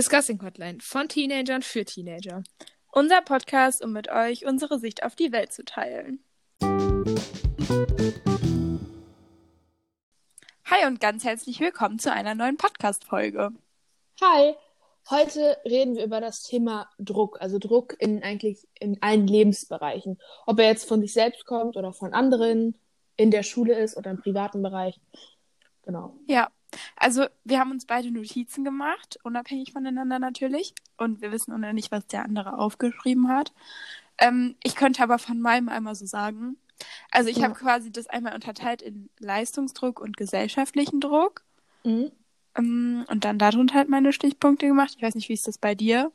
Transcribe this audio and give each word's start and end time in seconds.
Discussing 0.00 0.42
Hotline 0.42 0.78
von 0.80 1.10
Teenagern 1.10 1.60
für 1.60 1.84
Teenager. 1.84 2.42
Unser 2.90 3.20
Podcast, 3.20 3.84
um 3.84 3.92
mit 3.92 4.08
euch 4.08 4.46
unsere 4.46 4.78
Sicht 4.78 5.02
auf 5.02 5.14
die 5.14 5.30
Welt 5.30 5.52
zu 5.52 5.62
teilen. 5.62 6.24
Hi 10.64 10.86
und 10.86 11.00
ganz 11.00 11.24
herzlich 11.24 11.60
willkommen 11.60 11.98
zu 11.98 12.10
einer 12.10 12.34
neuen 12.34 12.56
Podcast-Folge. 12.56 13.50
Hi, 14.22 14.54
heute 15.10 15.58
reden 15.66 15.96
wir 15.96 16.04
über 16.06 16.22
das 16.22 16.44
Thema 16.44 16.88
Druck, 16.98 17.36
also 17.42 17.58
Druck 17.58 17.94
in 17.98 18.22
eigentlich 18.22 18.66
in 18.80 19.02
allen 19.02 19.26
Lebensbereichen. 19.26 20.18
Ob 20.46 20.60
er 20.60 20.68
jetzt 20.68 20.88
von 20.88 21.02
sich 21.02 21.12
selbst 21.12 21.44
kommt 21.44 21.76
oder 21.76 21.92
von 21.92 22.14
anderen, 22.14 22.74
in 23.18 23.30
der 23.30 23.42
Schule 23.42 23.78
ist 23.78 23.98
oder 23.98 24.12
im 24.12 24.22
privaten 24.22 24.62
Bereich. 24.62 24.98
Genau. 25.82 26.16
Ja, 26.26 26.48
also 26.96 27.26
wir 27.44 27.58
haben 27.58 27.70
uns 27.70 27.86
beide 27.86 28.10
Notizen 28.10 28.64
gemacht, 28.64 29.18
unabhängig 29.22 29.72
voneinander 29.72 30.18
natürlich. 30.18 30.74
Und 30.96 31.20
wir 31.20 31.32
wissen 31.32 31.58
noch 31.58 31.72
nicht, 31.72 31.90
was 31.90 32.06
der 32.06 32.24
andere 32.24 32.58
aufgeschrieben 32.58 33.28
hat. 33.28 33.52
Ähm, 34.18 34.56
ich 34.62 34.76
könnte 34.76 35.02
aber 35.02 35.18
von 35.18 35.40
meinem 35.40 35.68
einmal 35.68 35.94
so 35.94 36.06
sagen. 36.06 36.56
Also 37.10 37.28
ich 37.28 37.38
ja. 37.38 37.44
habe 37.44 37.54
quasi 37.54 37.90
das 37.90 38.06
einmal 38.06 38.34
unterteilt 38.34 38.82
in 38.82 39.10
Leistungsdruck 39.18 40.00
und 40.00 40.16
gesellschaftlichen 40.16 41.00
Druck. 41.00 41.42
Mhm. 41.84 42.12
Ähm, 42.56 43.04
und 43.08 43.24
dann 43.24 43.38
darunter 43.38 43.74
halt 43.74 43.88
meine 43.88 44.12
Stichpunkte 44.12 44.66
gemacht. 44.66 44.94
Ich 44.96 45.02
weiß 45.02 45.14
nicht, 45.14 45.28
wie 45.28 45.34
ist 45.34 45.48
das 45.48 45.58
bei 45.58 45.74
dir? 45.74 46.12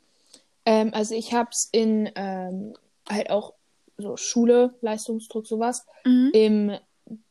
Ähm, 0.64 0.90
also 0.92 1.14
ich 1.14 1.32
habe 1.32 1.50
es 1.50 1.68
in 1.72 2.10
ähm, 2.14 2.74
halt 3.08 3.30
auch 3.30 3.54
so 3.98 4.16
Schule, 4.16 4.74
Leistungsdruck, 4.80 5.46
sowas. 5.46 5.86
Mhm. 6.04 6.30
Im 6.32 6.78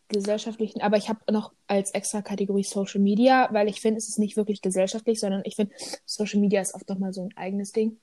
gesellschaftlichen, 0.08 0.82
aber 0.82 0.98
ich 0.98 1.10
habe 1.10 1.20
noch 1.32 1.52
als 1.68 1.92
extra 1.92 2.22
Kategorie 2.22 2.64
Social 2.64 3.02
Media, 3.02 3.50
weil 3.52 3.68
ich 3.68 3.82
finde, 3.82 3.98
es 3.98 4.08
ist 4.08 4.20
nicht 4.20 4.38
wirklich 4.38 4.62
gesellschaftlich, 4.62 5.20
sondern 5.20 5.42
ich 5.46 5.56
finde, 5.56 5.74
Social 6.06 6.40
Media 6.40 6.62
ist 6.62 6.76
oft 6.76 6.88
nochmal 6.90 7.14
so 7.14 7.24
ein 7.24 7.36
eigenes 7.36 7.72
Ding. 7.72 8.00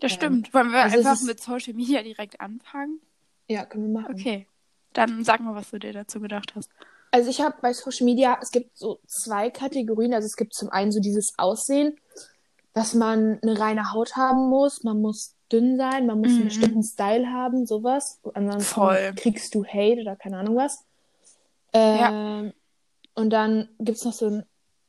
Das 0.00 0.12
ähm, 0.12 0.16
stimmt. 0.16 0.54
Wollen 0.54 0.70
wir 0.70 0.82
also 0.82 0.98
einfach 0.98 1.22
mit 1.22 1.40
Social 1.40 1.74
Media 1.74 2.02
direkt 2.02 2.40
anfangen? 2.40 3.00
Ja, 3.48 3.66
können 3.66 3.92
wir 3.92 4.00
machen. 4.00 4.14
Okay. 4.14 4.46
Dann 4.92 5.24
sag 5.24 5.40
mal, 5.40 5.54
was 5.54 5.70
du 5.70 5.78
dir 5.78 5.92
dazu 5.92 6.20
gedacht 6.20 6.54
hast. 6.56 6.70
Also 7.12 7.28
ich 7.28 7.40
habe 7.40 7.56
bei 7.60 7.72
Social 7.72 8.04
Media, 8.04 8.38
es 8.40 8.50
gibt 8.50 8.76
so 8.78 9.00
zwei 9.06 9.50
Kategorien. 9.50 10.14
Also 10.14 10.26
es 10.26 10.36
gibt 10.36 10.54
zum 10.54 10.70
einen 10.70 10.92
so 10.92 11.00
dieses 11.00 11.38
Aussehen, 11.38 11.96
dass 12.72 12.94
man 12.94 13.38
eine 13.42 13.58
reine 13.58 13.92
Haut 13.92 14.16
haben 14.16 14.48
muss, 14.48 14.84
man 14.84 15.00
muss 15.00 15.34
dünn 15.52 15.76
sein, 15.76 16.06
man 16.06 16.20
muss 16.20 16.30
mhm. 16.30 16.36
einen 16.36 16.44
bestimmten 16.44 16.82
Style 16.82 17.26
haben, 17.32 17.66
sowas. 17.66 18.20
Ansonsten 18.34 18.62
Voll. 18.62 19.12
kriegst 19.16 19.54
du 19.54 19.64
Hate 19.64 20.00
oder 20.00 20.16
keine 20.16 20.38
Ahnung 20.38 20.56
was. 20.56 20.84
Ähm, 21.72 21.98
ja. 21.98 22.52
Und 23.14 23.30
dann 23.30 23.68
gibt 23.78 23.98
es 23.98 24.04
noch 24.04 24.12
so 24.12 24.26
ein, 24.26 24.44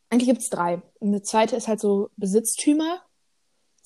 eigentlich 0.10 0.30
gibt 0.30 0.42
es 0.42 0.50
drei. 0.50 0.82
eine 1.02 1.22
zweite 1.22 1.56
ist 1.56 1.68
halt 1.68 1.80
so 1.80 2.10
Besitztümer. 2.18 3.02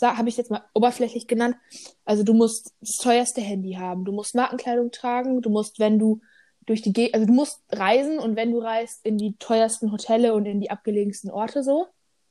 Habe 0.02 0.28
ich 0.28 0.36
jetzt 0.36 0.52
mal 0.52 0.64
oberflächlich 0.74 1.26
genannt. 1.26 1.56
Also 2.04 2.24
du 2.24 2.34
musst 2.34 2.74
das 2.82 2.98
teuerste 2.98 3.40
Handy 3.40 3.74
haben, 3.74 4.04
du 4.04 4.12
musst 4.12 4.36
Markenkleidung 4.36 4.92
tragen, 4.92 5.42
du 5.42 5.50
musst, 5.50 5.80
wenn 5.80 6.00
du 6.00 6.20
durch 6.66 6.82
die 6.82 6.92
Ge 6.92 7.14
also 7.14 7.26
du 7.26 7.34
musst 7.34 7.64
reisen 7.72 8.20
und 8.20 8.36
wenn 8.36 8.52
du 8.52 8.60
reist, 8.60 9.06
in 9.06 9.18
die 9.18 9.36
teuersten 9.38 9.92
Hotelle 9.92 10.34
und 10.34 10.46
in 10.46 10.60
die 10.60 10.70
abgelegensten 10.70 11.32
Orte 11.32 11.64
so. 11.64 11.88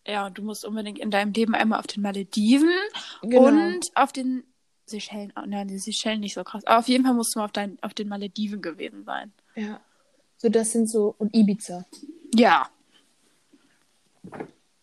Ja, 0.06 0.26
und 0.26 0.36
du 0.36 0.42
musst 0.42 0.64
unbedingt 0.64 0.98
in 0.98 1.10
deinem 1.10 1.32
Leben 1.32 1.54
einmal 1.54 1.78
auf 1.78 1.86
den 1.86 2.02
Malediven 2.02 2.70
genau. 3.22 3.46
und 3.46 3.86
auf 3.94 4.12
den 4.12 4.44
Seychellen, 4.86 5.32
nein, 5.46 5.68
die 5.68 5.78
Seychellen 5.78 6.20
nicht 6.20 6.34
so 6.34 6.44
krass. 6.44 6.66
Aber 6.66 6.78
auf 6.78 6.88
jeden 6.88 7.04
Fall 7.04 7.14
musst 7.14 7.34
du 7.34 7.38
mal 7.38 7.46
auf, 7.46 7.52
dein, 7.52 7.78
auf 7.82 7.94
den 7.94 8.08
Malediven 8.08 8.60
gewesen 8.60 9.04
sein. 9.04 9.32
Ja. 9.54 9.80
So, 10.44 10.50
das 10.50 10.72
sind 10.72 10.90
so. 10.90 11.14
Und 11.16 11.34
Ibiza. 11.34 11.86
Ja. 12.34 12.68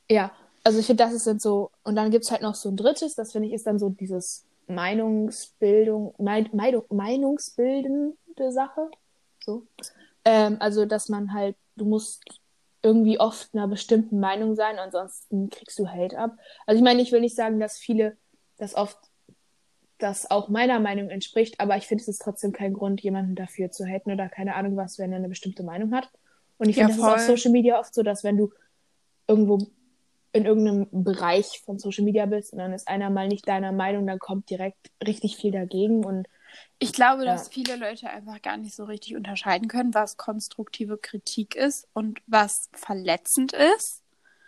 Ja. 0.09 0.31
Also 0.63 0.79
ich 0.79 0.87
finde, 0.87 1.03
das 1.03 1.23
sind 1.23 1.39
so. 1.39 1.69
Und 1.83 1.95
dann 1.95 2.09
gibt 2.09 2.25
es 2.25 2.31
halt 2.31 2.41
noch 2.41 2.55
so 2.55 2.69
ein 2.69 2.77
drittes, 2.77 3.13
das 3.13 3.31
finde 3.31 3.47
ich 3.47 3.53
ist 3.53 3.67
dann 3.67 3.77
so 3.77 3.89
dieses 3.89 4.43
Meinungsbildung, 4.65 6.15
Mein, 6.17 6.49
Meinung, 6.51 6.83
Meinungsbildende 6.89 8.51
Sache. 8.51 8.89
So. 9.45 9.67
Ähm, 10.25 10.57
also, 10.59 10.85
dass 10.85 11.09
man 11.09 11.31
halt, 11.31 11.55
du 11.75 11.85
musst 11.85 12.23
irgendwie 12.81 13.19
oft 13.19 13.53
einer 13.53 13.67
bestimmten 13.67 14.19
Meinung 14.19 14.55
sein, 14.55 14.79
ansonsten 14.79 15.51
kriegst 15.51 15.77
du 15.77 15.87
Hate 15.87 16.17
ab. 16.17 16.39
Also 16.65 16.79
ich 16.79 16.83
meine, 16.83 17.03
ich 17.03 17.11
will 17.11 17.21
nicht 17.21 17.35
sagen, 17.35 17.59
dass 17.59 17.77
viele 17.77 18.17
das 18.57 18.73
oft 18.73 18.97
das 20.01 20.29
auch 20.29 20.49
meiner 20.49 20.79
Meinung 20.79 21.09
entspricht, 21.09 21.59
aber 21.59 21.77
ich 21.77 21.87
finde, 21.87 22.01
es 22.01 22.07
ist 22.07 22.21
trotzdem 22.21 22.51
kein 22.51 22.73
Grund, 22.73 23.01
jemanden 23.01 23.35
dafür 23.35 23.71
zu 23.71 23.85
haten 23.85 24.11
oder 24.11 24.29
keine 24.29 24.55
Ahnung 24.55 24.75
was, 24.77 24.97
wenn 24.97 25.11
er 25.11 25.17
eine 25.17 25.29
bestimmte 25.29 25.63
Meinung 25.63 25.93
hat. 25.93 26.09
Und 26.57 26.69
ich 26.69 26.75
finde, 26.75 26.93
ja, 26.93 26.97
das 26.97 27.05
ist 27.05 27.29
auf 27.29 27.37
Social 27.37 27.51
Media 27.51 27.79
oft 27.79 27.93
so, 27.93 28.03
dass 28.03 28.23
wenn 28.23 28.37
du 28.37 28.51
irgendwo 29.27 29.67
in 30.33 30.45
irgendeinem 30.45 30.87
Bereich 30.91 31.61
von 31.65 31.79
Social 31.79 32.05
Media 32.05 32.25
bist 32.25 32.53
und 32.53 32.59
dann 32.59 32.73
ist 32.73 32.87
einer 32.87 33.09
mal 33.09 33.27
nicht 33.27 33.47
deiner 33.47 33.71
Meinung, 33.71 34.07
dann 34.07 34.19
kommt 34.19 34.49
direkt 34.49 34.91
richtig 35.05 35.37
viel 35.37 35.51
dagegen 35.51 36.05
und 36.05 36.27
ich 36.79 36.93
glaube, 36.93 37.25
ja. 37.25 37.33
dass 37.33 37.47
viele 37.47 37.75
Leute 37.75 38.09
einfach 38.09 38.41
gar 38.41 38.57
nicht 38.57 38.75
so 38.75 38.83
richtig 38.83 39.15
unterscheiden 39.15 39.67
können, 39.67 39.93
was 39.93 40.17
konstruktive 40.17 40.97
Kritik 40.97 41.55
ist 41.55 41.87
und 41.93 42.21
was 42.27 42.69
verletzend 42.73 43.53
ist. 43.53 44.03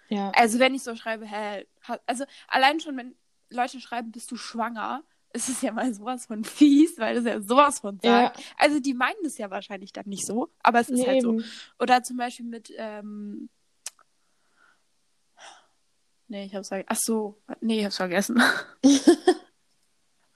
Ja. 0.10 0.32
Also 0.36 0.60
wenn 0.60 0.76
ich 0.76 0.84
so 0.84 0.96
schreibe, 0.96 1.26
hä, 1.26 1.66
also 2.06 2.26
allein 2.48 2.80
schon, 2.80 2.98
wenn 2.98 3.16
Leute 3.50 3.80
schreiben, 3.80 4.12
bist 4.12 4.32
du 4.32 4.36
schwanger, 4.36 5.04
ist 5.34 5.50
es 5.50 5.62
ja 5.62 5.72
mal 5.72 5.94
sowas 5.94 6.26
von 6.28 6.44
fies, 6.44 6.98
weil 6.98 7.18
es 7.18 7.26
ja 7.26 7.42
sowas 7.42 7.80
von 7.80 8.00
sagt. 8.00 8.38
Ja. 8.40 8.46
Also 8.58 8.80
die 8.80 8.94
meinen 8.94 9.26
es 9.26 9.38
ja 9.38 9.50
wahrscheinlich 9.50 9.92
dann 9.92 10.08
nicht 10.08 10.26
so, 10.26 10.54
aber 10.60 10.80
es 10.80 10.90
ist 10.90 11.00
nee, 11.00 11.08
halt 11.08 11.22
so. 11.24 11.40
Oder 11.80 12.04
zum 12.04 12.18
Beispiel 12.18 12.46
mit, 12.46 12.72
ähm... 12.78 13.50
Nee, 16.28 16.46
ich 16.46 16.56
hab's 16.56 16.70
vergessen. 16.70 16.88
Ach 16.90 17.00
so, 17.00 17.42
nee, 17.62 17.80
ich 17.80 17.86
hab's 17.86 17.98
vergessen. 17.98 18.42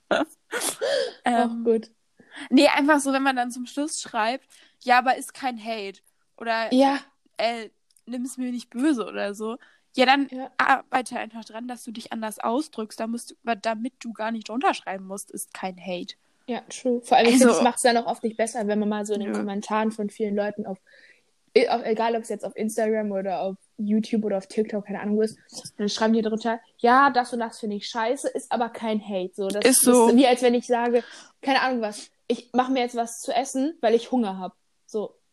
ähm, 1.25 1.63
gut. 1.63 1.91
Nee, 2.49 2.67
einfach 2.67 2.99
so, 2.99 3.13
wenn 3.13 3.23
man 3.23 3.35
dann 3.35 3.51
zum 3.51 3.65
Schluss 3.65 3.99
schreibt, 4.01 4.47
ja, 4.83 4.99
aber 4.99 5.17
ist 5.17 5.33
kein 5.33 5.63
Hate. 5.63 6.01
Oder 6.37 6.73
ja. 6.73 6.99
äh, 7.37 7.69
nimm 8.05 8.23
es 8.23 8.37
mir 8.37 8.51
nicht 8.51 8.69
böse 8.69 9.05
oder 9.05 9.33
so. 9.33 9.57
Ja, 9.97 10.05
dann 10.05 10.27
ja. 10.29 10.51
arbeite 10.57 11.17
einfach 11.17 11.43
dran, 11.43 11.67
dass 11.67 11.83
du 11.83 11.91
dich 11.91 12.13
anders 12.13 12.39
ausdrückst, 12.39 12.99
damit 12.99 13.31
du, 13.31 13.55
damit 13.61 13.93
du 13.99 14.13
gar 14.13 14.31
nicht 14.31 14.49
unterschreiben 14.51 15.07
musst, 15.07 15.31
ist 15.31 15.53
kein 15.55 15.75
Hate. 15.75 16.15
Ja, 16.45 16.61
true. 16.69 17.01
Vor 17.03 17.17
allem, 17.17 17.33
also, 17.33 17.63
macht 17.63 17.77
es 17.77 17.81
dann 17.81 17.97
auch 17.97 18.05
oft 18.05 18.23
nicht 18.23 18.37
besser, 18.37 18.67
wenn 18.67 18.79
man 18.79 18.89
mal 18.89 19.05
so 19.05 19.15
in 19.15 19.21
den 19.21 19.33
ja. 19.33 19.37
Kommentaren 19.37 19.91
von 19.91 20.09
vielen 20.09 20.35
Leuten 20.35 20.67
auf, 20.67 20.77
auf 21.69 21.81
egal 21.83 22.15
ob 22.15 22.21
es 22.21 22.29
jetzt 22.29 22.45
auf 22.45 22.55
Instagram 22.55 23.11
oder 23.11 23.41
auf 23.41 23.55
YouTube 23.77 24.23
oder 24.23 24.37
auf 24.37 24.45
TikTok, 24.45 24.85
keine 24.85 25.01
Ahnung 25.01 25.21
ist, 25.21 25.37
dann 25.77 25.89
schreiben 25.89 26.13
die 26.13 26.21
drunter, 26.21 26.59
ja, 26.77 27.09
das 27.09 27.33
und 27.33 27.39
das 27.39 27.59
finde 27.59 27.77
ich 27.77 27.87
scheiße, 27.87 28.29
ist 28.29 28.51
aber 28.51 28.69
kein 28.69 29.01
Hate. 29.01 29.31
So, 29.33 29.47
das 29.47 29.65
ist 29.65 29.81
so. 29.81 30.09
Ist 30.09 30.15
wie 30.15 30.27
als 30.27 30.43
wenn 30.43 30.53
ich 30.53 30.67
sage, 30.67 31.03
keine 31.41 31.61
Ahnung 31.61 31.81
was, 31.81 32.11
ich 32.27 32.51
mache 32.53 32.71
mir 32.71 32.81
jetzt 32.81 32.95
was 32.95 33.19
zu 33.19 33.33
essen, 33.33 33.75
weil 33.81 33.95
ich 33.95 34.11
Hunger 34.11 34.37
habe. 34.37 34.53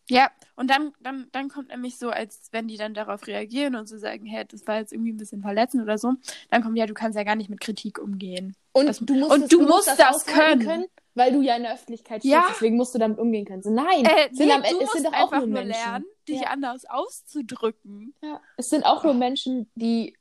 Ja, 0.09 0.29
und 0.55 0.69
dann, 0.69 0.93
dann, 1.01 1.27
dann 1.31 1.49
kommt 1.49 1.69
nämlich 1.69 1.97
so, 1.97 2.09
als 2.09 2.49
wenn 2.51 2.67
die 2.67 2.77
dann 2.77 2.93
darauf 2.93 3.25
reagieren 3.25 3.75
und 3.75 3.87
so 3.87 3.97
sagen, 3.97 4.25
hey, 4.25 4.45
das 4.47 4.67
war 4.67 4.77
jetzt 4.77 4.93
irgendwie 4.93 5.11
ein 5.11 5.17
bisschen 5.17 5.41
verletzend 5.41 5.81
oder 5.81 5.97
so, 5.97 6.13
dann 6.51 6.61
kommt 6.61 6.77
ja, 6.77 6.85
du 6.85 6.93
kannst 6.93 7.17
ja 7.17 7.23
gar 7.23 7.35
nicht 7.35 7.49
mit 7.49 7.59
Kritik 7.59 7.97
umgehen. 7.97 8.55
Und 8.71 8.87
das, 8.87 8.99
du 8.99 9.15
musst, 9.15 9.31
und 9.31 9.51
du, 9.51 9.61
musst 9.61 9.87
das, 9.87 9.97
das 9.97 10.25
können. 10.25 10.61
können. 10.61 10.85
Weil 11.15 11.31
du 11.31 11.41
ja 11.41 11.55
in 11.55 11.63
der 11.63 11.73
Öffentlichkeit 11.73 12.21
stehst, 12.21 12.33
ja. 12.33 12.45
deswegen 12.49 12.75
musst 12.75 12.93
du 12.93 12.99
damit 12.99 13.19
umgehen 13.19 13.45
können. 13.45 13.63
So, 13.63 13.71
nein, 13.71 14.03
äh, 14.03 14.33
sind 14.33 14.47
nee, 14.47 14.53
am, 14.53 14.63
du 14.63 14.81
es 14.81 14.91
sind 14.91 15.05
doch 15.05 15.13
auch 15.13 15.31
nur 15.31 15.47
Menschen. 15.47 15.69
lernen, 15.69 16.05
dich 16.27 16.41
ja. 16.41 16.47
anders 16.47 16.83
auszudrücken. 16.85 18.13
Ja, 18.21 18.41
es 18.57 18.69
sind 18.69 18.85
auch 18.85 19.03
nur 19.05 19.13
Menschen, 19.13 19.71
die 19.75 20.15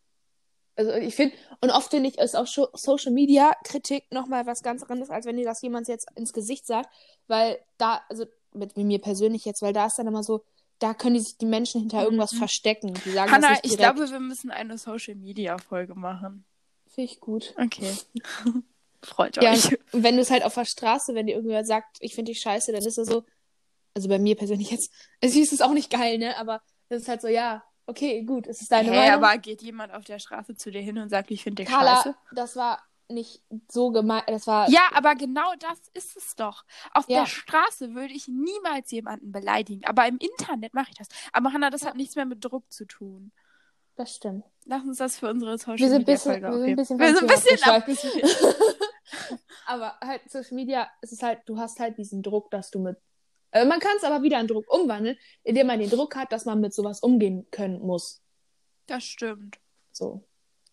also 0.76 0.92
ich 0.92 1.14
finde, 1.14 1.36
und 1.60 1.70
oft 1.70 1.90
finde 1.90 2.08
ich, 2.08 2.18
ist 2.18 2.36
auch 2.36 2.46
Social 2.46 3.12
Media 3.12 3.52
Kritik 3.64 4.04
nochmal 4.10 4.46
was 4.46 4.62
ganz 4.62 4.82
anderes, 4.82 5.10
als 5.10 5.26
wenn 5.26 5.36
dir 5.36 5.44
das 5.44 5.62
jemand 5.62 5.88
jetzt 5.88 6.08
ins 6.16 6.32
Gesicht 6.32 6.66
sagt, 6.66 6.90
weil 7.28 7.60
da, 7.78 8.02
also 8.08 8.24
mit, 8.54 8.76
mir 8.76 9.00
persönlich 9.00 9.44
jetzt, 9.44 9.62
weil 9.62 9.72
da 9.72 9.86
ist 9.86 9.98
dann 9.98 10.06
immer 10.06 10.22
so, 10.22 10.44
da 10.78 10.94
können 10.94 11.14
die 11.14 11.20
sich 11.20 11.38
die 11.38 11.46
Menschen 11.46 11.80
hinter 11.80 11.98
mhm. 11.98 12.04
irgendwas 12.04 12.34
verstecken. 12.34 12.94
Die 13.04 13.10
sagen 13.10 13.30
Hanna, 13.30 13.58
ich 13.62 13.76
glaube, 13.76 14.10
wir 14.10 14.20
müssen 14.20 14.50
eine 14.50 14.78
Social 14.78 15.14
Media 15.14 15.58
Folge 15.58 15.94
machen. 15.94 16.44
Finde 16.88 17.10
ich 17.10 17.20
gut. 17.20 17.54
Okay. 17.60 17.92
Freut 19.02 19.36
ja, 19.36 19.52
euch. 19.52 19.76
Und 19.92 20.02
wenn 20.02 20.16
du 20.16 20.22
es 20.22 20.30
halt 20.30 20.44
auf 20.44 20.54
der 20.54 20.64
Straße, 20.64 21.14
wenn 21.14 21.26
dir 21.26 21.36
irgendwer 21.36 21.64
sagt, 21.64 21.98
ich 22.00 22.14
finde 22.14 22.32
dich 22.32 22.40
scheiße, 22.40 22.72
dann 22.72 22.82
ist 22.82 22.96
er 22.96 23.04
so, 23.04 23.24
also 23.94 24.08
bei 24.08 24.18
mir 24.18 24.34
persönlich 24.36 24.70
jetzt, 24.70 24.90
also 25.22 25.38
ist 25.38 25.52
es 25.52 25.60
auch 25.60 25.72
nicht 25.72 25.90
geil, 25.90 26.18
ne? 26.18 26.36
Aber 26.38 26.62
das 26.88 27.02
ist 27.02 27.08
halt 27.08 27.20
so, 27.20 27.28
ja, 27.28 27.62
okay, 27.86 28.22
gut, 28.22 28.46
es 28.46 28.62
ist 28.62 28.72
deine 28.72 28.90
hey, 28.90 29.10
Meinung. 29.10 29.24
aber 29.24 29.38
geht 29.38 29.62
jemand 29.62 29.92
auf 29.92 30.04
der 30.04 30.18
Straße 30.18 30.56
zu 30.56 30.70
dir 30.70 30.80
hin 30.80 30.98
und 30.98 31.10
sagt, 31.10 31.30
ich 31.30 31.42
finde 31.42 31.62
dich 31.62 31.72
Carla, 31.72 31.96
scheiße? 31.96 32.16
das 32.32 32.56
war 32.56 32.82
nicht 33.08 33.42
so 33.70 33.90
gemein. 33.90 34.22
Das 34.26 34.46
war. 34.46 34.68
Ja, 34.70 34.88
aber 34.92 35.14
genau 35.14 35.52
das 35.58 35.78
ist 35.92 36.16
es 36.16 36.34
doch. 36.36 36.64
Auf 36.92 37.08
ja. 37.08 37.20
der 37.20 37.26
Straße 37.26 37.94
würde 37.94 38.14
ich 38.14 38.28
niemals 38.28 38.90
jemanden 38.90 39.32
beleidigen. 39.32 39.84
Aber 39.84 40.06
im 40.06 40.18
Internet 40.18 40.74
mache 40.74 40.90
ich 40.90 40.96
das. 40.96 41.08
Aber 41.32 41.52
Hanna, 41.52 41.70
das 41.70 41.82
ja. 41.82 41.88
hat 41.88 41.96
nichts 41.96 42.16
mehr 42.16 42.26
mit 42.26 42.44
Druck 42.44 42.70
zu 42.72 42.86
tun. 42.86 43.32
Das 43.96 44.16
stimmt. 44.16 44.44
Lass 44.64 44.82
uns 44.82 44.98
das 44.98 45.18
für 45.18 45.30
unsere 45.30 45.56
Social 45.56 45.78
Media 45.78 45.98
bisschen, 45.98 46.42
Folge 46.42 46.76
wir 46.76 46.84
sind 46.84 47.00
ein 47.00 47.16
bisschen, 47.26 47.28
wir 47.28 47.38
sind 47.38 47.68
ein 47.68 47.84
bisschen 47.84 48.10
Aber 49.66 49.96
halt 50.00 50.22
Social 50.28 50.54
Media, 50.54 50.90
es 51.00 51.12
ist 51.12 51.22
halt, 51.22 51.42
du 51.46 51.58
hast 51.58 51.78
halt 51.78 51.96
diesen 51.98 52.22
Druck, 52.22 52.50
dass 52.50 52.70
du 52.70 52.80
mit. 52.80 52.96
Äh, 53.52 53.64
man 53.66 53.78
kann 53.78 53.96
es 53.96 54.04
aber 54.04 54.22
wieder 54.22 54.40
in 54.40 54.48
Druck 54.48 54.68
umwandeln, 54.72 55.16
indem 55.44 55.68
man 55.68 55.78
den 55.78 55.90
Druck 55.90 56.16
hat, 56.16 56.32
dass 56.32 56.44
man 56.44 56.60
mit 56.60 56.74
sowas 56.74 57.00
umgehen 57.00 57.46
können 57.50 57.80
muss. 57.80 58.20
Das 58.86 59.04
stimmt. 59.04 59.58
So. 59.92 60.24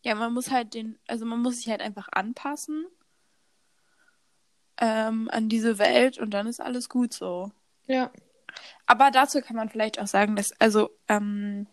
Ja, 0.03 0.15
man 0.15 0.33
muss 0.33 0.49
halt 0.51 0.73
den, 0.73 0.97
also 1.07 1.25
man 1.25 1.41
muss 1.41 1.57
sich 1.57 1.69
halt 1.69 1.81
einfach 1.81 2.09
anpassen 2.11 2.85
ähm, 4.81 5.29
an 5.31 5.47
diese 5.47 5.77
Welt 5.77 6.17
und 6.17 6.31
dann 6.31 6.47
ist 6.47 6.59
alles 6.59 6.89
gut 6.89 7.13
so. 7.13 7.51
Ja. 7.87 8.11
Aber 8.85 9.11
dazu 9.11 9.41
kann 9.41 9.55
man 9.55 9.69
vielleicht 9.69 9.99
auch 9.99 10.07
sagen, 10.07 10.35
dass, 10.35 10.51
also, 10.59 10.89
ähm, 11.07 11.67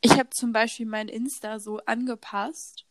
ich 0.00 0.12
habe 0.12 0.30
zum 0.30 0.52
Beispiel 0.52 0.86
mein 0.86 1.08
Insta 1.08 1.58
so 1.58 1.78
angepasst, 1.86 2.86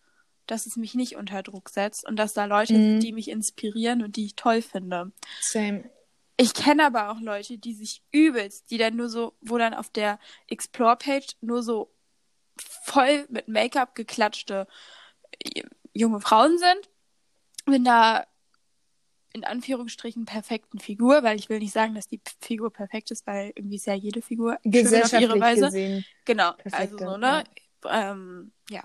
dass 0.46 0.66
es 0.66 0.76
mich 0.76 0.94
nicht 0.94 1.16
unter 1.16 1.42
Druck 1.42 1.70
setzt 1.70 2.06
und 2.06 2.18
dass 2.18 2.34
da 2.34 2.46
Leute 2.46 2.74
mhm. 2.74 2.78
sind, 2.78 3.04
die 3.04 3.14
mich 3.14 3.30
inspirieren 3.30 4.04
und 4.04 4.18
die 4.18 4.26
ich 4.26 4.36
toll 4.36 4.62
finde. 4.62 5.12
Same. 5.40 5.90
Ich 6.36 6.54
kenne 6.54 6.86
aber 6.86 7.12
auch 7.12 7.22
Leute, 7.22 7.58
die 7.60 7.74
sich 7.74 8.02
übelst, 8.12 8.72
die 8.72 8.78
dann 8.78 8.96
nur 8.96 9.08
so, 9.08 9.34
wo 9.42 9.58
dann 9.58 9.74
auf 9.74 9.90
der 9.90 10.20
Explore-Page 10.48 11.38
nur 11.42 11.62
so 11.62 11.93
voll 12.58 13.26
mit 13.30 13.48
Make-up 13.48 13.96
geklatschte 13.96 14.68
junge 15.94 16.22
Frauen 16.22 16.58
sind. 16.58 16.90
Wenn 17.66 17.84
da 17.84 18.26
in 19.34 19.44
Anführungsstrichen 19.44 20.26
perfekten 20.26 20.80
Figur, 20.80 21.24
weil 21.24 21.40
ich 21.40 21.50
will 21.50 21.60
nicht 21.60 21.74
sagen, 21.74 21.96
dass 21.96 22.08
die 22.08 22.22
Figur 22.40 22.72
perfekt 22.72 23.10
ist, 23.10 23.26
weil 23.26 23.52
irgendwie 23.56 23.78
ist 23.78 23.88
ja 23.88 23.96
jede 23.96 24.22
Figur 24.22 24.60
schön 24.64 25.04
auf 25.04 25.14
ihre 25.14 25.40
Weise. 25.40 25.66
Gesehen 25.66 26.06
genau, 26.24 26.54
also 26.72 26.98
so, 26.98 27.18
ne? 27.18 27.44
Ja. 27.84 28.12
Ähm, 28.12 28.54
ja. 28.70 28.84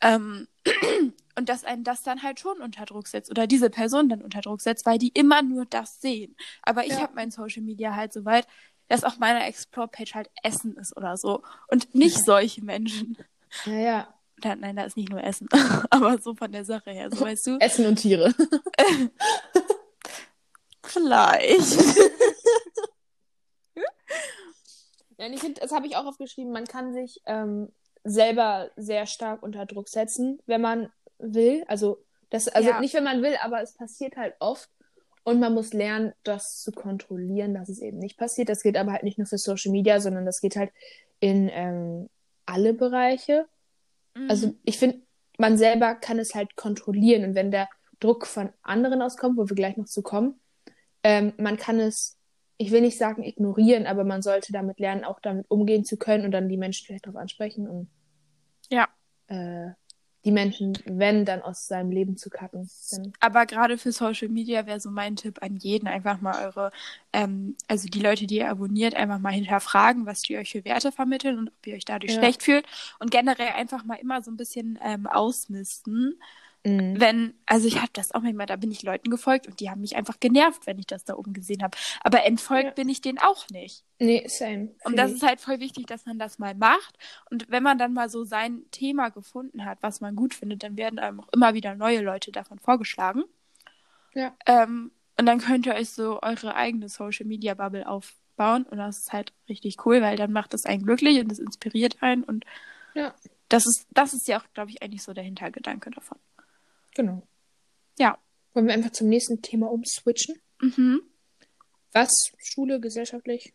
Ähm, 0.00 0.46
und 1.36 1.48
dass 1.48 1.64
einen 1.64 1.82
das 1.84 2.02
dann 2.02 2.22
halt 2.22 2.38
schon 2.38 2.60
unter 2.60 2.84
Druck 2.84 3.08
setzt 3.08 3.30
oder 3.30 3.46
diese 3.46 3.68
Person 3.68 4.08
dann 4.08 4.22
unter 4.22 4.40
Druck 4.40 4.60
setzt, 4.60 4.86
weil 4.86 4.98
die 4.98 5.08
immer 5.08 5.42
nur 5.42 5.66
das 5.66 6.00
sehen. 6.00 6.36
Aber 6.62 6.84
ich 6.84 6.92
ja. 6.92 7.00
habe 7.00 7.14
mein 7.14 7.30
Social 7.32 7.62
Media 7.62 7.96
halt 7.96 8.12
so 8.12 8.24
weit, 8.24 8.46
dass 8.90 9.04
auf 9.04 9.18
meiner 9.18 9.46
Explore-Page 9.46 10.14
halt 10.16 10.30
Essen 10.42 10.76
ist 10.76 10.96
oder 10.96 11.16
so 11.16 11.44
und 11.68 11.94
nicht 11.94 12.18
ja. 12.18 12.24
solche 12.24 12.64
Menschen. 12.64 13.16
Ja, 13.64 13.72
ja. 13.72 14.14
Da, 14.38 14.56
nein, 14.56 14.74
da 14.74 14.82
ist 14.82 14.96
nicht 14.96 15.10
nur 15.10 15.22
Essen, 15.22 15.48
aber 15.90 16.18
so 16.18 16.34
von 16.34 16.50
der 16.50 16.64
Sache 16.64 16.90
her, 16.90 17.08
so 17.10 17.20
weißt 17.20 17.46
du. 17.46 17.58
Essen 17.60 17.86
und 17.86 17.96
Tiere. 17.96 18.34
Vielleicht. 20.82 21.72
ja, 25.18 25.26
ich 25.28 25.40
finde, 25.40 25.60
das 25.60 25.70
habe 25.70 25.86
ich 25.86 25.94
auch 25.94 26.06
aufgeschrieben, 26.06 26.52
man 26.52 26.66
kann 26.66 26.92
sich 26.92 27.20
ähm, 27.26 27.70
selber 28.02 28.72
sehr 28.74 29.06
stark 29.06 29.44
unter 29.44 29.66
Druck 29.66 29.88
setzen, 29.88 30.40
wenn 30.46 30.62
man 30.62 30.90
will. 31.18 31.62
Also, 31.68 32.02
das, 32.30 32.48
also 32.48 32.70
ja. 32.70 32.80
nicht, 32.80 32.94
wenn 32.94 33.04
man 33.04 33.22
will, 33.22 33.36
aber 33.40 33.62
es 33.62 33.74
passiert 33.74 34.16
halt 34.16 34.34
oft. 34.40 34.68
Und 35.22 35.38
man 35.38 35.54
muss 35.54 35.72
lernen, 35.72 36.12
das 36.22 36.60
zu 36.60 36.72
kontrollieren, 36.72 37.54
dass 37.54 37.68
es 37.68 37.80
eben 37.80 37.98
nicht 37.98 38.16
passiert. 38.16 38.48
Das 38.48 38.62
geht 38.62 38.76
aber 38.76 38.92
halt 38.92 39.02
nicht 39.02 39.18
nur 39.18 39.26
für 39.26 39.38
Social 39.38 39.70
Media, 39.70 40.00
sondern 40.00 40.24
das 40.24 40.40
geht 40.40 40.56
halt 40.56 40.70
in 41.20 41.50
ähm, 41.52 42.08
alle 42.46 42.74
Bereiche. 42.74 43.46
Also, 44.14 44.24
mhm. 44.24 44.30
Also 44.30 44.54
ich 44.64 44.78
finde, 44.78 45.00
man 45.38 45.56
selber 45.56 45.94
kann 45.94 46.18
es 46.18 46.34
halt 46.34 46.56
kontrollieren. 46.56 47.24
Und 47.24 47.34
wenn 47.34 47.50
der 47.50 47.68
Druck 48.00 48.26
von 48.26 48.50
anderen 48.62 49.02
auskommt, 49.02 49.36
wo 49.36 49.48
wir 49.48 49.56
gleich 49.56 49.76
noch 49.76 49.86
zu 49.86 50.02
kommen, 50.02 50.40
ähm, 51.02 51.32
man 51.38 51.56
kann 51.56 51.78
es, 51.80 52.18
ich 52.56 52.70
will 52.70 52.80
nicht 52.80 52.98
sagen 52.98 53.22
ignorieren, 53.22 53.86
aber 53.86 54.04
man 54.04 54.22
sollte 54.22 54.52
damit 54.52 54.78
lernen, 54.80 55.04
auch 55.04 55.20
damit 55.20 55.46
umgehen 55.50 55.84
zu 55.84 55.96
können 55.96 56.24
und 56.24 56.30
dann 56.32 56.48
die 56.48 56.56
Menschen 56.56 56.86
vielleicht 56.86 57.06
darauf 57.06 57.20
ansprechen 57.20 57.68
und 57.68 57.88
ja. 58.70 58.88
Äh, 59.26 59.70
die 60.24 60.32
Menschen, 60.32 60.78
wenn, 60.84 61.24
dann 61.24 61.40
aus 61.40 61.66
seinem 61.66 61.90
Leben 61.90 62.16
zu 62.16 62.28
kacken. 62.28 62.68
Aber 63.20 63.46
gerade 63.46 63.78
für 63.78 63.90
Social 63.90 64.28
Media 64.28 64.66
wäre 64.66 64.80
so 64.80 64.90
mein 64.90 65.16
Tipp 65.16 65.38
an 65.42 65.56
jeden, 65.56 65.88
einfach 65.88 66.20
mal 66.20 66.44
eure, 66.44 66.72
ähm, 67.12 67.56
also 67.68 67.88
die 67.88 68.00
Leute, 68.00 68.26
die 68.26 68.36
ihr 68.36 68.50
abonniert, 68.50 68.94
einfach 68.94 69.18
mal 69.18 69.32
hinterfragen, 69.32 70.04
was 70.04 70.22
die 70.22 70.36
euch 70.36 70.52
für 70.52 70.64
Werte 70.64 70.92
vermitteln 70.92 71.38
und 71.38 71.48
ob 71.48 71.66
ihr 71.66 71.74
euch 71.74 71.86
dadurch 71.86 72.12
ja. 72.12 72.18
schlecht 72.18 72.42
fühlt. 72.42 72.66
Und 72.98 73.10
generell 73.10 73.48
einfach 73.56 73.84
mal 73.84 73.96
immer 73.96 74.22
so 74.22 74.30
ein 74.30 74.36
bisschen 74.36 74.78
ähm, 74.82 75.06
ausmisten 75.06 76.18
Mhm. 76.64 77.00
Wenn, 77.00 77.34
also 77.46 77.66
ich 77.66 77.76
habe 77.76 77.90
das 77.94 78.12
auch 78.12 78.20
manchmal, 78.20 78.46
da 78.46 78.56
bin 78.56 78.70
ich 78.70 78.82
Leuten 78.82 79.10
gefolgt 79.10 79.46
und 79.46 79.60
die 79.60 79.70
haben 79.70 79.80
mich 79.80 79.96
einfach 79.96 80.20
genervt, 80.20 80.66
wenn 80.66 80.78
ich 80.78 80.86
das 80.86 81.04
da 81.04 81.14
oben 81.14 81.32
gesehen 81.32 81.62
habe. 81.62 81.76
Aber 82.02 82.24
entfolgt 82.24 82.64
ja. 82.64 82.70
bin 82.72 82.88
ich 82.88 83.00
denen 83.00 83.18
auch 83.18 83.48
nicht. 83.48 83.84
Nee, 83.98 84.26
same. 84.28 84.74
Und 84.84 84.96
das 84.96 85.12
ist 85.12 85.22
halt 85.22 85.40
voll 85.40 85.60
wichtig, 85.60 85.86
dass 85.86 86.04
man 86.04 86.18
das 86.18 86.38
mal 86.38 86.54
macht. 86.54 86.98
Und 87.30 87.50
wenn 87.50 87.62
man 87.62 87.78
dann 87.78 87.94
mal 87.94 88.10
so 88.10 88.24
sein 88.24 88.64
Thema 88.70 89.08
gefunden 89.08 89.64
hat, 89.64 89.78
was 89.80 90.00
man 90.00 90.16
gut 90.16 90.34
findet, 90.34 90.62
dann 90.62 90.76
werden 90.76 90.98
einem 90.98 91.20
auch 91.20 91.28
immer 91.32 91.54
wieder 91.54 91.74
neue 91.74 92.00
Leute 92.00 92.30
davon 92.30 92.58
vorgeschlagen. 92.58 93.24
Ja. 94.14 94.34
Ähm, 94.46 94.90
und 95.18 95.26
dann 95.26 95.38
könnt 95.38 95.66
ihr 95.66 95.74
euch 95.74 95.90
so 95.90 96.20
eure 96.22 96.54
eigene 96.54 96.88
Social 96.88 97.26
Media 97.26 97.54
Bubble 97.54 97.88
aufbauen. 97.88 98.64
Und 98.64 98.78
das 98.78 98.98
ist 98.98 99.12
halt 99.12 99.32
richtig 99.48 99.86
cool, 99.86 100.02
weil 100.02 100.16
dann 100.16 100.32
macht 100.32 100.52
es 100.52 100.66
einen 100.66 100.84
glücklich 100.84 101.20
und 101.20 101.32
es 101.32 101.38
inspiriert 101.38 102.02
einen. 102.02 102.22
Und 102.22 102.44
ja. 102.94 103.14
das 103.48 103.66
ist, 103.66 103.86
das 103.90 104.12
ist 104.12 104.28
ja 104.28 104.40
auch, 104.40 104.44
glaube 104.52 104.70
ich, 104.70 104.82
eigentlich 104.82 105.02
so 105.02 105.14
der 105.14 105.24
Hintergedanke 105.24 105.90
davon. 105.90 106.18
Genau. 107.00 107.26
Ja. 107.98 108.18
Wollen 108.52 108.66
wir 108.66 108.74
einfach 108.74 108.90
zum 108.90 109.08
nächsten 109.08 109.40
Thema 109.40 109.70
umswitchen? 109.70 110.38
Mhm. 110.60 111.00
Was? 111.92 112.12
Schule, 112.36 112.78
gesellschaftlich? 112.78 113.54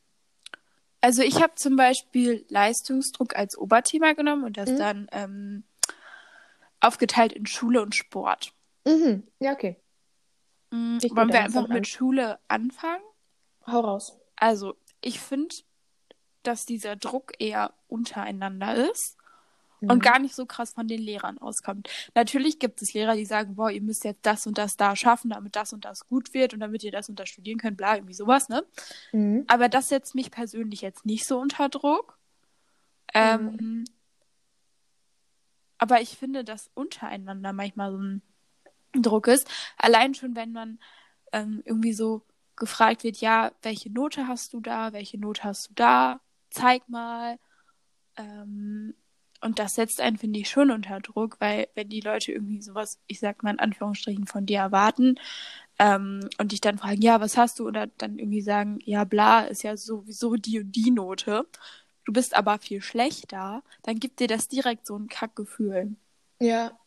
Also 1.00 1.22
ich 1.22 1.44
habe 1.44 1.54
zum 1.54 1.76
Beispiel 1.76 2.44
Leistungsdruck 2.50 3.36
als 3.36 3.56
Oberthema 3.56 4.14
genommen 4.14 4.46
und 4.46 4.58
das 4.58 4.72
mhm. 4.72 4.78
dann 4.78 5.08
ähm, 5.12 5.64
aufgeteilt 6.80 7.34
in 7.34 7.46
Schule 7.46 7.84
und 7.84 7.94
Sport. 7.94 8.52
Mhm. 8.84 9.28
Ja, 9.38 9.54
okay. 9.54 9.80
Mhm. 10.72 11.00
Wollen 11.12 11.32
wir 11.32 11.42
einfach 11.42 11.68
mit 11.68 11.78
an. 11.78 11.86
Schule 11.86 12.40
anfangen? 12.48 13.04
Hau 13.68 13.82
raus. 13.82 14.18
Also, 14.38 14.74
ich 15.02 15.20
finde, 15.20 15.54
dass 16.42 16.66
dieser 16.66 16.96
Druck 16.96 17.34
eher 17.38 17.76
untereinander 17.88 18.90
ist 18.90 19.15
und 19.88 19.98
mhm. 19.98 20.02
gar 20.02 20.20
nicht 20.20 20.36
so 20.36 20.46
krass 20.46 20.74
von 20.74 20.88
den 20.88 21.02
Lehrern 21.02 21.38
auskommt. 21.38 21.90
Natürlich 22.14 22.60
gibt 22.60 22.82
es 22.82 22.94
Lehrer, 22.94 23.16
die 23.16 23.26
sagen, 23.26 23.56
boah, 23.56 23.70
ihr 23.70 23.82
müsst 23.82 24.04
jetzt 24.04 24.26
das 24.26 24.48
und 24.48 24.58
das 24.58 24.78
da 24.78 24.96
schaffen, 24.96 25.30
damit 25.30 25.56
das 25.56 25.74
und 25.74 25.86
das 25.86 26.08
gut 26.08 26.34
wird 26.34 26.54
und 26.54 26.60
damit 26.60 26.84
ihr 26.84 26.92
das 26.92 27.10
und 27.10 27.20
das 27.20 27.30
studieren 27.30 27.58
könnt, 27.58 27.78
bla, 27.78 27.96
irgendwie 27.96 28.14
sowas, 28.14 28.50
ne? 28.50 28.64
Mhm. 29.12 29.46
Aber 29.48 29.70
das 29.70 29.90
setzt 29.90 30.16
mich 30.16 30.32
persönlich 30.32 30.82
jetzt 30.82 31.06
nicht 31.06 31.26
so 31.26 31.40
unter 31.40 31.70
Druck. 31.70 32.18
Ähm, 33.14 33.58
mhm. 33.60 33.86
aber 35.78 36.02
ich 36.02 36.18
finde, 36.18 36.44
dass 36.44 36.70
untereinander 36.74 37.54
manchmal 37.54 37.92
so 37.92 37.98
ein 37.98 38.22
Druck 39.02 39.28
ist. 39.28 39.50
Allein 39.78 40.14
schon, 40.14 40.36
wenn 40.36 40.52
man 40.52 40.80
ähm, 41.32 41.62
irgendwie 41.66 41.94
so 41.94 42.24
gefragt 42.56 43.04
wird, 43.04 43.18
ja, 43.18 43.52
welche 43.62 43.92
Note 43.92 44.28
hast 44.28 44.54
du 44.54 44.60
da, 44.60 44.94
welche 44.94 45.20
Note 45.20 45.44
hast 45.44 45.70
du 45.70 45.74
da, 45.76 46.20
zeig 46.50 46.88
mal. 46.90 47.38
Ähm, 48.18 48.96
und 49.46 49.60
das 49.60 49.76
setzt 49.76 50.02
einen, 50.02 50.18
finde 50.18 50.40
ich, 50.40 50.50
schon 50.50 50.72
unter 50.72 51.00
Druck, 51.00 51.38
weil 51.40 51.68
wenn 51.76 51.88
die 51.88 52.02
Leute 52.02 52.32
irgendwie 52.32 52.62
sowas, 52.62 53.00
ich 53.08 53.20
sag 53.20 53.44
mal 53.44 53.52
in 53.52 53.60
Anführungsstrichen, 53.60 54.26
von 54.26 54.46
dir 54.46 54.58
erwarten 54.58 55.20
ähm, 55.78 56.22
und 56.40 56.52
dich 56.52 56.62
dann 56.62 56.80
fragen, 56.80 57.02
ja, 57.02 57.22
was 57.22 57.38
hast 57.38 57.60
du? 57.60 57.68
Oder 57.68 57.88
dann 57.98 58.18
irgendwie 58.18 58.42
sagen, 58.42 58.80
ja, 58.84 59.04
bla, 59.04 59.46
ist 59.46 59.64
ja 59.64 59.78
sowieso 59.78 60.36
die 60.36 60.62
und 60.62 60.76
die 60.76 60.90
Note. 60.90 61.46
Du 62.06 62.14
bist 62.14 62.36
aber 62.36 62.58
viel 62.60 62.82
schlechter, 62.82 63.64
dann 63.84 64.00
gibt 64.00 64.20
dir 64.20 64.28
das 64.28 64.48
direkt 64.48 64.88
so 64.88 64.96
ein 64.98 65.08
Kackgefühl. 65.08 65.96
Ja. 66.40 66.78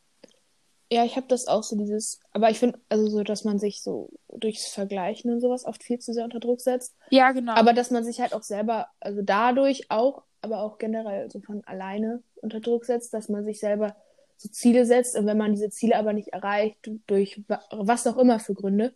Ja, 0.90 1.04
ich 1.04 1.16
habe 1.16 1.26
das 1.28 1.48
auch 1.48 1.62
so 1.62 1.76
dieses, 1.76 2.18
aber 2.32 2.50
ich 2.50 2.58
finde, 2.58 2.80
also 2.88 3.08
so, 3.08 3.22
dass 3.22 3.44
man 3.44 3.58
sich 3.58 3.82
so 3.82 4.10
durchs 4.28 4.68
Vergleichen 4.68 5.30
und 5.30 5.40
sowas 5.40 5.66
oft 5.66 5.82
viel 5.82 5.98
zu 5.98 6.14
sehr 6.14 6.24
unter 6.24 6.40
Druck 6.40 6.62
setzt. 6.62 6.96
Ja, 7.10 7.32
genau. 7.32 7.52
Aber 7.52 7.74
dass 7.74 7.90
man 7.90 8.04
sich 8.04 8.20
halt 8.20 8.32
auch 8.32 8.42
selber, 8.42 8.88
also 8.98 9.20
dadurch 9.22 9.90
auch 9.90 10.22
aber 10.40 10.62
auch 10.62 10.78
generell 10.78 11.30
so 11.30 11.40
von 11.40 11.64
alleine 11.64 12.22
unter 12.36 12.60
Druck 12.60 12.84
setzt, 12.84 13.12
dass 13.14 13.28
man 13.28 13.44
sich 13.44 13.60
selber 13.60 13.96
so 14.36 14.48
Ziele 14.48 14.86
setzt 14.86 15.16
und 15.16 15.26
wenn 15.26 15.38
man 15.38 15.52
diese 15.52 15.70
Ziele 15.70 15.96
aber 15.96 16.12
nicht 16.12 16.28
erreicht, 16.28 16.90
durch 17.06 17.42
was 17.70 18.06
auch 18.06 18.16
immer 18.16 18.38
für 18.38 18.54
Gründe, 18.54 18.94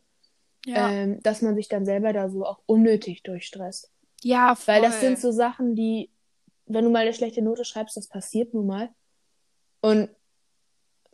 ja. 0.65 0.91
ähm, 0.91 1.21
dass 1.23 1.43
man 1.43 1.57
sich 1.57 1.69
dann 1.69 1.85
selber 1.85 2.13
da 2.13 2.29
so 2.29 2.47
auch 2.47 2.61
unnötig 2.67 3.23
durchstresst. 3.25 3.91
Ja, 4.23 4.55
voll. 4.55 4.75
Weil 4.75 4.83
das 4.83 5.01
sind 5.01 5.19
so 5.19 5.33
Sachen, 5.33 5.75
die, 5.75 6.11
wenn 6.67 6.85
du 6.85 6.91
mal 6.91 7.01
eine 7.01 7.13
schlechte 7.13 7.43
Note 7.43 7.65
schreibst, 7.65 7.97
das 7.97 8.07
passiert 8.07 8.55
nun 8.55 8.67
mal. 8.67 8.91
Und 9.81 10.11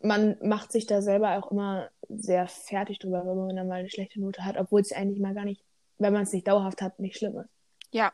man 0.02 0.36
macht 0.42 0.72
sich 0.72 0.86
da 0.86 1.00
selber 1.00 1.38
auch 1.38 1.50
immer 1.50 1.88
sehr 2.10 2.46
fertig 2.48 2.98
drüber, 2.98 3.26
wenn 3.26 3.36
man 3.36 3.56
dann 3.56 3.66
mal 3.66 3.80
eine 3.80 3.88
schlechte 3.88 4.20
Note 4.20 4.44
hat, 4.44 4.58
obwohl 4.58 4.82
es 4.82 4.92
eigentlich 4.92 5.20
mal 5.20 5.34
gar 5.34 5.46
nicht, 5.46 5.64
wenn 5.96 6.12
man 6.12 6.24
es 6.24 6.32
nicht 6.32 6.46
dauerhaft 6.46 6.82
hat, 6.82 6.98
nicht 7.00 7.16
schlimm 7.16 7.38
ist. 7.38 7.48
Ja, 7.90 8.12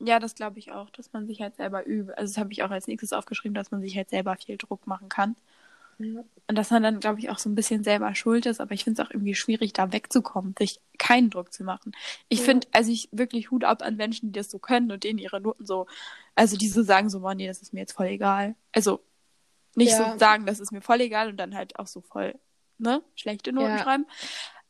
ja, 0.00 0.18
das 0.20 0.34
glaube 0.34 0.58
ich 0.58 0.72
auch, 0.72 0.90
dass 0.90 1.12
man 1.12 1.26
sich 1.26 1.40
halt 1.40 1.56
selber 1.56 1.86
übt. 1.86 2.12
Also 2.14 2.32
das 2.32 2.38
habe 2.38 2.52
ich 2.52 2.62
auch 2.62 2.70
als 2.70 2.86
nächstes 2.86 3.12
aufgeschrieben, 3.12 3.54
dass 3.54 3.70
man 3.70 3.80
sich 3.80 3.96
halt 3.96 4.10
selber 4.10 4.36
viel 4.36 4.56
Druck 4.56 4.86
machen 4.86 5.08
kann. 5.08 5.36
Ja. 5.98 6.22
Und 6.46 6.56
dass 6.56 6.70
man 6.70 6.82
dann, 6.84 7.00
glaube 7.00 7.18
ich, 7.18 7.28
auch 7.28 7.38
so 7.38 7.48
ein 7.48 7.56
bisschen 7.56 7.82
selber 7.82 8.14
schuld 8.14 8.46
ist, 8.46 8.60
aber 8.60 8.72
ich 8.72 8.84
finde 8.84 9.02
es 9.02 9.06
auch 9.06 9.10
irgendwie 9.10 9.34
schwierig, 9.34 9.72
da 9.72 9.92
wegzukommen, 9.92 10.54
sich 10.56 10.80
keinen 10.96 11.28
Druck 11.28 11.52
zu 11.52 11.64
machen. 11.64 11.92
Ich 12.28 12.38
ja. 12.40 12.44
finde, 12.44 12.68
also 12.70 12.92
ich 12.92 13.08
wirklich 13.10 13.50
Hut 13.50 13.64
ab 13.64 13.82
an 13.82 13.96
Menschen, 13.96 14.32
die 14.32 14.38
das 14.38 14.48
so 14.48 14.60
können 14.60 14.92
und 14.92 15.02
denen 15.02 15.18
ihre 15.18 15.40
Noten 15.40 15.66
so, 15.66 15.88
also 16.36 16.56
die 16.56 16.68
so 16.68 16.82
sagen 16.82 17.10
so, 17.10 17.28
nee, 17.32 17.48
das 17.48 17.62
ist 17.62 17.72
mir 17.72 17.80
jetzt 17.80 17.94
voll 17.94 18.06
egal. 18.06 18.54
Also 18.72 19.00
nicht 19.74 19.90
ja. 19.90 20.12
so 20.12 20.18
sagen, 20.18 20.46
das 20.46 20.60
ist 20.60 20.70
mir 20.70 20.82
voll 20.82 21.00
egal 21.00 21.28
und 21.28 21.36
dann 21.36 21.56
halt 21.56 21.78
auch 21.80 21.88
so 21.88 22.00
voll, 22.00 22.38
ne, 22.78 23.02
schlechte 23.16 23.52
Noten 23.52 23.78
schreiben 23.78 24.06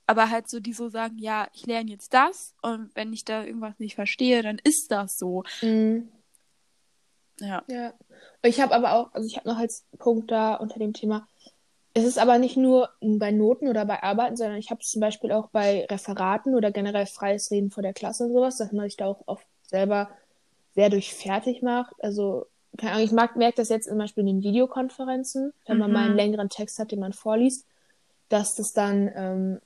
aber 0.09 0.31
halt 0.31 0.49
so, 0.49 0.59
die 0.59 0.73
so 0.73 0.89
sagen, 0.89 1.19
ja, 1.19 1.49
ich 1.53 1.67
lerne 1.67 1.91
jetzt 1.91 2.15
das 2.15 2.55
und 2.63 2.91
wenn 2.95 3.13
ich 3.13 3.25
da 3.25 3.45
irgendwas 3.45 3.79
nicht 3.79 3.95
verstehe, 3.95 4.43
dann 4.43 4.59
ist 4.65 4.91
das 4.91 5.19
so. 5.19 5.45
Mhm. 5.63 6.09
Ja. 7.41 7.63
ja. 7.69 7.93
Ich 8.43 8.61
habe 8.61 8.75
aber 8.75 8.95
auch, 8.95 9.13
also 9.13 9.27
ich 9.27 9.37
habe 9.37 9.49
noch 9.49 9.59
als 9.59 9.85
Punkt 9.99 10.31
da 10.31 10.55
unter 10.55 10.79
dem 10.79 10.95
Thema, 10.95 11.29
es 11.93 12.05
ist 12.05 12.19
aber 12.19 12.39
nicht 12.39 12.57
nur 12.57 12.91
bei 13.01 13.31
Noten 13.33 13.69
oder 13.69 13.85
bei 13.85 14.03
Arbeiten, 14.03 14.37
sondern 14.37 14.57
ich 14.57 14.71
habe 14.71 14.81
es 14.81 14.89
zum 14.89 15.01
Beispiel 15.01 15.31
auch 15.31 15.49
bei 15.51 15.87
Referaten 15.91 16.55
oder 16.55 16.71
generell 16.71 17.07
freies 17.07 17.51
Reden 17.51 17.71
vor 17.71 17.83
der 17.83 17.93
Klasse 17.93 18.25
und 18.25 18.33
sowas, 18.33 18.57
dass 18.57 18.73
man 18.73 18.87
sich 18.87 18.97
da 18.97 19.07
auch 19.07 19.23
oft 19.27 19.47
selber 19.63 20.09
sehr 20.75 20.89
durch 20.89 21.13
fertig 21.13 21.61
macht. 21.61 21.93
Also, 21.99 22.47
keine 22.79 22.93
Ahnung, 22.93 23.05
ich 23.05 23.13
merke 23.13 23.57
das 23.57 23.69
jetzt 23.69 23.89
zum 23.89 23.99
Beispiel 23.99 24.23
in 24.23 24.41
den 24.41 24.43
Videokonferenzen, 24.43 25.53
wenn 25.67 25.79
man 25.79 25.93
mal 25.93 26.05
einen 26.05 26.11
mhm. 26.13 26.17
längeren 26.17 26.49
Text 26.49 26.79
hat, 26.79 26.93
den 26.93 27.01
man 27.01 27.13
vorliest, 27.13 27.67
dass 28.29 28.55
das 28.55 28.73
dann, 28.73 29.11
ähm, 29.15 29.61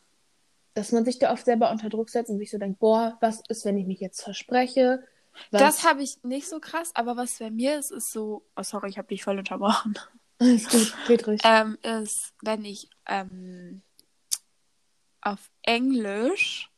dass 0.74 0.92
man 0.92 1.04
sich 1.04 1.18
da 1.18 1.32
oft 1.32 1.44
selber 1.44 1.70
unter 1.70 1.88
Druck 1.88 2.10
setzt 2.10 2.30
und 2.30 2.38
sich 2.38 2.50
so 2.50 2.58
denkt, 2.58 2.78
boah, 2.78 3.18
was 3.20 3.42
ist, 3.48 3.64
wenn 3.64 3.76
ich 3.76 3.86
mich 3.86 4.00
jetzt 4.00 4.22
verspreche? 4.22 5.04
Was... 5.50 5.60
Das 5.60 5.84
habe 5.84 6.02
ich 6.02 6.22
nicht 6.22 6.48
so 6.48 6.60
krass, 6.60 6.90
aber 6.94 7.16
was 7.16 7.38
bei 7.38 7.50
mir 7.50 7.78
ist, 7.78 7.90
ist 7.90 8.12
so, 8.12 8.44
oh 8.56 8.62
sorry, 8.62 8.88
ich 8.90 8.98
habe 8.98 9.08
dich 9.08 9.24
voll 9.24 9.38
unterbrochen. 9.38 9.98
Alles 10.38 10.68
gut, 10.68 10.94
geht 11.06 11.26
ruhig. 11.26 11.40
Ähm, 11.44 11.78
ist, 11.82 12.32
wenn 12.42 12.64
ich 12.64 12.88
ähm, 13.06 13.82
auf 15.20 15.50
Englisch 15.62 16.70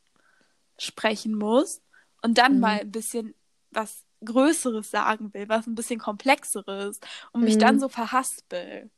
sprechen 0.77 1.35
muss 1.35 1.81
und 2.21 2.37
dann 2.37 2.55
mhm. 2.55 2.59
mal 2.59 2.79
ein 2.81 2.91
bisschen 2.91 3.33
was 3.71 4.03
Größeres 4.23 4.89
sagen 4.89 5.33
will, 5.33 5.49
was 5.49 5.67
ein 5.67 5.75
bisschen 5.75 5.99
komplexeres 5.99 6.99
und 7.31 7.43
mich 7.43 7.55
mhm. 7.55 7.59
dann 7.59 7.79
so 7.79 7.89
verhaspel. 7.89 8.89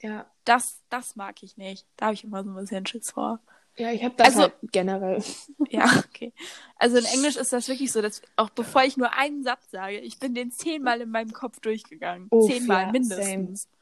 Ja. 0.00 0.30
Das, 0.44 0.80
das 0.88 1.16
mag 1.16 1.42
ich 1.42 1.56
nicht. 1.56 1.86
Da 1.96 2.06
habe 2.06 2.14
ich 2.14 2.24
immer 2.24 2.44
so 2.44 2.50
ein 2.50 2.56
bisschen 2.56 2.86
Schiss 2.86 3.10
vor. 3.10 3.40
Ja, 3.78 3.92
ich 3.92 4.02
habe 4.02 4.14
das 4.16 4.28
also, 4.28 4.42
halt 4.42 4.54
generell. 4.72 5.22
Ja, 5.70 6.02
okay. 6.08 6.32
Also 6.76 6.98
in 6.98 7.04
Englisch 7.04 7.36
ist 7.36 7.52
das 7.52 7.68
wirklich 7.68 7.92
so, 7.92 8.02
dass 8.02 8.22
auch 8.36 8.50
bevor 8.50 8.82
ich 8.82 8.96
nur 8.96 9.12
einen 9.14 9.44
Satz 9.44 9.70
sage, 9.70 9.98
ich 9.98 10.18
bin 10.18 10.34
den 10.34 10.50
zehnmal 10.50 11.00
in 11.00 11.10
meinem 11.10 11.32
Kopf 11.32 11.60
durchgegangen. 11.60 12.26
Uff, 12.30 12.50
zehnmal 12.50 12.86
ja, 12.86 12.92
mindestens. 12.92 13.62
Same. 13.62 13.74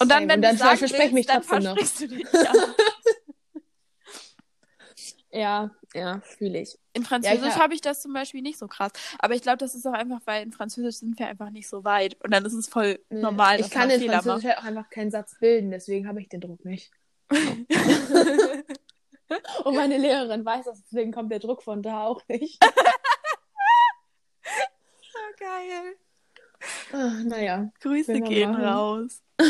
Und 0.00 0.10
dann, 0.10 0.28
wenn 0.28 0.38
und 0.38 0.42
dann 0.42 0.56
du 0.56 0.64
willst, 0.64 1.12
mich 1.12 1.26
dann 1.26 1.42
versprichst 1.44 2.00
du 2.00 2.08
dich. 2.08 2.26
Ja. 2.32 2.52
ja, 5.30 5.70
ja, 5.94 6.20
fühle 6.20 6.62
ich. 6.62 6.76
In 6.94 7.04
Französisch 7.04 7.54
ja, 7.54 7.58
habe 7.60 7.74
ich 7.74 7.80
das 7.80 8.02
zum 8.02 8.12
Beispiel 8.12 8.42
nicht 8.42 8.58
so 8.58 8.66
krass. 8.66 8.90
Aber 9.20 9.34
ich 9.34 9.42
glaube, 9.42 9.58
das 9.58 9.76
ist 9.76 9.86
auch 9.86 9.92
einfach, 9.92 10.20
weil 10.24 10.42
in 10.42 10.50
Französisch 10.50 10.96
sind 10.96 11.16
wir 11.16 11.28
einfach 11.28 11.50
nicht 11.50 11.68
so 11.68 11.84
weit. 11.84 12.16
Und 12.24 12.32
dann 12.32 12.44
ist 12.44 12.54
es 12.54 12.66
voll 12.66 12.98
normal, 13.08 13.60
ich 13.60 13.70
kann 13.70 13.88
in 13.88 14.00
Fehler 14.00 14.22
Französisch 14.22 14.50
halt 14.50 14.58
auch 14.58 14.64
einfach 14.64 14.90
keinen 14.90 15.12
Satz 15.12 15.38
bilden, 15.38 15.70
deswegen 15.70 16.08
habe 16.08 16.20
ich 16.20 16.28
den 16.28 16.40
Druck 16.40 16.64
nicht. 16.64 16.90
Und 19.64 19.74
meine 19.74 19.98
Lehrerin 19.98 20.44
weiß 20.44 20.66
das, 20.66 20.82
deswegen 20.84 21.12
kommt 21.12 21.32
der 21.32 21.38
Druck 21.38 21.62
von 21.62 21.82
da 21.82 22.04
auch 22.04 22.20
nicht. 22.28 22.62
so 25.02 25.10
geil. 25.38 25.96
Ach, 26.92 27.22
naja. 27.24 27.70
Grüße 27.80 28.20
gehen 28.20 28.52
machen. 28.52 28.64
raus. 28.64 29.22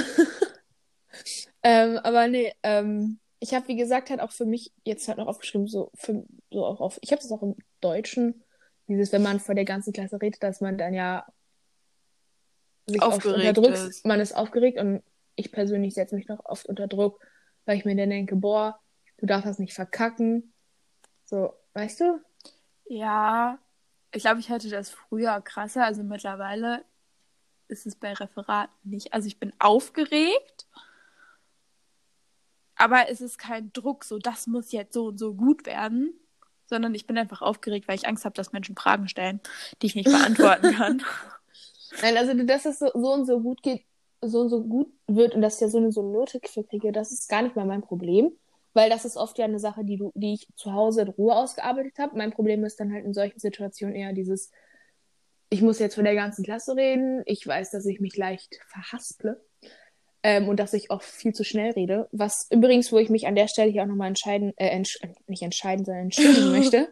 ähm, 1.62 1.98
aber 1.98 2.28
nee, 2.28 2.52
ähm, 2.62 3.18
ich 3.40 3.54
habe 3.54 3.68
wie 3.68 3.76
gesagt 3.76 4.10
halt 4.10 4.20
auch 4.20 4.32
für 4.32 4.46
mich 4.46 4.72
jetzt 4.84 5.08
halt 5.08 5.18
noch 5.18 5.26
aufgeschrieben, 5.26 5.66
so, 5.66 5.90
für, 5.94 6.24
so 6.50 6.64
auch 6.64 6.80
auf, 6.80 6.98
ich 7.02 7.12
habe 7.12 7.20
das 7.20 7.30
auch 7.30 7.42
im 7.42 7.56
Deutschen, 7.80 8.42
dieses, 8.88 9.12
wenn 9.12 9.22
man 9.22 9.40
vor 9.40 9.54
der 9.54 9.64
ganzen 9.64 9.92
Klasse 9.92 10.20
redet, 10.20 10.42
dass 10.42 10.60
man 10.60 10.78
dann 10.78 10.94
ja 10.94 11.26
sich 12.86 13.02
aufgeregt 13.02 13.26
oft 13.26 13.58
unterdrückt, 13.58 13.90
ist. 13.90 14.06
man 14.06 14.20
ist 14.20 14.34
aufgeregt 14.34 14.78
und 14.78 15.02
ich 15.36 15.52
persönlich 15.52 15.94
setze 15.94 16.14
mich 16.14 16.28
noch 16.28 16.44
oft 16.44 16.66
unter 16.66 16.86
Druck, 16.86 17.20
weil 17.64 17.78
ich 17.78 17.84
mir 17.84 17.96
dann 17.96 18.10
denke, 18.10 18.36
boah, 18.36 18.80
du 19.18 19.26
darfst 19.26 19.46
das 19.46 19.58
nicht 19.58 19.74
verkacken. 19.74 20.52
So, 21.24 21.54
weißt 21.74 22.00
du? 22.00 22.20
Ja, 22.86 23.58
ich 24.12 24.22
glaube, 24.22 24.40
ich 24.40 24.50
hatte 24.50 24.68
das 24.68 24.90
früher 24.90 25.40
krasser, 25.40 25.84
also 25.84 26.02
mittlerweile 26.02 26.84
ist 27.68 27.86
es 27.86 27.96
bei 27.96 28.12
Referaten 28.12 28.90
nicht. 28.90 29.12
Also 29.12 29.26
ich 29.26 29.38
bin 29.38 29.52
aufgeregt, 29.58 30.66
aber 32.76 33.08
es 33.08 33.20
ist 33.20 33.38
kein 33.38 33.72
Druck, 33.72 34.04
so 34.04 34.18
das 34.18 34.46
muss 34.46 34.72
jetzt 34.72 34.94
so 34.94 35.06
und 35.06 35.18
so 35.18 35.34
gut 35.34 35.66
werden, 35.66 36.12
sondern 36.66 36.94
ich 36.94 37.06
bin 37.06 37.16
einfach 37.16 37.42
aufgeregt, 37.42 37.88
weil 37.88 37.96
ich 37.96 38.06
Angst 38.06 38.24
habe, 38.24 38.34
dass 38.34 38.52
Menschen 38.52 38.76
Fragen 38.76 39.08
stellen, 39.08 39.40
die 39.80 39.86
ich 39.86 39.94
nicht 39.94 40.10
beantworten 40.10 40.72
kann. 40.76 41.02
Nein, 42.02 42.16
also 42.16 42.34
dass 42.44 42.64
es 42.66 42.78
so, 42.78 42.90
so 42.92 43.12
und 43.12 43.26
so 43.26 43.40
gut 43.40 43.62
geht, 43.62 43.84
so 44.28 44.40
und 44.40 44.48
so 44.48 44.62
gut 44.62 44.88
wird 45.06 45.34
und 45.34 45.42
dass 45.42 45.56
ich 45.56 45.60
ja 45.60 45.68
so 45.68 45.78
eine, 45.78 45.92
so 45.92 46.00
eine 46.02 46.10
Note 46.10 46.40
für 46.44 46.64
kriege, 46.64 46.92
das 46.92 47.12
ist 47.12 47.28
gar 47.28 47.42
nicht 47.42 47.56
mal 47.56 47.66
mein 47.66 47.82
Problem. 47.82 48.32
Weil 48.76 48.90
das 48.90 49.04
ist 49.04 49.16
oft 49.16 49.38
ja 49.38 49.44
eine 49.44 49.60
Sache, 49.60 49.84
die, 49.84 49.96
du, 49.96 50.10
die 50.16 50.34
ich 50.34 50.48
zu 50.56 50.72
Hause 50.72 51.02
in 51.02 51.08
Ruhe 51.08 51.36
ausgearbeitet 51.36 51.96
habe. 51.98 52.18
Mein 52.18 52.32
Problem 52.32 52.64
ist 52.64 52.80
dann 52.80 52.92
halt 52.92 53.04
in 53.04 53.14
solchen 53.14 53.38
Situationen 53.38 53.94
eher 53.94 54.12
dieses, 54.12 54.50
ich 55.48 55.62
muss 55.62 55.78
jetzt 55.78 55.94
von 55.94 56.04
der 56.04 56.16
ganzen 56.16 56.44
Klasse 56.44 56.74
reden. 56.74 57.22
Ich 57.26 57.46
weiß, 57.46 57.70
dass 57.70 57.86
ich 57.86 58.00
mich 58.00 58.16
leicht 58.16 58.58
verhasple 58.66 59.40
ähm, 60.24 60.48
und 60.48 60.58
dass 60.58 60.72
ich 60.72 60.90
auch 60.90 61.02
viel 61.02 61.32
zu 61.32 61.44
schnell 61.44 61.70
rede. 61.72 62.08
Was 62.10 62.48
übrigens, 62.50 62.90
wo 62.90 62.98
ich 62.98 63.10
mich 63.10 63.28
an 63.28 63.36
der 63.36 63.46
Stelle 63.46 63.70
hier 63.70 63.82
auch 63.82 63.86
nochmal 63.86 64.08
entscheiden, 64.08 64.52
äh, 64.56 64.68
entsch 64.68 64.98
nicht 65.28 65.42
entscheiden, 65.42 65.84
sondern 65.84 66.04
entschuldigen 66.04 66.50
möchte, 66.58 66.88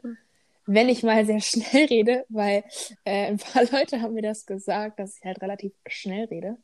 wenn 0.67 0.89
ich 0.89 1.03
mal 1.03 1.27
sehr 1.27 1.41
schnell 1.41 1.87
rede, 1.87 2.25
weil 2.29 2.62
äh, 3.05 3.27
ein 3.27 3.39
paar 3.39 3.65
Leute 3.73 4.03
haben 4.03 4.15
mir 4.15 4.23
das 4.23 4.47
gesagt, 4.47 5.01
dass 5.01 5.17
ich 5.17 5.25
halt 5.25 5.43
relativ 5.43 5.73
schnell 5.89 6.27
rede. 6.27 6.59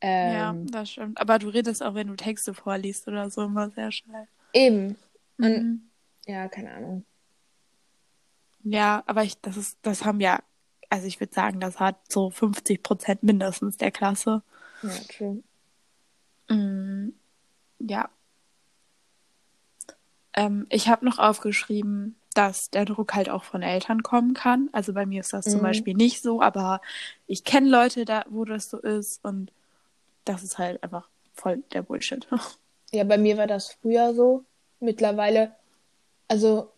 Ähm, 0.00 0.34
ja, 0.34 0.54
das 0.70 0.90
stimmt. 0.90 1.20
Aber 1.20 1.38
du 1.38 1.48
redest 1.48 1.82
auch, 1.82 1.94
wenn 1.94 2.08
du 2.08 2.16
Texte 2.16 2.54
vorliest 2.54 3.08
oder 3.08 3.30
so, 3.30 3.44
immer 3.44 3.70
sehr 3.70 3.90
schnell. 3.92 4.28
Eben. 4.52 4.96
Und, 5.38 5.48
mhm. 5.48 5.80
ja, 6.26 6.48
keine 6.48 6.72
Ahnung. 6.72 7.04
Ja, 8.62 9.02
aber 9.06 9.22
ich, 9.22 9.40
das 9.40 9.56
ist, 9.56 9.78
das 9.82 10.04
haben 10.04 10.20
ja 10.20 10.40
also 10.90 11.06
ich 11.06 11.20
würde 11.20 11.34
sagen, 11.34 11.60
das 11.60 11.80
hat 11.80 11.96
so 12.10 12.30
50 12.30 12.82
Prozent 12.82 13.22
mindestens 13.22 13.76
der 13.76 13.90
Klasse. 13.90 14.42
Ja, 14.82 14.90
true. 15.08 15.42
Mm, 16.48 17.12
ja. 17.78 18.08
Ähm, 20.34 20.66
ich 20.68 20.88
habe 20.88 21.04
noch 21.04 21.18
aufgeschrieben, 21.18 22.16
dass 22.34 22.70
der 22.70 22.84
Druck 22.84 23.14
halt 23.14 23.30
auch 23.30 23.44
von 23.44 23.62
Eltern 23.62 24.02
kommen 24.02 24.34
kann. 24.34 24.68
Also 24.72 24.92
bei 24.92 25.06
mir 25.06 25.20
ist 25.20 25.32
das 25.32 25.46
mhm. 25.46 25.50
zum 25.50 25.62
Beispiel 25.62 25.94
nicht 25.94 26.22
so, 26.22 26.42
aber 26.42 26.80
ich 27.26 27.44
kenne 27.44 27.68
Leute, 27.68 28.04
da, 28.04 28.24
wo 28.28 28.44
das 28.44 28.68
so 28.68 28.78
ist 28.78 29.24
und 29.24 29.50
das 30.26 30.42
ist 30.42 30.58
halt 30.58 30.82
einfach 30.82 31.08
voll 31.32 31.62
der 31.72 31.82
Bullshit. 31.82 32.26
Ja, 32.92 33.02
bei 33.02 33.18
mir 33.18 33.36
war 33.36 33.48
das 33.48 33.72
früher 33.72 34.14
so. 34.14 34.44
Mittlerweile, 34.78 35.56
also 36.28 36.70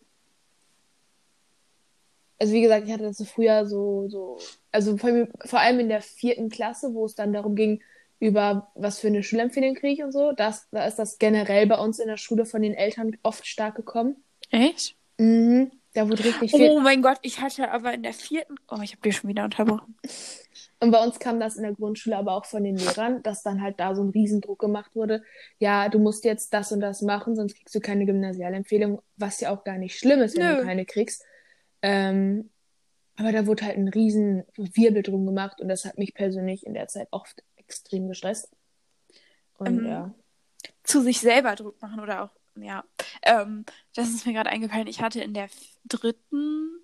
also 2.39 2.53
wie 2.53 2.61
gesagt, 2.61 2.87
ich 2.87 2.93
hatte 2.93 3.03
das 3.03 3.21
früher 3.27 3.65
so, 3.65 4.07
so, 4.07 4.39
also 4.71 4.97
vor, 4.97 5.11
vor, 5.45 5.59
allem 5.59 5.79
in 5.79 5.89
der 5.89 6.01
vierten 6.01 6.49
Klasse, 6.49 6.93
wo 6.93 7.05
es 7.05 7.13
dann 7.13 7.33
darum 7.33 7.55
ging, 7.55 7.81
über 8.19 8.71
was 8.75 8.99
für 8.99 9.07
eine 9.07 9.23
Schulempfehlung 9.23 9.75
kriege 9.75 9.93
ich 9.93 10.03
und 10.03 10.11
so, 10.11 10.31
das, 10.31 10.67
da 10.71 10.85
ist 10.85 10.97
das 10.97 11.19
generell 11.19 11.67
bei 11.67 11.77
uns 11.77 11.99
in 11.99 12.07
der 12.07 12.17
Schule 12.17 12.45
von 12.45 12.61
den 12.61 12.73
Eltern 12.73 13.17
oft 13.23 13.45
stark 13.45 13.75
gekommen. 13.75 14.23
Echt? 14.51 14.95
Mhm. 15.17 15.71
Da 15.93 16.07
wurde 16.07 16.23
richtig 16.23 16.51
viel. 16.51 16.69
Oh 16.69 16.79
mein 16.79 17.01
Gott, 17.01 17.17
ich 17.23 17.41
hatte 17.41 17.71
aber 17.71 17.93
in 17.93 18.03
der 18.03 18.13
vierten. 18.13 18.55
Oh, 18.69 18.79
ich 18.81 18.91
habe 18.91 19.01
dir 19.01 19.11
schon 19.11 19.29
wieder 19.29 19.43
unterbrochen. 19.43 19.95
Und 20.81 20.91
bei 20.91 21.03
uns 21.03 21.19
kam 21.19 21.39
das 21.39 21.57
in 21.57 21.63
der 21.63 21.73
Grundschule 21.73 22.15
aber 22.15 22.33
auch 22.33 22.45
von 22.45 22.63
den 22.63 22.77
Lehrern, 22.77 23.21
dass 23.21 23.43
dann 23.43 23.61
halt 23.61 23.79
da 23.79 23.95
so 23.95 24.01
ein 24.01 24.09
Riesendruck 24.09 24.59
gemacht 24.59 24.95
wurde. 24.95 25.23
Ja, 25.57 25.89
du 25.89 25.99
musst 25.99 26.23
jetzt 26.23 26.53
das 26.53 26.71
und 26.71 26.79
das 26.79 27.01
machen, 27.01 27.35
sonst 27.35 27.57
kriegst 27.57 27.75
du 27.75 27.81
keine 27.81 28.05
Gymnasialempfehlung, 28.05 29.01
was 29.17 29.41
ja 29.41 29.51
auch 29.51 29.65
gar 29.65 29.77
nicht 29.77 29.97
schlimm 29.97 30.21
ist, 30.21 30.37
wenn 30.37 30.47
Nö. 30.47 30.57
du 30.57 30.63
keine 30.63 30.85
kriegst. 30.85 31.25
Ähm, 31.81 32.49
aber 33.17 33.33
da 33.33 33.45
wurde 33.45 33.65
halt 33.65 33.77
ein 33.77 33.89
riesen 33.89 34.45
Wirbel 34.55 35.03
drum 35.03 35.25
gemacht 35.25 35.59
und 35.59 35.67
das 35.67 35.83
hat 35.83 35.97
mich 35.97 36.13
persönlich 36.13 36.65
in 36.65 36.73
der 36.73 36.87
Zeit 36.87 37.09
oft 37.11 37.43
extrem 37.57 38.07
gestresst. 38.07 38.49
Und 39.57 39.79
ähm, 39.79 39.85
ja. 39.85 40.13
Zu 40.83 41.01
sich 41.01 41.19
selber 41.19 41.55
Druck 41.55 41.81
machen 41.81 41.99
oder 41.99 42.23
auch, 42.23 42.38
ja. 42.63 42.83
Ähm, 43.23 43.65
das 43.95 44.09
ist 44.09 44.25
mir 44.25 44.33
gerade 44.33 44.49
eingefallen. 44.49 44.87
Ich 44.87 45.01
hatte 45.01 45.21
in 45.21 45.33
der 45.33 45.49
dritten 45.85 46.79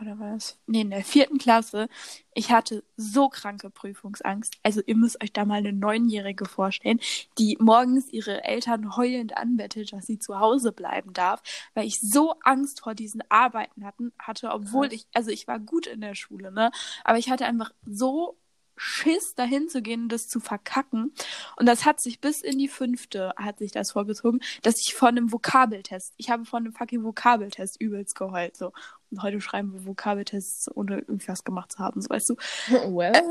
oder 0.00 0.18
was? 0.18 0.58
Nee, 0.66 0.80
in 0.80 0.90
der 0.90 1.04
vierten 1.04 1.38
Klasse, 1.38 1.88
ich 2.34 2.50
hatte 2.50 2.82
so 2.96 3.28
kranke 3.28 3.70
Prüfungsangst. 3.70 4.54
Also 4.62 4.80
ihr 4.84 4.96
müsst 4.96 5.22
euch 5.22 5.32
da 5.32 5.44
mal 5.44 5.58
eine 5.58 5.72
Neunjährige 5.72 6.46
vorstellen, 6.46 7.00
die 7.38 7.56
morgens 7.60 8.12
ihre 8.12 8.44
Eltern 8.44 8.96
heulend 8.96 9.36
anbettelt, 9.36 9.92
dass 9.92 10.06
sie 10.06 10.18
zu 10.18 10.40
Hause 10.40 10.72
bleiben 10.72 11.12
darf, 11.12 11.42
weil 11.74 11.86
ich 11.86 12.00
so 12.00 12.34
Angst 12.42 12.80
vor 12.80 12.94
diesen 12.94 13.22
Arbeiten 13.28 13.84
hatten, 13.84 14.12
hatte, 14.18 14.50
obwohl 14.50 14.92
ich, 14.92 15.06
also 15.14 15.30
ich 15.30 15.46
war 15.46 15.60
gut 15.60 15.86
in 15.86 16.00
der 16.00 16.14
Schule, 16.14 16.50
ne? 16.50 16.70
Aber 17.04 17.18
ich 17.18 17.30
hatte 17.30 17.46
einfach 17.46 17.72
so 17.86 18.36
Schiss, 18.76 19.34
dahin 19.34 19.68
zu 19.68 19.82
gehen 19.82 20.02
und 20.02 20.08
das 20.10 20.28
zu 20.28 20.40
verkacken. 20.40 21.12
Und 21.56 21.66
das 21.66 21.84
hat 21.84 22.00
sich 22.00 22.20
bis 22.20 22.40
in 22.40 22.58
die 22.58 22.68
fünfte, 22.68 23.32
hat 23.36 23.58
sich 23.58 23.72
das 23.72 23.92
vorgezogen, 23.92 24.40
dass 24.62 24.80
ich 24.80 24.94
vor 24.94 25.08
einem 25.08 25.32
Vokabeltest, 25.32 26.14
ich 26.16 26.30
habe 26.30 26.44
vor 26.44 26.58
einem 26.58 26.72
fucking 26.72 27.04
Vokabeltest 27.04 27.80
übelst 27.80 28.14
geheult, 28.16 28.56
so. 28.56 28.72
Und 29.10 29.22
heute 29.22 29.40
schreiben 29.40 29.72
wir 29.72 29.86
Vokabeltests, 29.86 30.74
ohne 30.74 30.98
irgendwas 30.98 31.44
gemacht 31.44 31.72
zu 31.72 31.78
haben, 31.78 32.00
so 32.00 32.10
weißt 32.10 32.30
du. 32.30 32.36
Well. 32.68 33.12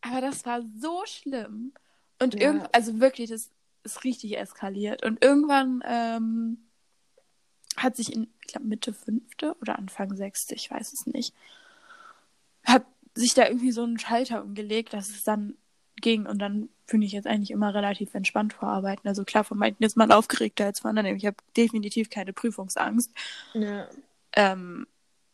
Aber 0.00 0.20
das 0.20 0.46
war 0.46 0.62
so 0.78 1.02
schlimm. 1.06 1.72
Und 2.20 2.34
ja. 2.34 2.40
irgend, 2.42 2.68
also 2.72 3.00
wirklich, 3.00 3.30
das 3.30 3.50
ist 3.82 4.04
richtig 4.04 4.38
eskaliert. 4.38 5.04
Und 5.04 5.24
irgendwann, 5.24 5.82
ähm, 5.86 6.58
hat 7.76 7.96
sich 7.96 8.12
in, 8.12 8.28
ich 8.40 8.48
glaube, 8.48 8.66
Mitte 8.66 8.92
fünfte 8.92 9.56
oder 9.60 9.78
Anfang 9.78 10.14
sechste, 10.16 10.54
ich 10.54 10.70
weiß 10.70 10.92
es 10.92 11.06
nicht, 11.06 11.34
hat 12.64 12.84
sich 13.14 13.34
da 13.34 13.46
irgendwie 13.46 13.72
so 13.72 13.84
ein 13.84 13.98
Schalter 13.98 14.42
umgelegt, 14.42 14.92
dass 14.92 15.08
es 15.08 15.24
dann 15.24 15.56
ging 16.00 16.26
und 16.26 16.38
dann 16.38 16.68
finde 16.86 17.06
ich 17.06 17.12
jetzt 17.12 17.26
eigentlich 17.26 17.50
immer 17.50 17.74
relativ 17.74 18.14
entspannt 18.14 18.52
vorarbeiten. 18.52 19.08
Also 19.08 19.24
klar, 19.24 19.44
von 19.44 19.58
manchen 19.58 19.82
ist 19.82 19.96
man 19.96 20.12
aufgeregter 20.12 20.66
als 20.66 20.80
von 20.80 20.90
anderen. 20.90 21.16
Ich 21.16 21.26
habe 21.26 21.36
definitiv 21.56 22.10
keine 22.10 22.32
Prüfungsangst. 22.32 23.10
Ja. 23.54 23.88
Ähm, 24.32 24.86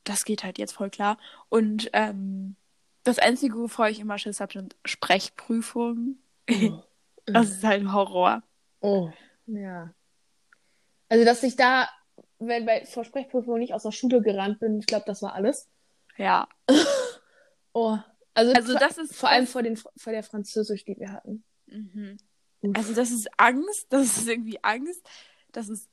das 0.05 0.25
geht 0.25 0.45
halt 0.45 0.59
jetzt 0.59 0.73
voll 0.73 0.91
klar. 0.91 1.19
Und 1.49 1.91
ähm, 1.93 2.57
das 3.05 3.19
Einzige, 3.19 3.57
wovor 3.57 3.89
ich 3.89 4.01
immer 4.01 4.19
Schiss 4.19 4.41
habe, 4.41 4.53
sind 4.53 4.77
Sprechprüfungen. 4.85 6.23
Oh. 6.51 6.83
das 7.27 7.51
ist 7.51 7.65
halt 7.65 7.91
Horror. 7.93 8.43
Oh, 8.81 9.11
ja. 9.47 9.93
Also, 11.09 11.25
dass 11.25 11.43
ich 11.43 11.57
da, 11.57 11.89
wenn 12.39 12.67
bei 12.67 12.85
vor 12.85 13.05
Sprechprüfungen 13.05 13.61
nicht 13.61 13.75
aus 13.75 13.83
der 13.83 13.93
Schule 13.93 14.23
gerannt 14.23 14.61
bin, 14.61 14.79
ich 14.79 14.87
glaube, 14.87 15.05
das 15.07 15.23
war 15.23 15.35
alles. 15.35 15.69
Ja. 16.17 16.49
oh. 17.73 17.99
Also, 18.35 18.53
also 18.53 18.75
das 18.75 18.97
ist 18.97 19.15
vor 19.15 19.29
allem 19.29 19.47
vor, 19.47 19.63
den, 19.63 19.77
vor 19.77 20.13
der 20.13 20.23
Französisch, 20.23 20.85
die 20.85 20.97
wir 20.99 21.13
hatten. 21.13 21.45
Mhm. 21.67 22.17
Also 22.75 22.95
das 22.95 23.11
ist 23.11 23.29
Angst, 23.39 23.87
das 23.91 24.19
ist 24.19 24.29
irgendwie 24.29 24.63
Angst, 24.63 25.03
das 25.53 25.69
ist 25.69 25.89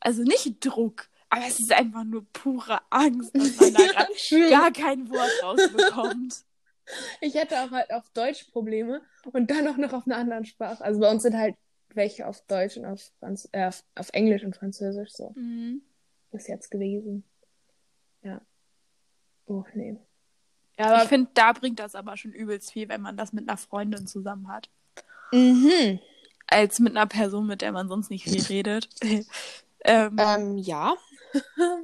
also 0.00 0.22
nicht 0.22 0.64
Druck, 0.64 1.08
aber 1.28 1.46
es 1.46 1.60
ist 1.60 1.72
einfach 1.72 2.04
nur 2.04 2.24
pure 2.32 2.80
Angst, 2.90 3.34
dass 3.36 3.56
man 3.60 3.74
da 3.74 3.86
gar 4.50 4.72
kein 4.72 5.08
Wort 5.10 5.30
rausbekommt. 5.42 6.44
Ich 7.20 7.34
hätte 7.34 7.60
auch 7.60 7.72
halt 7.72 7.90
auf 7.90 8.08
Deutsch 8.10 8.44
Probleme 8.44 9.02
und 9.32 9.50
dann 9.50 9.66
auch 9.66 9.76
noch 9.76 9.92
auf 9.92 10.06
einer 10.06 10.18
anderen 10.18 10.44
Sprache. 10.44 10.84
Also 10.84 11.00
bei 11.00 11.10
uns 11.10 11.24
sind 11.24 11.36
halt 11.36 11.56
welche 11.88 12.28
auf 12.28 12.40
Deutsch 12.42 12.76
und 12.76 12.84
auf, 12.84 13.10
Franz 13.18 13.48
äh, 13.50 13.66
auf, 13.66 13.82
auf 13.96 14.10
Englisch 14.12 14.44
und 14.44 14.54
Französisch 14.54 15.10
so. 15.12 15.32
Mhm. 15.34 15.82
Bis 16.30 16.46
jetzt 16.46 16.70
gewesen. 16.70 17.24
Ja. 18.22 18.40
Oh, 19.46 19.64
nee. 19.74 19.98
Ja, 20.78 21.02
ich 21.02 21.08
finde, 21.08 21.30
da 21.34 21.52
bringt 21.52 21.78
das 21.78 21.94
aber 21.94 22.16
schon 22.16 22.32
übelst 22.32 22.72
viel, 22.72 22.88
wenn 22.88 23.00
man 23.00 23.16
das 23.16 23.32
mit 23.32 23.48
einer 23.48 23.56
Freundin 23.56 24.06
zusammen 24.06 24.48
hat. 24.48 24.68
Mhm. 25.32 26.00
Als 26.46 26.78
mit 26.78 26.96
einer 26.96 27.06
Person, 27.06 27.46
mit 27.46 27.62
der 27.62 27.72
man 27.72 27.88
sonst 27.88 28.10
nicht 28.10 28.24
viel 28.24 28.42
redet. 28.48 28.88
ähm, 29.84 30.16
ähm, 30.18 30.58
ja. 30.58 30.94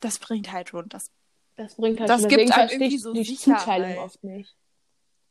das 0.00 0.18
bringt 0.18 0.52
halt 0.52 0.68
schon. 0.68 0.88
Das, 0.88 1.10
das 1.56 1.76
bringt 1.76 2.00
halt 2.00 2.10
das 2.10 2.20
schon. 2.22 2.30
gibt 2.30 2.54
halt 2.54 2.72
irgendwie 2.72 2.98
so 2.98 3.12
die 3.12 3.36
Zuteilung 3.36 3.98
oft 3.98 4.22
nicht. 4.22 4.54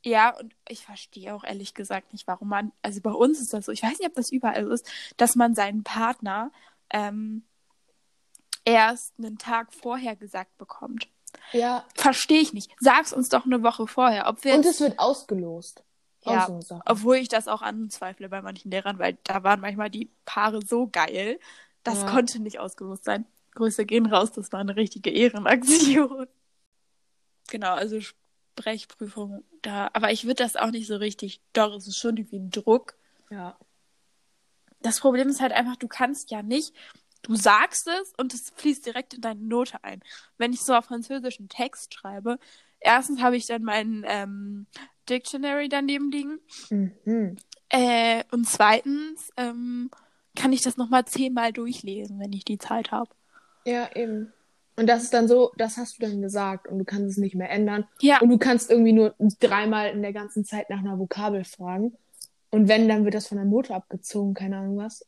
Ja, 0.06 0.38
und 0.38 0.54
ich 0.68 0.84
verstehe 0.84 1.34
auch 1.34 1.46
ehrlich 1.46 1.74
gesagt 1.74 2.12
nicht, 2.12 2.28
warum 2.28 2.50
man, 2.50 2.74
also 2.82 3.00
bei 3.00 3.12
uns 3.12 3.40
ist 3.40 3.54
das 3.54 3.66
so, 3.66 3.72
ich 3.72 3.84
weiß 3.84 4.00
nicht, 4.00 4.08
ob 4.08 4.16
das 4.16 4.34
überall 4.34 4.66
so 4.66 4.72
ist, 4.72 4.92
dass 5.16 5.36
man 5.36 5.56
seinen 5.56 5.84
Partner 5.84 6.52
ähm, 6.90 7.44
erst 8.66 9.14
einen 9.18 9.38
Tag 9.38 9.74
vorher 9.74 10.18
gesagt 10.18 10.58
bekommt. 10.58 11.08
Ja. 11.52 11.86
Verstehe 11.96 12.42
ich 12.42 12.54
nicht. 12.54 12.72
Sag's 12.80 13.14
uns 13.14 13.30
doch 13.30 13.46
eine 13.46 13.64
Woche 13.64 13.88
vorher. 13.88 14.28
Ob 14.28 14.44
wir 14.44 14.56
und 14.56 14.66
es 14.66 14.80
wird 14.80 15.00
ausgelost. 15.00 15.84
Ja, 16.26 16.48
so 16.62 16.80
obwohl 16.86 17.18
ich 17.18 17.28
das 17.28 17.48
auch 17.48 17.62
anzweifle 17.62 18.30
bei 18.30 18.42
manchen 18.42 18.72
Lehrern, 18.72 18.98
weil 18.98 19.18
da 19.26 19.44
waren 19.44 19.60
manchmal 19.60 19.90
die 19.90 20.10
Paare 20.26 20.62
so 20.66 20.88
geil, 20.88 21.38
das 21.84 22.02
ja. 22.02 22.10
konnte 22.10 22.40
nicht 22.40 22.60
ausgelost 22.60 23.04
sein. 23.04 23.26
Grüße 23.56 23.86
gehen 23.86 24.06
raus, 24.06 24.32
das 24.32 24.52
war 24.52 24.62
eine 24.62 24.76
richtige 24.76 25.10
Ehrenaktion. 25.10 26.28
Genau, 27.50 27.74
also 27.74 28.00
Sprechprüfung 28.00 29.44
da. 29.62 29.90
Aber 29.94 30.12
ich 30.12 30.24
würde 30.24 30.44
das 30.44 30.56
auch 30.56 30.72
nicht 30.72 30.88
so 30.88 30.96
richtig. 30.96 31.42
Doch, 31.52 31.76
es 31.76 31.88
ist 31.88 31.98
schon 31.98 32.18
irgendwie 32.18 32.38
ein 32.38 32.50
Druck. 32.50 32.96
Ja. 33.30 33.58
Das 34.82 35.00
Problem 35.00 35.30
ist 35.30 35.42
halt 35.42 35.52
einfach, 35.52 35.76
du 35.76 35.88
kannst 35.88 36.32
ja 36.32 36.42
nicht 36.42 36.74
Du 37.24 37.36
sagst 37.36 37.88
es 37.88 38.14
und 38.18 38.34
es 38.34 38.52
fließt 38.56 38.86
direkt 38.86 39.14
in 39.16 39.22
deine 39.22 39.42
Note 39.42 39.84
ein. 39.84 40.02
Wenn 40.38 40.54
ich 40.54 40.62
so 40.62 40.76
auf 40.76 40.86
französischen 40.86 41.50
Text 41.50 41.94
schreibe, 41.94 42.38
erstens 42.80 43.22
habe 43.22 43.38
ich 43.38 43.48
dann 43.48 43.64
meinen 43.64 44.04
ähm, 44.06 44.68
Dictionary 45.10 45.70
daneben 45.70 46.12
liegen. 46.12 46.40
Mhm. 46.70 47.38
Äh, 47.70 48.24
und 48.32 48.48
zweitens 48.48 49.32
ähm, 49.38 49.90
kann 50.36 50.54
ich 50.54 50.62
das 50.62 50.78
nochmal 50.78 51.06
zehnmal 51.06 51.54
durchlesen, 51.54 52.20
wenn 52.20 52.34
ich 52.34 52.46
die 52.46 52.58
Zeit 52.58 52.92
habe. 52.92 53.10
Ja, 53.66 53.90
eben. 53.96 54.34
Und 54.76 54.88
das 54.88 55.04
ist 55.04 55.14
dann 55.14 55.28
so, 55.28 55.52
das 55.58 55.78
hast 55.78 55.98
du 55.98 56.02
dann 56.02 56.22
gesagt 56.22 56.68
und 56.68 56.80
du 56.80 56.86
kannst 56.86 57.12
es 57.12 57.18
nicht 57.18 57.36
mehr 57.36 57.50
ändern. 57.52 57.86
Ja. 58.02 58.20
Und 58.20 58.30
du 58.30 58.38
kannst 58.38 58.70
irgendwie 58.70 58.94
nur 58.94 59.16
dreimal 59.40 59.90
in 59.90 60.02
der 60.02 60.14
ganzen 60.14 60.46
Zeit 60.46 60.70
nach 60.70 60.80
einer 60.80 60.98
Vokabel 60.98 61.44
fragen. 61.46 61.96
Und 62.50 62.68
wenn, 62.68 62.88
dann 62.88 63.06
wird 63.06 63.14
das 63.14 63.28
von 63.28 63.38
der 63.38 63.46
Note 63.46 63.74
abgezogen, 63.74 64.34
keine 64.34 64.58
Ahnung 64.58 64.78
was. 64.78 65.06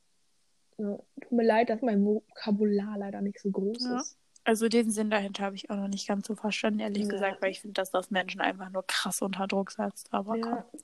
Ja, 0.78 0.98
tut 1.22 1.32
mir 1.32 1.46
leid, 1.46 1.70
dass 1.70 1.82
mein 1.82 2.04
Vokabular 2.04 2.98
leider 2.98 3.22
nicht 3.22 3.40
so 3.40 3.50
groß 3.50 3.84
ja. 3.84 4.00
ist. 4.00 4.18
Also 4.44 4.70
den 4.70 4.92
Sinn 4.92 5.10
dahinter 5.10 5.44
habe 5.44 5.56
ich 5.56 5.72
auch 5.72 5.76
noch 5.76 5.88
nicht 5.88 6.08
ganz 6.08 6.28
so 6.28 6.36
verstanden, 6.36 6.80
ehrlich 6.80 7.04
ja. 7.04 7.10
gesagt, 7.10 7.42
weil 7.42 7.50
ich 7.50 7.62
finde, 7.62 7.74
dass 7.74 7.90
das 7.90 8.12
Menschen 8.12 8.42
einfach 8.42 8.70
nur 8.70 8.86
krass 8.86 9.24
unter 9.24 9.48
Druck 9.48 9.72
setzt. 9.72 10.14
Aber 10.14 10.36
ja. 10.38 10.42
komm. 10.42 10.82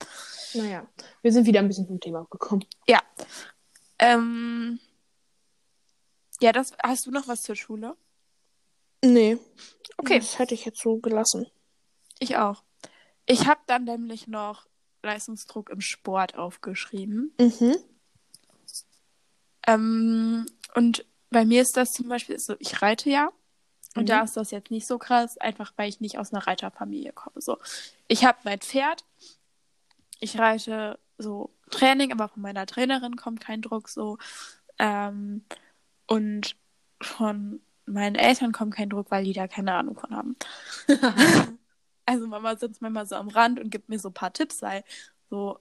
Naja, 0.55 0.87
wir 1.21 1.31
sind 1.31 1.45
wieder 1.45 1.59
ein 1.59 1.67
bisschen 1.67 1.85
vom 1.85 1.99
Thema 1.99 2.21
abgekommen. 2.21 2.65
Ja. 2.87 2.99
Ähm, 3.99 4.79
ja, 6.41 6.51
das 6.51 6.73
hast 6.81 7.05
du 7.05 7.11
noch 7.11 7.27
was 7.27 7.43
zur 7.43 7.55
Schule? 7.55 7.95
Nee. 9.03 9.37
Okay. 9.97 10.17
Das 10.17 10.39
hätte 10.39 10.55
ich 10.55 10.65
jetzt 10.65 10.81
so 10.81 10.97
gelassen. 10.97 11.45
Ich 12.17 12.37
auch. 12.37 12.63
Ich 13.27 13.47
habe 13.47 13.61
dann 13.67 13.83
nämlich 13.83 14.27
noch 14.27 14.67
Leistungsdruck 15.03 15.69
im 15.69 15.81
Sport 15.81 16.35
aufgeschrieben. 16.35 17.33
Mhm. 17.39 17.75
Ähm, 19.73 20.45
und 20.75 21.05
bei 21.29 21.45
mir 21.45 21.61
ist 21.61 21.77
das 21.77 21.91
zum 21.91 22.07
Beispiel 22.09 22.39
so, 22.39 22.55
ich 22.59 22.81
reite 22.81 23.09
ja. 23.09 23.31
Und 23.95 24.03
mhm. 24.03 24.07
da 24.07 24.21
ist 24.21 24.37
das 24.37 24.51
jetzt 24.51 24.71
nicht 24.71 24.87
so 24.87 24.97
krass, 24.97 25.37
einfach 25.37 25.73
weil 25.75 25.89
ich 25.89 25.99
nicht 25.99 26.17
aus 26.17 26.33
einer 26.33 26.47
Reiterfamilie 26.47 27.11
komme. 27.13 27.41
So, 27.41 27.57
ich 28.07 28.23
habe 28.23 28.39
mein 28.43 28.59
Pferd, 28.59 29.03
ich 30.19 30.37
reite 30.39 30.99
so 31.17 31.53
Training, 31.69 32.11
aber 32.11 32.29
von 32.29 32.41
meiner 32.41 32.65
Trainerin 32.65 33.15
kommt 33.15 33.41
kein 33.41 33.61
Druck 33.61 33.89
so. 33.89 34.17
Ähm, 34.79 35.43
und 36.07 36.55
von 37.01 37.61
meinen 37.85 38.15
Eltern 38.15 38.51
kommt 38.51 38.75
kein 38.75 38.89
Druck, 38.89 39.11
weil 39.11 39.23
die 39.23 39.33
da 39.33 39.47
keine 39.47 39.73
Ahnung 39.73 39.97
von 39.97 40.15
haben. 40.15 40.35
also 42.05 42.27
Mama 42.27 42.55
sitzt 42.55 42.81
manchmal 42.81 43.05
so 43.05 43.15
am 43.15 43.29
Rand 43.29 43.59
und 43.59 43.69
gibt 43.69 43.89
mir 43.89 43.99
so 43.99 44.09
ein 44.09 44.13
paar 44.13 44.33
Tipps, 44.33 44.61
weil 44.61 44.83
so 45.29 45.59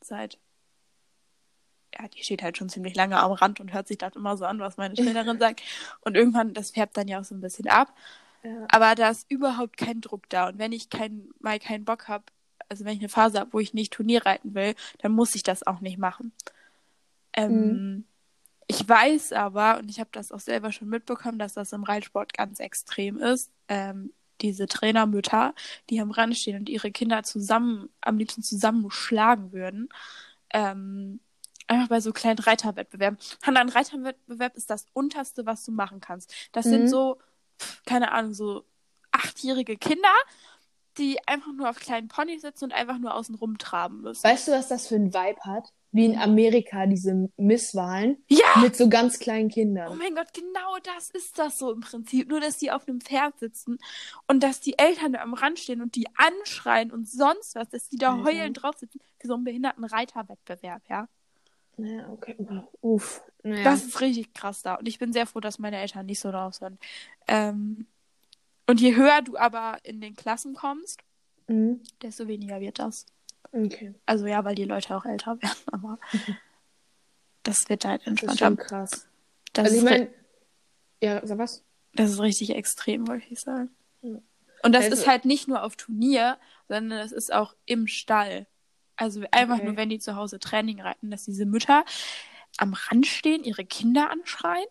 seit 0.00 0.38
ja, 1.96 2.08
die 2.08 2.22
steht 2.22 2.42
halt 2.42 2.56
schon 2.56 2.68
ziemlich 2.68 2.94
lange 2.94 3.18
am 3.18 3.32
Rand 3.32 3.60
und 3.60 3.72
hört 3.72 3.88
sich 3.88 3.98
das 3.98 4.16
immer 4.16 4.36
so 4.36 4.44
an, 4.44 4.58
was 4.58 4.76
meine 4.76 4.94
Trainerin 4.94 5.38
sagt. 5.38 5.62
Und 6.00 6.16
irgendwann, 6.16 6.54
das 6.54 6.70
färbt 6.72 6.96
dann 6.96 7.08
ja 7.08 7.20
auch 7.20 7.24
so 7.24 7.34
ein 7.34 7.40
bisschen 7.40 7.68
ab. 7.68 7.94
Ja. 8.42 8.66
Aber 8.68 8.94
da 8.94 9.10
ist 9.10 9.30
überhaupt 9.30 9.76
kein 9.76 10.00
Druck 10.00 10.28
da. 10.28 10.48
Und 10.48 10.58
wenn 10.58 10.72
ich 10.72 10.90
kein, 10.90 11.28
mal 11.40 11.58
keinen 11.58 11.84
Bock 11.84 12.08
habe, 12.08 12.24
also 12.68 12.84
wenn 12.84 12.94
ich 12.94 13.00
eine 13.00 13.08
Phase 13.08 13.38
habe, 13.38 13.52
wo 13.52 13.60
ich 13.60 13.74
nicht 13.74 13.92
Turnier 13.92 14.26
reiten 14.26 14.54
will, 14.54 14.74
dann 14.98 15.12
muss 15.12 15.34
ich 15.34 15.42
das 15.42 15.66
auch 15.66 15.80
nicht 15.80 15.98
machen. 15.98 16.32
Ähm, 17.32 17.52
mhm. 17.52 18.04
Ich 18.66 18.88
weiß 18.88 19.32
aber, 19.32 19.78
und 19.78 19.90
ich 19.90 20.00
habe 20.00 20.10
das 20.12 20.32
auch 20.32 20.40
selber 20.40 20.72
schon 20.72 20.88
mitbekommen, 20.88 21.38
dass 21.38 21.54
das 21.54 21.72
im 21.72 21.84
Reitsport 21.84 22.32
ganz 22.32 22.60
extrem 22.60 23.18
ist. 23.18 23.50
Ähm, 23.68 24.12
diese 24.40 24.66
Trainermütter, 24.66 25.54
die 25.90 26.00
am 26.00 26.10
Rand 26.10 26.36
stehen 26.36 26.56
und 26.58 26.68
ihre 26.68 26.90
Kinder 26.90 27.22
zusammen, 27.22 27.88
am 28.00 28.18
liebsten 28.18 28.42
zusammen 28.42 28.90
schlagen 28.90 29.52
würden. 29.52 29.88
Ähm, 30.50 31.20
einfach 31.66 31.88
bei 31.88 32.00
so 32.00 32.12
kleinen 32.12 32.38
Reiterwettbewerben. 32.38 33.18
Hanna, 33.42 33.60
ein 33.60 33.68
Reiterwettbewerb 33.68 34.56
ist 34.56 34.70
das 34.70 34.86
unterste, 34.92 35.46
was 35.46 35.64
du 35.64 35.72
machen 35.72 36.00
kannst. 36.00 36.34
Das 36.52 36.66
mhm. 36.66 36.70
sind 36.70 36.88
so, 36.88 37.18
keine 37.86 38.12
Ahnung, 38.12 38.34
so 38.34 38.64
achtjährige 39.12 39.76
Kinder, 39.76 40.12
die 40.98 41.18
einfach 41.26 41.52
nur 41.52 41.68
auf 41.68 41.78
kleinen 41.78 42.08
Ponys 42.08 42.42
sitzen 42.42 42.66
und 42.66 42.72
einfach 42.72 42.98
nur 42.98 43.14
außen 43.14 43.34
rumtraben 43.34 44.02
müssen. 44.02 44.24
Weißt 44.24 44.48
du, 44.48 44.52
was 44.52 44.68
das 44.68 44.86
für 44.86 44.96
ein 44.96 45.12
Vibe 45.12 45.40
hat? 45.40 45.72
Wie 45.90 46.06
in 46.06 46.18
Amerika, 46.18 46.86
diese 46.86 47.30
Misswahlen. 47.36 48.24
Ja! 48.28 48.60
Mit 48.60 48.74
so 48.74 48.88
ganz 48.88 49.20
kleinen 49.20 49.48
Kindern. 49.48 49.92
Oh 49.92 49.94
mein 49.94 50.16
Gott, 50.16 50.32
genau 50.32 50.76
das 50.82 51.10
ist 51.10 51.38
das 51.38 51.56
so 51.56 51.72
im 51.72 51.80
Prinzip. 51.80 52.28
Nur, 52.28 52.40
dass 52.40 52.58
die 52.58 52.72
auf 52.72 52.88
einem 52.88 53.00
Pferd 53.00 53.38
sitzen 53.38 53.78
und 54.26 54.42
dass 54.42 54.60
die 54.60 54.76
Eltern 54.76 55.12
da 55.12 55.20
am 55.20 55.34
Rand 55.34 55.60
stehen 55.60 55.80
und 55.80 55.94
die 55.94 56.08
anschreien 56.16 56.90
und 56.90 57.08
sonst 57.08 57.54
was, 57.54 57.68
dass 57.68 57.88
die 57.88 57.96
da 57.96 58.24
heulend 58.24 58.60
drauf 58.60 58.76
sitzen 58.76 58.98
für 59.20 59.28
so 59.28 59.34
einen 59.34 59.44
behinderten 59.44 59.84
Reiterwettbewerb, 59.84 60.82
ja. 60.88 61.08
Ja, 61.76 62.08
okay. 62.10 62.36
Uff. 62.80 63.22
Naja. 63.42 63.64
Das 63.64 63.84
ist 63.84 64.00
richtig 64.00 64.32
krass 64.32 64.62
da. 64.62 64.76
Und 64.76 64.88
ich 64.88 64.98
bin 64.98 65.12
sehr 65.12 65.26
froh, 65.26 65.40
dass 65.40 65.58
meine 65.58 65.78
Eltern 65.78 66.06
nicht 66.06 66.20
so 66.20 66.30
drauf 66.30 66.54
sind. 66.54 66.78
Ähm, 67.26 67.86
und 68.66 68.80
je 68.80 68.96
höher 68.96 69.22
du 69.22 69.36
aber 69.36 69.78
in 69.82 70.00
den 70.00 70.16
Klassen 70.16 70.54
kommst, 70.54 71.00
mhm. 71.48 71.80
desto 72.02 72.26
weniger 72.28 72.60
wird 72.60 72.78
das. 72.78 73.06
Okay. 73.52 73.94
Also 74.06 74.26
ja, 74.26 74.44
weil 74.44 74.54
die 74.54 74.64
Leute 74.64 74.96
auch 74.96 75.04
älter 75.04 75.36
werden, 75.42 75.58
aber 75.66 75.98
das 77.42 77.68
wird 77.68 77.84
halt 77.84 78.06
entspannter. 78.06 78.26
Das 78.26 78.34
ist 78.34 78.38
schon 78.38 78.56
krass. 78.56 79.08
Das 79.52 79.64
also 79.66 79.76
ich 79.78 79.84
meine, 79.84 80.08
ja, 81.02 81.24
sag 81.26 81.38
was? 81.38 81.62
Das 81.92 82.10
ist 82.10 82.20
richtig 82.20 82.50
extrem, 82.50 83.06
wollte 83.06 83.26
ich 83.30 83.40
sagen. 83.40 83.70
Ja. 84.02 84.18
Und 84.62 84.72
das 84.72 84.84
also, 84.84 84.96
ist 84.96 85.06
halt 85.06 85.26
nicht 85.26 85.46
nur 85.46 85.62
auf 85.62 85.76
Turnier, 85.76 86.38
sondern 86.68 86.98
das 86.98 87.12
ist 87.12 87.32
auch 87.32 87.54
im 87.66 87.86
Stall. 87.86 88.46
Also 88.96 89.22
einfach 89.30 89.56
okay. 89.56 89.64
nur, 89.64 89.76
wenn 89.76 89.88
die 89.88 89.98
zu 89.98 90.16
Hause 90.16 90.38
Training 90.38 90.80
reiten, 90.80 91.10
dass 91.10 91.24
diese 91.24 91.46
Mütter 91.46 91.84
am 92.58 92.74
Rand 92.74 93.06
stehen, 93.06 93.44
ihre 93.44 93.64
Kinder 93.64 94.10
anschreien 94.10 94.66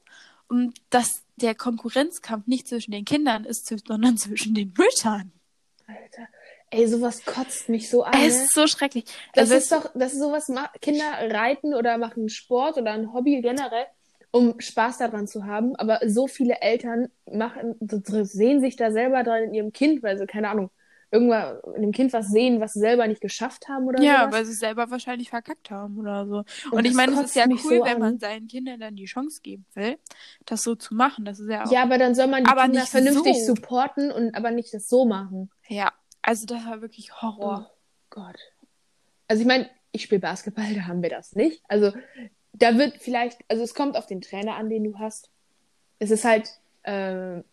und 0.47 0.79
dass 0.89 1.23
der 1.35 1.55
Konkurrenzkampf 1.55 2.47
nicht 2.47 2.67
zwischen 2.67 2.91
den 2.91 3.05
Kindern 3.05 3.43
ist, 3.45 3.67
sondern 3.67 4.17
zwischen 4.17 4.53
den 4.53 4.73
Müttern. 4.77 5.31
Alter. 5.87 6.27
Ey, 6.69 6.87
sowas 6.87 7.23
kotzt 7.23 7.69
mich 7.69 7.89
so 7.89 8.03
an. 8.03 8.13
Es 8.15 8.35
ne? 8.35 8.43
ist 8.43 8.53
so 8.53 8.65
schrecklich. 8.65 9.05
Das 9.33 9.51
also 9.51 9.55
ist 9.55 9.71
doch, 9.71 9.91
das 9.93 10.13
ist 10.13 10.19
sowas, 10.19 10.51
Kinder 10.81 11.05
reiten 11.05 11.75
oder 11.75 11.99
machen 11.99 12.29
Sport 12.29 12.77
oder 12.77 12.93
ein 12.93 13.13
Hobby 13.13 13.41
generell, 13.41 13.85
um 14.31 14.59
Spaß 14.59 14.97
daran 14.97 15.27
zu 15.27 15.45
haben. 15.45 15.75
Aber 15.75 15.99
so 16.07 16.27
viele 16.27 16.61
Eltern 16.61 17.09
machen, 17.31 17.75
sehen 17.79 18.61
sich 18.61 18.75
da 18.75 18.91
selber 18.91 19.21
dran 19.23 19.43
in 19.43 19.53
ihrem 19.53 19.73
Kind, 19.73 20.01
weil 20.01 20.17
sie, 20.17 20.25
keine 20.25 20.49
Ahnung, 20.49 20.71
irgendwann 21.13 21.59
in 21.75 21.83
dem 21.83 21.91
Kind 21.91 22.11
was 22.11 22.29
sehen, 22.29 22.59
was 22.59 22.73
sie 22.73 22.79
selber 22.79 23.05
nicht 23.05 23.21
geschafft 23.21 23.69
haben 23.69 23.87
oder 23.87 23.99
so. 23.99 24.03
Ja, 24.03 24.21
sowas. 24.21 24.33
weil 24.33 24.45
sie 24.45 24.53
selber 24.53 24.89
wahrscheinlich 24.89 25.29
verkackt 25.29 25.69
haben 25.69 25.99
oder 25.99 26.25
so. 26.25 26.37
Und, 26.37 26.73
und 26.79 26.85
ich 26.85 26.95
meine, 26.95 27.13
es 27.13 27.19
ist 27.19 27.35
ja 27.35 27.45
cool, 27.47 27.59
so 27.59 27.85
wenn 27.85 27.99
man 27.99 28.17
seinen 28.17 28.47
Kindern 28.47 28.79
dann 28.79 28.95
die 28.95 29.05
Chance 29.05 29.41
geben 29.43 29.63
will, 29.75 29.99
das 30.45 30.63
so 30.63 30.73
zu 30.73 30.95
machen. 30.95 31.23
Das 31.23 31.39
ist 31.39 31.49
ja 31.49 31.65
auch. 31.65 31.71
Ja, 31.71 31.83
aber 31.83 31.99
dann 31.99 32.15
soll 32.15 32.25
man 32.25 32.43
die 32.43 32.49
Kinder 32.49 32.85
vernünftig 32.87 33.45
so. 33.45 33.53
supporten 33.53 34.11
und 34.11 34.33
aber 34.33 34.49
nicht 34.49 34.73
das 34.73 34.89
so 34.89 35.05
machen. 35.05 35.51
Ja, 35.67 35.93
also 36.23 36.47
das 36.47 36.65
war 36.65 36.81
wirklich 36.81 37.21
Horror. 37.21 37.69
Oh 37.69 37.77
Gott. 38.09 38.39
Also 39.27 39.41
ich 39.41 39.47
meine, 39.47 39.69
ich 39.91 40.01
spiele 40.01 40.19
Basketball, 40.19 40.73
da 40.73 40.87
haben 40.87 41.03
wir 41.03 41.11
das 41.11 41.35
nicht. 41.35 41.61
Also 41.67 41.93
da 42.53 42.77
wird 42.79 42.97
vielleicht, 42.97 43.39
also 43.49 43.63
es 43.63 43.75
kommt 43.75 43.95
auf 43.97 44.07
den 44.07 44.21
Trainer 44.21 44.55
an, 44.55 44.69
den 44.69 44.83
du 44.83 44.97
hast. 44.97 45.29
Es 45.99 46.09
ist 46.09 46.25
halt, 46.25 46.49
äh, 46.81 47.43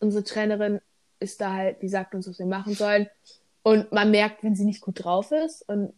unsere 0.00 0.24
Trainerin 0.24 0.80
ist 1.20 1.40
da 1.40 1.52
halt, 1.52 1.82
die 1.82 1.88
sagt 1.88 2.14
uns, 2.14 2.28
was 2.28 2.38
wir 2.38 2.46
machen 2.46 2.74
sollen. 2.74 3.08
Und 3.62 3.92
man 3.92 4.10
merkt, 4.10 4.42
wenn 4.42 4.54
sie 4.54 4.64
nicht 4.64 4.80
gut 4.80 5.04
drauf 5.04 5.32
ist. 5.32 5.68
Und 5.68 5.92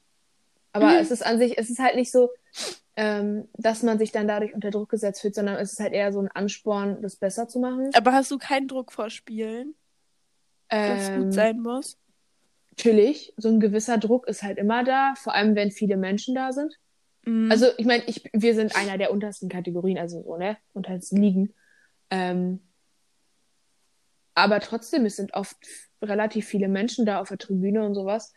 aber 0.72 0.88
mhm. 0.88 0.96
es 0.96 1.10
ist 1.10 1.24
an 1.24 1.38
sich, 1.38 1.58
es 1.58 1.70
ist 1.70 1.80
halt 1.80 1.96
nicht 1.96 2.10
so, 2.10 2.30
ähm, 2.96 3.48
dass 3.54 3.82
man 3.82 3.98
sich 3.98 4.12
dann 4.12 4.28
dadurch 4.28 4.54
unter 4.54 4.70
Druck 4.70 4.90
gesetzt 4.90 5.20
fühlt, 5.20 5.34
sondern 5.34 5.56
es 5.56 5.72
ist 5.72 5.80
halt 5.80 5.92
eher 5.92 6.12
so 6.12 6.20
ein 6.20 6.28
Ansporn, 6.28 7.00
das 7.02 7.16
besser 7.16 7.48
zu 7.48 7.58
machen. 7.58 7.90
Aber 7.94 8.12
hast 8.12 8.30
du 8.30 8.38
keinen 8.38 8.68
Druck 8.68 8.92
vor 8.92 9.10
Spielen? 9.10 9.74
Ähm, 10.68 10.96
dass 10.96 11.12
gut 11.16 11.32
sein 11.32 11.60
muss? 11.60 11.98
Natürlich, 12.70 13.34
so 13.36 13.48
ein 13.48 13.60
gewisser 13.60 13.98
Druck 13.98 14.28
ist 14.28 14.42
halt 14.42 14.58
immer 14.58 14.84
da, 14.84 15.14
vor 15.16 15.34
allem 15.34 15.54
wenn 15.54 15.70
viele 15.70 15.96
Menschen 15.96 16.34
da 16.34 16.52
sind. 16.52 16.78
Mhm. 17.24 17.50
Also 17.50 17.66
ich 17.76 17.86
meine, 17.86 18.04
ich, 18.06 18.22
wir 18.32 18.54
sind 18.54 18.76
einer 18.76 18.96
der 18.96 19.12
untersten 19.12 19.48
Kategorien, 19.48 19.98
also 19.98 20.22
so, 20.22 20.36
ne, 20.36 20.56
untersten 20.72 21.20
Ligen. 21.20 21.52
Ähm, 22.10 22.60
aber 24.34 24.60
trotzdem, 24.60 25.06
es 25.06 25.16
sind 25.16 25.34
oft 25.34 25.56
relativ 26.02 26.46
viele 26.46 26.68
Menschen 26.68 27.06
da 27.06 27.20
auf 27.20 27.28
der 27.28 27.38
Tribüne 27.38 27.84
und 27.84 27.94
sowas. 27.94 28.32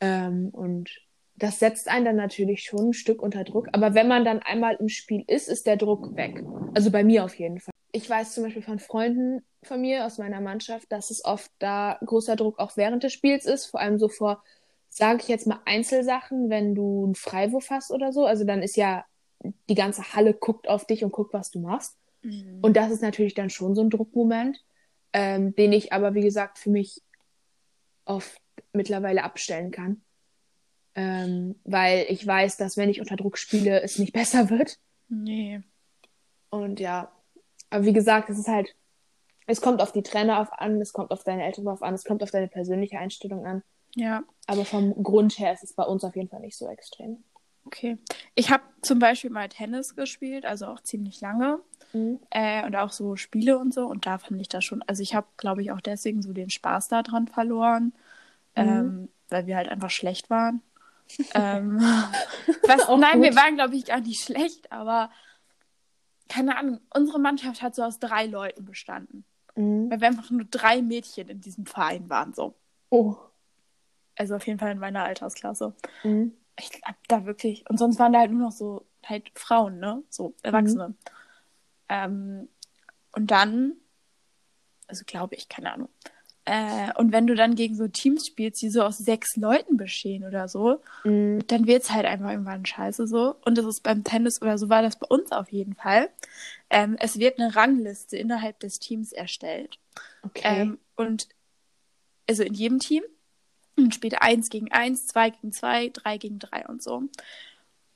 Ähm, 0.00 0.48
und 0.52 0.90
das 1.36 1.58
setzt 1.58 1.88
einen 1.88 2.04
dann 2.04 2.16
natürlich 2.16 2.62
schon 2.62 2.90
ein 2.90 2.92
Stück 2.92 3.22
unter 3.22 3.44
Druck. 3.44 3.68
Aber 3.72 3.94
wenn 3.94 4.08
man 4.08 4.24
dann 4.24 4.40
einmal 4.40 4.76
im 4.76 4.88
Spiel 4.88 5.24
ist, 5.26 5.48
ist 5.48 5.66
der 5.66 5.76
Druck 5.76 6.14
weg. 6.16 6.44
Also 6.74 6.90
bei 6.90 7.02
mir 7.02 7.24
auf 7.24 7.34
jeden 7.34 7.60
Fall. 7.60 7.72
Ich 7.92 8.08
weiß 8.08 8.34
zum 8.34 8.44
Beispiel 8.44 8.62
von 8.62 8.78
Freunden 8.78 9.42
von 9.62 9.80
mir 9.80 10.06
aus 10.06 10.18
meiner 10.18 10.40
Mannschaft, 10.40 10.90
dass 10.92 11.10
es 11.10 11.24
oft 11.24 11.50
da 11.58 11.98
großer 12.04 12.36
Druck 12.36 12.58
auch 12.58 12.76
während 12.76 13.02
des 13.02 13.12
Spiels 13.12 13.46
ist. 13.46 13.66
Vor 13.66 13.80
allem 13.80 13.98
so 13.98 14.08
vor, 14.08 14.42
sage 14.88 15.20
ich 15.22 15.28
jetzt 15.28 15.46
mal, 15.46 15.60
Einzelsachen, 15.64 16.50
wenn 16.50 16.74
du 16.74 17.04
einen 17.04 17.14
Freiwurf 17.14 17.70
hast 17.70 17.90
oder 17.90 18.12
so. 18.12 18.24
Also 18.26 18.44
dann 18.44 18.62
ist 18.62 18.76
ja 18.76 19.04
die 19.68 19.74
ganze 19.74 20.14
Halle 20.14 20.34
guckt 20.34 20.68
auf 20.68 20.86
dich 20.86 21.04
und 21.04 21.12
guckt, 21.12 21.32
was 21.32 21.50
du 21.50 21.60
machst. 21.60 21.96
Mhm. 22.22 22.58
Und 22.62 22.76
das 22.76 22.90
ist 22.90 23.02
natürlich 23.02 23.34
dann 23.34 23.50
schon 23.50 23.74
so 23.74 23.82
ein 23.82 23.90
Druckmoment 23.90 24.62
ähm, 25.12 25.54
den 25.54 25.72
ich 25.72 25.92
aber, 25.92 26.14
wie 26.14 26.22
gesagt, 26.22 26.58
für 26.58 26.70
mich 26.70 27.02
oft 28.04 28.40
mittlerweile 28.72 29.24
abstellen 29.24 29.70
kann. 29.70 30.02
Ähm, 30.94 31.56
weil 31.64 32.06
ich 32.08 32.26
weiß, 32.26 32.56
dass 32.56 32.76
wenn 32.76 32.90
ich 32.90 33.00
unter 33.00 33.16
Druck 33.16 33.38
spiele, 33.38 33.80
es 33.82 33.98
nicht 33.98 34.12
besser 34.14 34.50
wird. 34.50 34.78
Nee. 35.08 35.62
Und 36.50 36.80
ja, 36.80 37.12
aber 37.70 37.84
wie 37.84 37.92
gesagt, 37.92 38.28
es 38.30 38.38
ist 38.38 38.48
halt, 38.48 38.74
es 39.46 39.60
kommt 39.60 39.80
auf 39.80 39.92
die 39.92 40.02
Trainer 40.02 40.40
auf 40.40 40.52
an, 40.52 40.80
es 40.80 40.92
kommt 40.92 41.10
auf 41.12 41.24
deine 41.24 41.44
Eltern 41.44 41.68
auf 41.68 41.82
an, 41.82 41.94
es 41.94 42.04
kommt 42.04 42.22
auf 42.22 42.30
deine 42.30 42.48
persönliche 42.48 42.98
Einstellung 42.98 43.46
an. 43.46 43.62
Ja. 43.94 44.22
Aber 44.46 44.64
vom 44.64 45.02
Grund 45.02 45.38
her 45.38 45.52
ist 45.52 45.64
es 45.64 45.74
bei 45.74 45.84
uns 45.84 46.04
auf 46.04 46.14
jeden 46.16 46.28
Fall 46.28 46.40
nicht 46.40 46.56
so 46.56 46.68
extrem. 46.68 47.24
Okay. 47.66 47.98
Ich 48.34 48.50
habe 48.50 48.62
zum 48.82 48.98
Beispiel 48.98 49.30
mal 49.30 49.48
Tennis 49.48 49.94
gespielt, 49.94 50.44
also 50.44 50.66
auch 50.66 50.80
ziemlich 50.80 51.20
lange. 51.20 51.60
Mhm. 51.92 52.20
Äh, 52.30 52.64
und 52.66 52.76
auch 52.76 52.92
so 52.92 53.16
Spiele 53.16 53.58
und 53.58 53.74
so. 53.74 53.86
Und 53.86 54.06
da 54.06 54.18
fand 54.18 54.40
ich 54.40 54.48
das 54.48 54.64
schon, 54.64 54.82
also 54.82 55.02
ich 55.02 55.14
habe, 55.14 55.26
glaube 55.36 55.62
ich, 55.62 55.70
auch 55.72 55.80
deswegen 55.80 56.22
so 56.22 56.32
den 56.32 56.50
Spaß 56.50 56.88
daran 56.88 57.28
verloren, 57.28 57.92
mhm. 58.56 58.62
ähm, 58.62 59.08
weil 59.28 59.46
wir 59.46 59.56
halt 59.56 59.68
einfach 59.68 59.90
schlecht 59.90 60.30
waren. 60.30 60.62
ähm, 61.34 61.78
was, 62.66 62.88
nein, 62.88 63.20
gut. 63.20 63.22
wir 63.22 63.36
waren, 63.36 63.56
glaube 63.56 63.76
ich, 63.76 63.86
gar 63.86 64.00
nicht 64.00 64.22
schlecht, 64.22 64.70
aber 64.72 65.10
keine 66.28 66.56
Ahnung, 66.56 66.80
unsere 66.94 67.18
Mannschaft 67.18 67.60
hat 67.60 67.74
so 67.74 67.82
aus 67.82 67.98
drei 67.98 68.26
Leuten 68.26 68.64
bestanden. 68.64 69.24
Mhm. 69.56 69.90
Weil 69.90 70.00
wir 70.00 70.08
einfach 70.08 70.30
nur 70.30 70.44
drei 70.44 70.80
Mädchen 70.80 71.28
in 71.28 71.40
diesem 71.40 71.66
Verein 71.66 72.08
waren, 72.08 72.32
so. 72.32 72.54
Oh. 72.88 73.16
Also 74.16 74.36
auf 74.36 74.46
jeden 74.46 74.58
Fall 74.58 74.72
in 74.72 74.78
meiner 74.78 75.02
Altersklasse. 75.02 75.74
Mhm. 76.04 76.32
Ich 76.60 76.70
glaube 76.70 76.98
da 77.08 77.26
wirklich. 77.26 77.68
Und 77.68 77.78
sonst 77.78 77.98
waren 77.98 78.12
da 78.12 78.20
halt 78.20 78.30
nur 78.30 78.42
noch 78.42 78.52
so 78.52 78.86
halt 79.04 79.30
Frauen, 79.34 79.78
ne? 79.78 80.02
So 80.08 80.34
Erwachsene. 80.42 80.88
Mhm. 80.88 80.94
Ähm, 81.88 82.48
und 83.12 83.30
dann, 83.30 83.72
also 84.86 85.04
glaube 85.06 85.34
ich, 85.34 85.48
keine 85.48 85.72
Ahnung. 85.72 85.88
Äh, 86.44 86.92
und 86.96 87.12
wenn 87.12 87.26
du 87.26 87.34
dann 87.34 87.54
gegen 87.54 87.76
so 87.76 87.86
Teams 87.86 88.26
spielst, 88.26 88.62
die 88.62 88.70
so 88.70 88.82
aus 88.82 88.98
sechs 88.98 89.36
Leuten 89.36 89.76
bestehen 89.76 90.24
oder 90.24 90.48
so, 90.48 90.80
mhm. 91.04 91.46
dann 91.46 91.66
wird 91.66 91.82
es 91.82 91.90
halt 91.90 92.06
einfach 92.06 92.30
irgendwann 92.30 92.64
scheiße 92.64 93.06
so. 93.06 93.36
Und 93.44 93.58
das 93.58 93.66
ist 93.66 93.82
beim 93.82 94.04
Tennis 94.04 94.40
oder 94.40 94.58
so 94.58 94.68
war 94.68 94.82
das 94.82 94.98
bei 94.98 95.06
uns 95.06 95.32
auf 95.32 95.50
jeden 95.52 95.74
Fall. 95.74 96.08
Ähm, 96.70 96.96
es 96.98 97.18
wird 97.18 97.38
eine 97.38 97.54
Rangliste 97.54 98.16
innerhalb 98.16 98.58
des 98.60 98.78
Teams 98.78 99.12
erstellt. 99.12 99.78
Okay. 100.22 100.62
Ähm, 100.62 100.78
und 100.96 101.28
also 102.28 102.42
in 102.42 102.54
jedem 102.54 102.78
Team. 102.78 103.02
Und 103.84 103.94
spielt 103.94 104.20
eins 104.20 104.50
gegen 104.50 104.70
eins, 104.72 105.06
zwei 105.06 105.30
gegen 105.30 105.52
zwei, 105.52 105.88
drei 105.88 106.18
gegen 106.18 106.38
drei 106.38 106.66
und 106.66 106.82
so. 106.82 107.02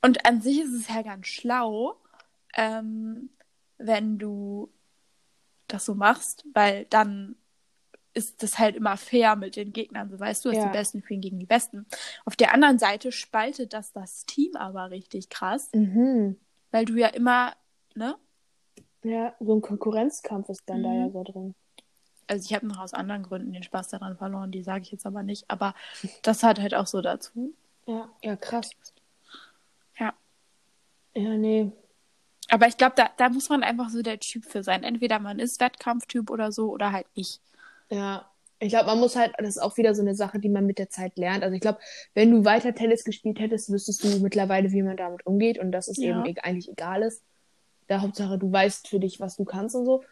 Und 0.03 0.27
an 0.27 0.40
sich 0.40 0.61
ist 0.61 0.73
es 0.73 0.88
ja 0.88 1.03
ganz 1.03 1.27
schlau, 1.27 1.97
ähm, 2.55 3.31
wenn 3.79 4.18
du 4.18 4.70
das 5.68 5.85
so 5.85 5.94
machst, 5.94 6.44
weil 6.53 6.87
dann 6.90 7.37
ist 8.12 8.42
das 8.42 8.59
halt 8.59 8.77
immer 8.77 8.97
fair 8.97 9.35
mit 9.35 9.57
den 9.57 9.73
Gegnern. 9.73 10.09
So 10.09 10.18
weißt 10.18 10.44
du, 10.44 10.51
dass 10.51 10.59
ja. 10.59 10.66
die 10.66 10.77
Besten 10.77 11.03
spielen 11.03 11.20
gegen 11.20 11.38
die 11.38 11.47
Besten. 11.47 11.87
Auf 12.25 12.37
der 12.37 12.55
anderen 12.55 12.79
Seite 12.79 13.12
spaltet 13.12 13.73
das 13.73 13.92
das 13.92 14.25
Team 14.25 14.55
aber 14.57 14.90
richtig 14.90 15.29
krass, 15.29 15.70
mhm. 15.75 16.37
weil 16.70 16.85
du 16.85 16.94
ja 16.94 17.09
immer, 17.09 17.55
ne? 17.94 18.16
Ja, 19.03 19.35
so 19.40 19.55
ein 19.55 19.61
Konkurrenzkampf 19.61 20.49
ist 20.49 20.62
dann 20.66 20.79
mhm. 20.79 20.85
da 20.85 20.94
ja 20.94 21.11
so 21.11 21.23
drin. 21.25 21.55
Also 22.27 22.45
ich 22.45 22.55
habe 22.55 22.67
noch 22.67 22.79
aus 22.79 22.95
anderen 22.95 23.23
Gründen 23.23 23.53
den 23.53 23.63
Spaß 23.63 23.89
daran 23.89 24.17
verloren, 24.17 24.51
die 24.51 24.63
sage 24.63 24.83
ich 24.83 24.93
jetzt 24.93 25.07
aber 25.07 25.23
nicht. 25.23 25.45
Aber 25.49 25.75
das 26.23 26.43
hat 26.43 26.61
halt 26.61 26.75
auch 26.75 26.87
so 26.87 27.01
dazu. 27.01 27.55
Ja, 27.87 28.09
ja, 28.23 28.37
krass. 28.37 28.71
Ja. 29.99 30.15
Ja, 31.15 31.37
nee. 31.37 31.73
Aber 32.49 32.67
ich 32.67 32.77
glaube, 32.77 32.95
da, 32.97 33.11
da 33.17 33.29
muss 33.29 33.49
man 33.49 33.63
einfach 33.63 33.89
so 33.89 34.03
der 34.03 34.21
Typ 34.21 34.45
für 34.45 34.63
sein. 34.63 34.83
Entweder 34.83 35.19
man 35.19 35.39
ist 35.39 35.61
Wettkampftyp 35.61 36.31
oder 36.31 36.53
so 36.53 36.71
oder 36.71 36.93
halt 36.93 37.07
nicht. 37.17 37.41
Ja, 37.91 38.31
ich 38.59 38.71
glaube, 38.71 38.87
man 38.87 39.01
muss 39.01 39.17
halt, 39.17 39.35
das 39.39 39.49
ist 39.49 39.59
auch 39.59 39.77
wieder 39.77 39.95
so 39.95 40.03
eine 40.03 40.15
Sache, 40.15 40.39
die 40.39 40.49
man 40.49 40.65
mit 40.65 40.79
der 40.79 40.89
Zeit 40.89 41.19
lernt. 41.19 41.43
Also 41.43 41.55
ich 41.55 41.61
glaube, 41.61 41.79
wenn 42.15 42.31
du 42.31 42.45
weiter 42.45 42.75
Tennis 42.75 43.05
gespielt 43.05 43.39
hättest, 43.39 43.71
wüsstest 43.71 44.05
du 44.05 44.09
mittlerweile, 44.21 44.73
wie 44.73 44.83
man 44.83 44.97
damit 44.97 45.27
umgeht 45.27 45.59
und 45.59 45.73
dass 45.73 45.89
es 45.89 45.99
ja. 45.99 46.11
eben 46.11 46.25
e 46.25 46.41
eigentlich 46.41 46.71
egal 46.71 47.03
ist. 47.03 47.23
Da 47.89 48.01
Hauptsache, 48.01 48.39
du 48.39 48.51
weißt 48.51 48.89
für 48.89 49.01
dich, 49.01 49.21
was 49.21 49.37
du 49.37 49.45
kannst 49.45 49.77
und 49.77 49.85
so. 49.85 50.03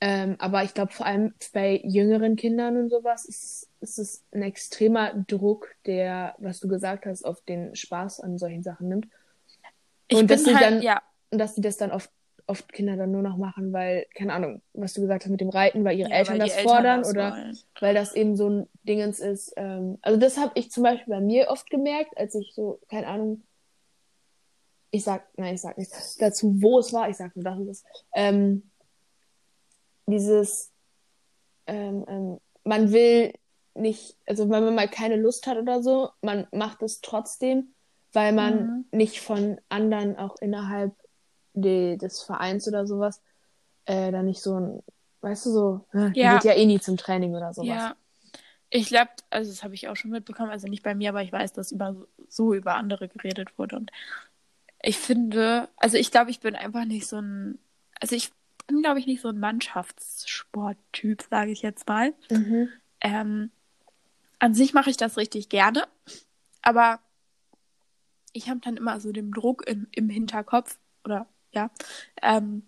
Ähm, 0.00 0.36
aber 0.38 0.62
ich 0.62 0.74
glaube, 0.74 0.92
vor 0.92 1.06
allem 1.06 1.32
bei 1.54 1.80
jüngeren 1.82 2.36
Kindern 2.36 2.76
und 2.76 2.90
sowas 2.90 3.24
ist, 3.24 3.70
ist 3.80 3.98
es 3.98 4.24
ein 4.32 4.42
extremer 4.42 5.14
Druck, 5.26 5.74
der, 5.86 6.34
was 6.38 6.60
du 6.60 6.68
gesagt 6.68 7.06
hast, 7.06 7.24
auf 7.24 7.40
den 7.42 7.74
Spaß 7.74 8.20
an 8.20 8.36
solchen 8.36 8.62
Sachen 8.62 8.88
nimmt. 8.88 9.08
Ich 10.08 10.18
und 10.18 10.26
bin 10.26 10.44
halt, 10.46 10.60
dann, 10.60 10.82
ja, 10.82 11.00
dass 11.30 11.54
die 11.54 11.62
das 11.62 11.78
dann 11.78 11.92
oft, 11.92 12.10
oft 12.46 12.72
Kinder 12.72 12.96
dann 12.96 13.10
nur 13.10 13.22
noch 13.22 13.38
machen, 13.38 13.72
weil, 13.72 14.06
keine 14.14 14.34
Ahnung, 14.34 14.60
was 14.74 14.92
du 14.92 15.00
gesagt 15.00 15.24
hast 15.24 15.30
mit 15.30 15.40
dem 15.40 15.48
Reiten, 15.48 15.82
weil 15.84 15.98
ihre 15.98 16.10
ja, 16.10 16.16
Eltern 16.16 16.34
weil 16.34 16.46
das 16.46 16.56
Eltern 16.56 16.68
fordern 16.68 17.00
das 17.00 17.10
oder 17.10 17.32
wollen. 17.32 17.58
weil 17.80 17.94
das 17.94 18.14
eben 18.14 18.36
so 18.36 18.50
ein 18.50 18.68
Dingens 18.82 19.18
ist. 19.18 19.54
Ähm, 19.56 19.98
also 20.02 20.20
das 20.20 20.36
habe 20.36 20.52
ich 20.56 20.70
zum 20.70 20.82
Beispiel 20.82 21.14
bei 21.14 21.20
mir 21.20 21.48
oft 21.48 21.70
gemerkt, 21.70 22.16
als 22.18 22.34
ich 22.34 22.52
so, 22.54 22.80
keine 22.90 23.06
Ahnung, 23.06 23.42
ich 24.90 25.04
sag, 25.04 25.26
nein, 25.36 25.54
ich 25.54 25.60
sag 25.62 25.78
nicht 25.78 25.92
dazu, 26.20 26.54
wo 26.60 26.78
es 26.78 26.92
war, 26.92 27.08
ich 27.08 27.16
sag 27.16 27.34
nur 27.34 27.44
das 27.44 27.58
und 27.58 27.66
das. 27.66 27.84
Ähm, 28.14 28.62
dieses, 30.06 30.72
ähm, 31.66 32.04
ähm, 32.08 32.40
man 32.64 32.92
will 32.92 33.32
nicht, 33.74 34.16
also 34.26 34.48
wenn 34.48 34.64
man 34.64 34.74
mal 34.74 34.88
keine 34.88 35.16
Lust 35.16 35.46
hat 35.46 35.58
oder 35.58 35.82
so, 35.82 36.10
man 36.22 36.46
macht 36.52 36.82
es 36.82 37.00
trotzdem, 37.00 37.74
weil 38.12 38.32
man 38.32 38.54
mhm. 38.66 38.84
nicht 38.92 39.20
von 39.20 39.60
anderen 39.68 40.16
auch 40.16 40.36
innerhalb 40.40 40.94
die, 41.52 41.98
des 41.98 42.22
Vereins 42.22 42.66
oder 42.68 42.86
sowas, 42.86 43.20
äh, 43.84 44.10
dann 44.12 44.26
nicht 44.26 44.40
so 44.40 44.58
ein, 44.58 44.82
weißt 45.20 45.46
du, 45.46 45.50
so, 45.50 45.80
äh, 45.92 46.10
ja. 46.14 46.34
geht 46.34 46.44
ja 46.44 46.54
eh 46.54 46.66
nie 46.66 46.80
zum 46.80 46.96
Training 46.96 47.34
oder 47.34 47.52
sowas. 47.52 47.68
Ja. 47.68 47.96
Ich 48.68 48.88
glaube, 48.88 49.10
also 49.30 49.50
das 49.50 49.62
habe 49.62 49.74
ich 49.74 49.88
auch 49.88 49.96
schon 49.96 50.10
mitbekommen, 50.10 50.50
also 50.50 50.66
nicht 50.66 50.82
bei 50.82 50.94
mir, 50.94 51.10
aber 51.10 51.22
ich 51.22 51.32
weiß, 51.32 51.52
dass 51.52 51.72
über 51.72 51.94
so 52.28 52.52
über 52.52 52.74
andere 52.74 53.08
geredet 53.08 53.58
wurde. 53.58 53.76
Und 53.76 53.92
ich 54.82 54.98
finde, 54.98 55.68
also 55.76 55.96
ich 55.96 56.10
glaube, 56.10 56.30
ich 56.30 56.40
bin 56.40 56.56
einfach 56.56 56.84
nicht 56.84 57.06
so 57.06 57.16
ein, 57.16 57.58
also 58.00 58.16
ich 58.16 58.32
bin, 58.66 58.82
glaube 58.82 58.98
ich, 58.98 59.06
nicht 59.06 59.20
so 59.20 59.28
ein 59.28 59.38
Mannschaftssporttyp, 59.38 61.22
sage 61.30 61.50
ich 61.50 61.62
jetzt 61.62 61.88
mal. 61.88 62.14
Mhm. 62.30 62.68
Ähm, 63.00 63.50
an 64.38 64.54
sich 64.54 64.74
mache 64.74 64.90
ich 64.90 64.96
das 64.96 65.16
richtig 65.16 65.48
gerne, 65.48 65.86
aber 66.62 67.00
ich 68.32 68.50
habe 68.50 68.60
dann 68.60 68.76
immer 68.76 69.00
so 69.00 69.12
den 69.12 69.32
Druck 69.32 69.66
im, 69.66 69.86
im 69.92 70.10
Hinterkopf 70.10 70.78
oder 71.04 71.26
ja, 71.52 71.70
ähm, 72.22 72.64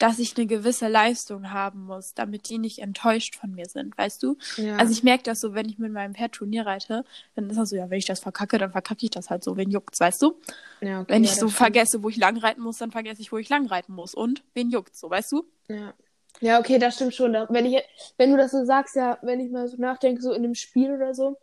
dass 0.00 0.18
ich 0.18 0.36
eine 0.36 0.46
gewisse 0.46 0.88
Leistung 0.88 1.52
haben 1.52 1.84
muss, 1.84 2.14
damit 2.14 2.48
die 2.48 2.58
nicht 2.58 2.78
enttäuscht 2.78 3.36
von 3.36 3.52
mir 3.54 3.66
sind, 3.66 3.96
weißt 3.98 4.22
du? 4.22 4.36
Ja. 4.56 4.76
Also 4.76 4.92
ich 4.92 5.02
merke 5.02 5.24
das 5.24 5.40
so, 5.40 5.54
wenn 5.54 5.68
ich 5.68 5.78
mit 5.78 5.92
meinem 5.92 6.14
Pferd 6.14 6.32
Turnier 6.32 6.64
reite, 6.64 7.04
dann 7.34 7.50
ist 7.50 7.58
das 7.58 7.68
so, 7.68 7.76
ja, 7.76 7.90
wenn 7.90 7.98
ich 7.98 8.06
das 8.06 8.20
verkacke, 8.20 8.56
dann 8.56 8.72
verkacke 8.72 9.04
ich 9.04 9.10
das 9.10 9.28
halt 9.28 9.44
so, 9.44 9.58
wen 9.58 9.70
juckt's, 9.70 10.00
weißt 10.00 10.22
du? 10.22 10.40
Ja, 10.80 11.02
okay, 11.02 11.12
wenn 11.12 11.22
ich 11.22 11.30
ja, 11.30 11.36
so 11.36 11.48
stimmt. 11.48 11.52
vergesse, 11.52 12.02
wo 12.02 12.08
ich 12.08 12.16
lang 12.16 12.38
reiten 12.38 12.62
muss, 12.62 12.78
dann 12.78 12.90
vergesse 12.90 13.20
ich, 13.20 13.30
wo 13.30 13.36
ich 13.36 13.50
lang 13.50 13.66
reiten 13.66 13.92
muss. 13.92 14.14
Und 14.14 14.42
wen 14.54 14.70
juckt's, 14.70 15.00
so, 15.00 15.10
weißt 15.10 15.32
du? 15.32 15.44
Ja. 15.68 15.92
Ja, 16.40 16.58
okay, 16.58 16.78
das 16.78 16.94
stimmt 16.94 17.14
schon. 17.14 17.34
Wenn 17.34 17.66
ich, 17.66 17.82
wenn 18.16 18.30
du 18.30 18.38
das 18.38 18.52
so 18.52 18.64
sagst, 18.64 18.96
ja, 18.96 19.18
wenn 19.20 19.40
ich 19.40 19.50
mal 19.50 19.68
so 19.68 19.76
nachdenke, 19.76 20.22
so 20.22 20.32
in 20.32 20.44
einem 20.44 20.54
Spiel 20.54 20.94
oder 20.94 21.12
so. 21.12 21.36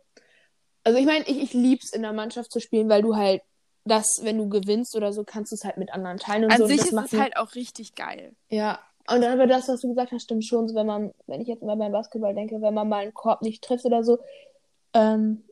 Also 0.82 0.98
ich 0.98 1.06
meine, 1.06 1.24
ich, 1.28 1.40
ich 1.40 1.52
lieb's 1.52 1.92
in 1.92 2.02
der 2.02 2.12
Mannschaft 2.12 2.50
zu 2.50 2.58
spielen, 2.58 2.88
weil 2.88 3.02
du 3.02 3.14
halt 3.14 3.42
dass, 3.88 4.20
wenn 4.22 4.38
du 4.38 4.48
gewinnst 4.48 4.94
oder 4.96 5.12
so, 5.12 5.24
kannst 5.24 5.52
du 5.52 5.56
es 5.56 5.64
halt 5.64 5.76
mit 5.76 5.92
anderen 5.92 6.18
teilen 6.18 6.44
und 6.44 6.52
An 6.52 6.58
so. 6.58 6.66
Sich 6.66 6.78
ist 6.78 6.92
es 6.92 7.12
halt 7.18 7.36
auch 7.36 7.54
richtig 7.54 7.94
geil. 7.94 8.34
Ja. 8.48 8.78
Und 9.10 9.22
dann 9.22 9.32
aber 9.32 9.46
das, 9.46 9.68
was 9.68 9.80
du 9.80 9.88
gesagt 9.88 10.12
hast, 10.12 10.22
stimmt 10.22 10.44
schon. 10.44 10.68
So, 10.68 10.74
wenn 10.74 10.86
man, 10.86 11.12
wenn 11.26 11.40
ich 11.40 11.48
jetzt 11.48 11.62
mal 11.62 11.76
beim 11.76 11.92
Basketball 11.92 12.34
denke, 12.34 12.60
wenn 12.60 12.74
man 12.74 12.88
mal 12.88 13.02
einen 13.02 13.14
Korb 13.14 13.42
nicht 13.42 13.64
trifft 13.64 13.86
oder 13.86 14.04
so, 14.04 14.18
ähm, 14.92 15.44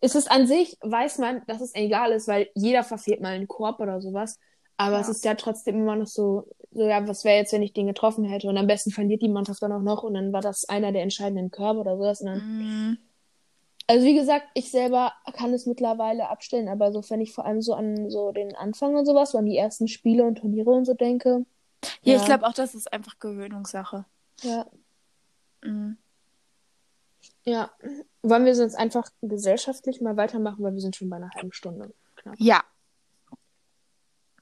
ist 0.00 0.14
es 0.14 0.28
an 0.28 0.46
sich, 0.46 0.76
weiß 0.80 1.18
man, 1.18 1.42
dass 1.46 1.60
es 1.60 1.74
egal 1.74 2.12
ist, 2.12 2.28
weil 2.28 2.48
jeder 2.54 2.84
verfehlt 2.84 3.20
mal 3.20 3.32
einen 3.32 3.48
Korb 3.48 3.80
oder 3.80 4.00
sowas. 4.00 4.38
Aber 4.76 4.96
ja. 4.96 5.00
es 5.00 5.08
ist 5.08 5.24
ja 5.24 5.34
trotzdem 5.34 5.76
immer 5.76 5.96
noch 5.96 6.06
so, 6.06 6.48
so 6.70 6.86
ja, 6.86 7.06
was 7.08 7.24
wäre 7.24 7.38
jetzt, 7.38 7.52
wenn 7.52 7.62
ich 7.62 7.72
den 7.72 7.88
getroffen 7.88 8.24
hätte? 8.24 8.48
Und 8.48 8.56
am 8.56 8.68
besten 8.68 8.90
verliert 8.90 9.22
die 9.22 9.28
Mannschaft 9.28 9.62
dann 9.62 9.72
auch 9.72 9.82
noch 9.82 10.04
und 10.04 10.14
dann 10.14 10.32
war 10.32 10.40
das 10.40 10.68
einer 10.68 10.92
der 10.92 11.02
entscheidenden 11.02 11.50
Körbe 11.50 11.80
oder 11.80 11.96
sowas. 11.96 12.20
Und 12.20 12.26
dann, 12.26 12.38
mm. 12.38 12.98
Also 13.90 14.04
wie 14.04 14.14
gesagt, 14.14 14.48
ich 14.52 14.70
selber 14.70 15.14
kann 15.32 15.54
es 15.54 15.64
mittlerweile 15.64 16.28
abstellen, 16.28 16.68
aber 16.68 16.92
so, 16.92 17.02
wenn 17.08 17.22
ich 17.22 17.32
vor 17.32 17.46
allem 17.46 17.62
so 17.62 17.72
an 17.72 18.10
so 18.10 18.32
den 18.32 18.54
Anfang 18.54 18.94
und 18.94 19.06
sowas, 19.06 19.30
so 19.30 19.38
an 19.38 19.46
die 19.46 19.56
ersten 19.56 19.88
Spiele 19.88 20.24
und 20.24 20.36
Turniere 20.36 20.70
und 20.70 20.84
so 20.84 20.92
denke. 20.92 21.46
Ja, 22.02 22.14
ja. 22.14 22.16
ich 22.16 22.26
glaube 22.26 22.46
auch, 22.46 22.52
das 22.52 22.74
ist 22.74 22.92
einfach 22.92 23.18
Gewöhnungssache. 23.18 24.04
Ja. 24.42 24.66
Mhm. 25.62 25.96
Ja. 27.44 27.70
Wollen 28.22 28.44
wir 28.44 28.54
sonst 28.54 28.74
einfach 28.74 29.10
gesellschaftlich 29.22 30.02
mal 30.02 30.18
weitermachen, 30.18 30.62
weil 30.62 30.74
wir 30.74 30.82
sind 30.82 30.94
schon 30.94 31.08
bei 31.08 31.16
einer 31.16 31.30
halben 31.34 31.52
Stunde. 31.52 31.94
Knapp. 32.16 32.34
Ja. 32.38 32.62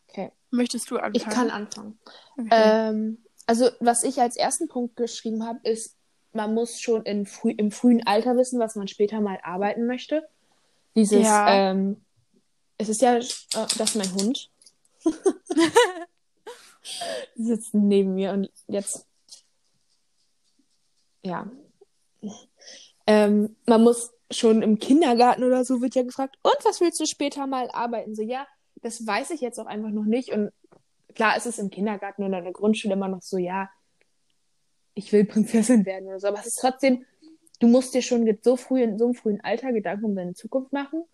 Okay. 0.08 0.32
Möchtest 0.50 0.90
du 0.90 0.96
anfangen? 0.96 1.14
Ich 1.14 1.24
kann 1.24 1.50
anfangen. 1.50 2.00
Okay. 2.36 2.48
Ähm, 2.50 3.24
also, 3.46 3.70
was 3.78 4.02
ich 4.02 4.20
als 4.20 4.36
ersten 4.36 4.66
Punkt 4.66 4.96
geschrieben 4.96 5.46
habe, 5.46 5.60
ist 5.62 5.95
man 6.36 6.54
muss 6.54 6.80
schon 6.80 7.02
in 7.02 7.26
frü 7.26 7.50
im 7.50 7.70
frühen 7.70 8.06
Alter 8.06 8.36
wissen, 8.36 8.60
was 8.60 8.76
man 8.76 8.88
später 8.88 9.20
mal 9.20 9.38
arbeiten 9.42 9.86
möchte. 9.86 10.28
Dieses, 10.94 11.24
ja. 11.24 11.70
ähm, 11.70 12.04
es 12.78 12.88
ist 12.88 13.02
ja, 13.02 13.16
äh, 13.16 13.20
das 13.52 13.80
ist 13.80 13.96
mein 13.96 14.12
Hund. 14.12 14.50
Die 17.36 17.42
sitzen 17.42 17.88
neben 17.88 18.14
mir 18.14 18.32
und 18.32 18.48
jetzt, 18.68 19.06
ja. 21.22 21.50
Ähm, 23.06 23.56
man 23.66 23.82
muss 23.82 24.12
schon 24.30 24.62
im 24.62 24.78
Kindergarten 24.78 25.44
oder 25.44 25.64
so 25.64 25.80
wird 25.80 25.94
ja 25.94 26.02
gefragt, 26.02 26.36
und 26.42 26.56
was 26.64 26.80
willst 26.80 27.00
du 27.00 27.06
später 27.06 27.46
mal 27.46 27.70
arbeiten? 27.72 28.14
So, 28.14 28.22
ja, 28.22 28.46
das 28.82 29.06
weiß 29.06 29.30
ich 29.30 29.40
jetzt 29.40 29.58
auch 29.58 29.66
einfach 29.66 29.90
noch 29.90 30.04
nicht. 30.04 30.30
Und 30.30 30.52
klar 31.14 31.36
ist 31.36 31.46
es 31.46 31.58
im 31.58 31.70
Kindergarten 31.70 32.24
oder 32.24 32.38
in 32.38 32.44
der 32.44 32.52
Grundschule 32.52 32.94
immer 32.94 33.08
noch 33.08 33.22
so, 33.22 33.38
ja, 33.38 33.68
ich 34.96 35.12
will 35.12 35.24
Prinzessin 35.24 35.86
werden 35.86 36.08
oder 36.08 36.18
so. 36.18 36.26
Aber 36.26 36.40
es 36.40 36.46
ist 36.46 36.58
trotzdem, 36.60 37.04
du 37.60 37.68
musst 37.68 37.94
dir 37.94 38.02
schon 38.02 38.26
so 38.42 38.56
früh 38.56 38.82
in 38.82 38.98
so 38.98 39.04
einem 39.04 39.14
frühen 39.14 39.40
Alter 39.42 39.72
Gedanken 39.72 40.06
um 40.06 40.16
deine 40.16 40.34
Zukunft 40.34 40.72
machen. 40.72 41.04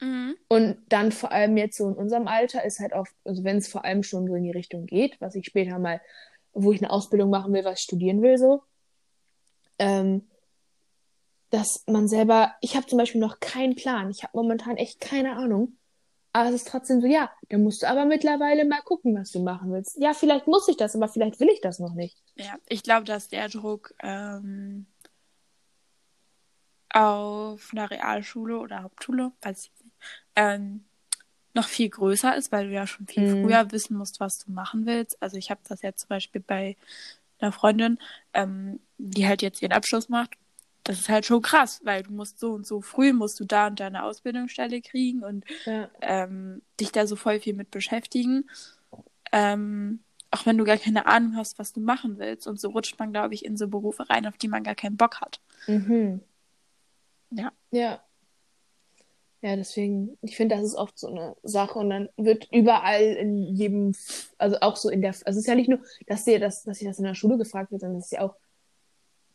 Mhm. 0.00 0.36
Und 0.48 0.78
dann 0.88 1.12
vor 1.12 1.30
allem 1.30 1.56
jetzt 1.56 1.76
so 1.76 1.86
in 1.88 1.94
unserem 1.94 2.26
Alter 2.26 2.64
ist 2.64 2.80
halt 2.80 2.94
auch, 2.94 3.06
also 3.24 3.44
wenn 3.44 3.58
es 3.58 3.68
vor 3.68 3.84
allem 3.84 4.02
schon 4.02 4.26
so 4.26 4.34
in 4.34 4.44
die 4.44 4.50
Richtung 4.50 4.86
geht, 4.86 5.20
was 5.20 5.34
ich 5.34 5.46
später 5.46 5.78
mal, 5.78 6.00
wo 6.52 6.72
ich 6.72 6.80
eine 6.80 6.90
Ausbildung 6.90 7.30
machen 7.30 7.52
will, 7.52 7.64
was 7.64 7.78
ich 7.78 7.84
studieren 7.84 8.22
will, 8.22 8.38
so, 8.38 8.62
ähm, 9.78 10.26
dass 11.50 11.84
man 11.86 12.08
selber, 12.08 12.54
ich 12.62 12.74
habe 12.74 12.86
zum 12.86 12.98
Beispiel 12.98 13.20
noch 13.20 13.40
keinen 13.40 13.74
Plan, 13.74 14.10
ich 14.10 14.22
habe 14.22 14.36
momentan 14.36 14.78
echt 14.78 15.00
keine 15.00 15.36
Ahnung, 15.36 15.76
aber 16.32 16.48
es 16.50 16.56
ist 16.56 16.68
trotzdem 16.68 17.00
so, 17.00 17.06
ja, 17.06 17.30
dann 17.48 17.62
musst 17.62 17.82
du 17.82 17.88
aber 17.88 18.04
mittlerweile 18.04 18.64
mal 18.64 18.82
gucken, 18.82 19.16
was 19.16 19.32
du 19.32 19.40
machen 19.40 19.72
willst. 19.72 19.96
Ja, 19.98 20.14
vielleicht 20.14 20.46
muss 20.46 20.68
ich 20.68 20.76
das, 20.76 20.94
aber 20.94 21.08
vielleicht 21.08 21.40
will 21.40 21.48
ich 21.48 21.60
das 21.60 21.78
noch 21.80 21.94
nicht. 21.94 22.16
Ja, 22.36 22.54
ich 22.68 22.82
glaube, 22.82 23.04
dass 23.04 23.28
der 23.28 23.48
Druck 23.48 23.94
ähm, 24.00 24.86
auf 26.90 27.70
einer 27.72 27.90
Realschule 27.90 28.58
oder 28.58 28.82
Hauptschule, 28.84 29.32
weiß 29.42 29.64
ich 29.64 29.84
nicht, 29.84 29.94
ähm, 30.36 30.84
noch 31.52 31.66
viel 31.66 31.88
größer 31.88 32.36
ist, 32.36 32.52
weil 32.52 32.68
du 32.68 32.74
ja 32.74 32.86
schon 32.86 33.08
viel 33.08 33.34
mhm. 33.34 33.44
früher 33.44 33.72
wissen 33.72 33.96
musst, 33.96 34.20
was 34.20 34.38
du 34.38 34.52
machen 34.52 34.86
willst. 34.86 35.20
Also 35.20 35.36
ich 35.36 35.50
habe 35.50 35.60
das 35.68 35.82
ja 35.82 35.92
zum 35.94 36.08
Beispiel 36.08 36.40
bei 36.40 36.76
einer 37.40 37.50
Freundin, 37.50 37.98
ähm, 38.34 38.78
die 38.98 39.26
halt 39.26 39.42
jetzt 39.42 39.62
ihren 39.62 39.72
Abschluss 39.72 40.08
macht 40.08 40.39
das 40.84 41.00
ist 41.00 41.08
halt 41.08 41.26
schon 41.26 41.42
krass, 41.42 41.80
weil 41.84 42.02
du 42.02 42.12
musst 42.12 42.38
so 42.38 42.52
und 42.52 42.66
so 42.66 42.80
früh 42.80 43.12
musst 43.12 43.38
du 43.40 43.44
da 43.44 43.66
und 43.66 43.80
deine 43.80 44.04
Ausbildungsstelle 44.04 44.80
kriegen 44.80 45.22
und 45.22 45.44
ja. 45.64 45.90
ähm, 46.00 46.62
dich 46.78 46.92
da 46.92 47.06
so 47.06 47.16
voll 47.16 47.40
viel 47.40 47.54
mit 47.54 47.70
beschäftigen. 47.70 48.48
Ähm, 49.32 50.00
auch 50.30 50.46
wenn 50.46 50.58
du 50.58 50.64
gar 50.64 50.76
keine 50.76 51.06
Ahnung 51.06 51.36
hast, 51.36 51.58
was 51.58 51.72
du 51.72 51.80
machen 51.80 52.18
willst. 52.18 52.46
Und 52.46 52.60
so 52.60 52.70
rutscht 52.70 52.98
man, 52.98 53.12
glaube 53.12 53.34
ich, 53.34 53.44
in 53.44 53.56
so 53.56 53.68
Berufe 53.68 54.08
rein, 54.08 54.26
auf 54.26 54.36
die 54.36 54.48
man 54.48 54.62
gar 54.62 54.74
keinen 54.74 54.96
Bock 54.96 55.20
hat. 55.20 55.40
Mhm. 55.66 56.20
Ja. 57.30 57.52
Ja. 57.70 58.00
Ja, 59.42 59.56
deswegen, 59.56 60.18
ich 60.20 60.36
finde, 60.36 60.56
das 60.56 60.64
ist 60.64 60.74
oft 60.74 60.98
so 60.98 61.08
eine 61.08 61.34
Sache 61.42 61.78
und 61.78 61.88
dann 61.88 62.10
wird 62.18 62.48
überall 62.52 63.02
in 63.02 63.38
jedem, 63.38 63.94
also 64.36 64.58
auch 64.60 64.76
so 64.76 64.90
in 64.90 65.00
der, 65.00 65.10
also 65.10 65.30
es 65.30 65.36
ist 65.38 65.46
ja 65.46 65.54
nicht 65.54 65.70
nur, 65.70 65.80
dass 66.06 66.26
dir 66.26 66.38
das, 66.38 66.64
dass 66.64 66.78
sich 66.78 66.86
das 66.86 66.98
in 66.98 67.06
der 67.06 67.14
Schule 67.14 67.38
gefragt 67.38 67.70
wird, 67.70 67.80
sondern 67.80 68.00
es 68.00 68.06
ist 68.06 68.12
ja 68.12 68.20
auch 68.20 68.36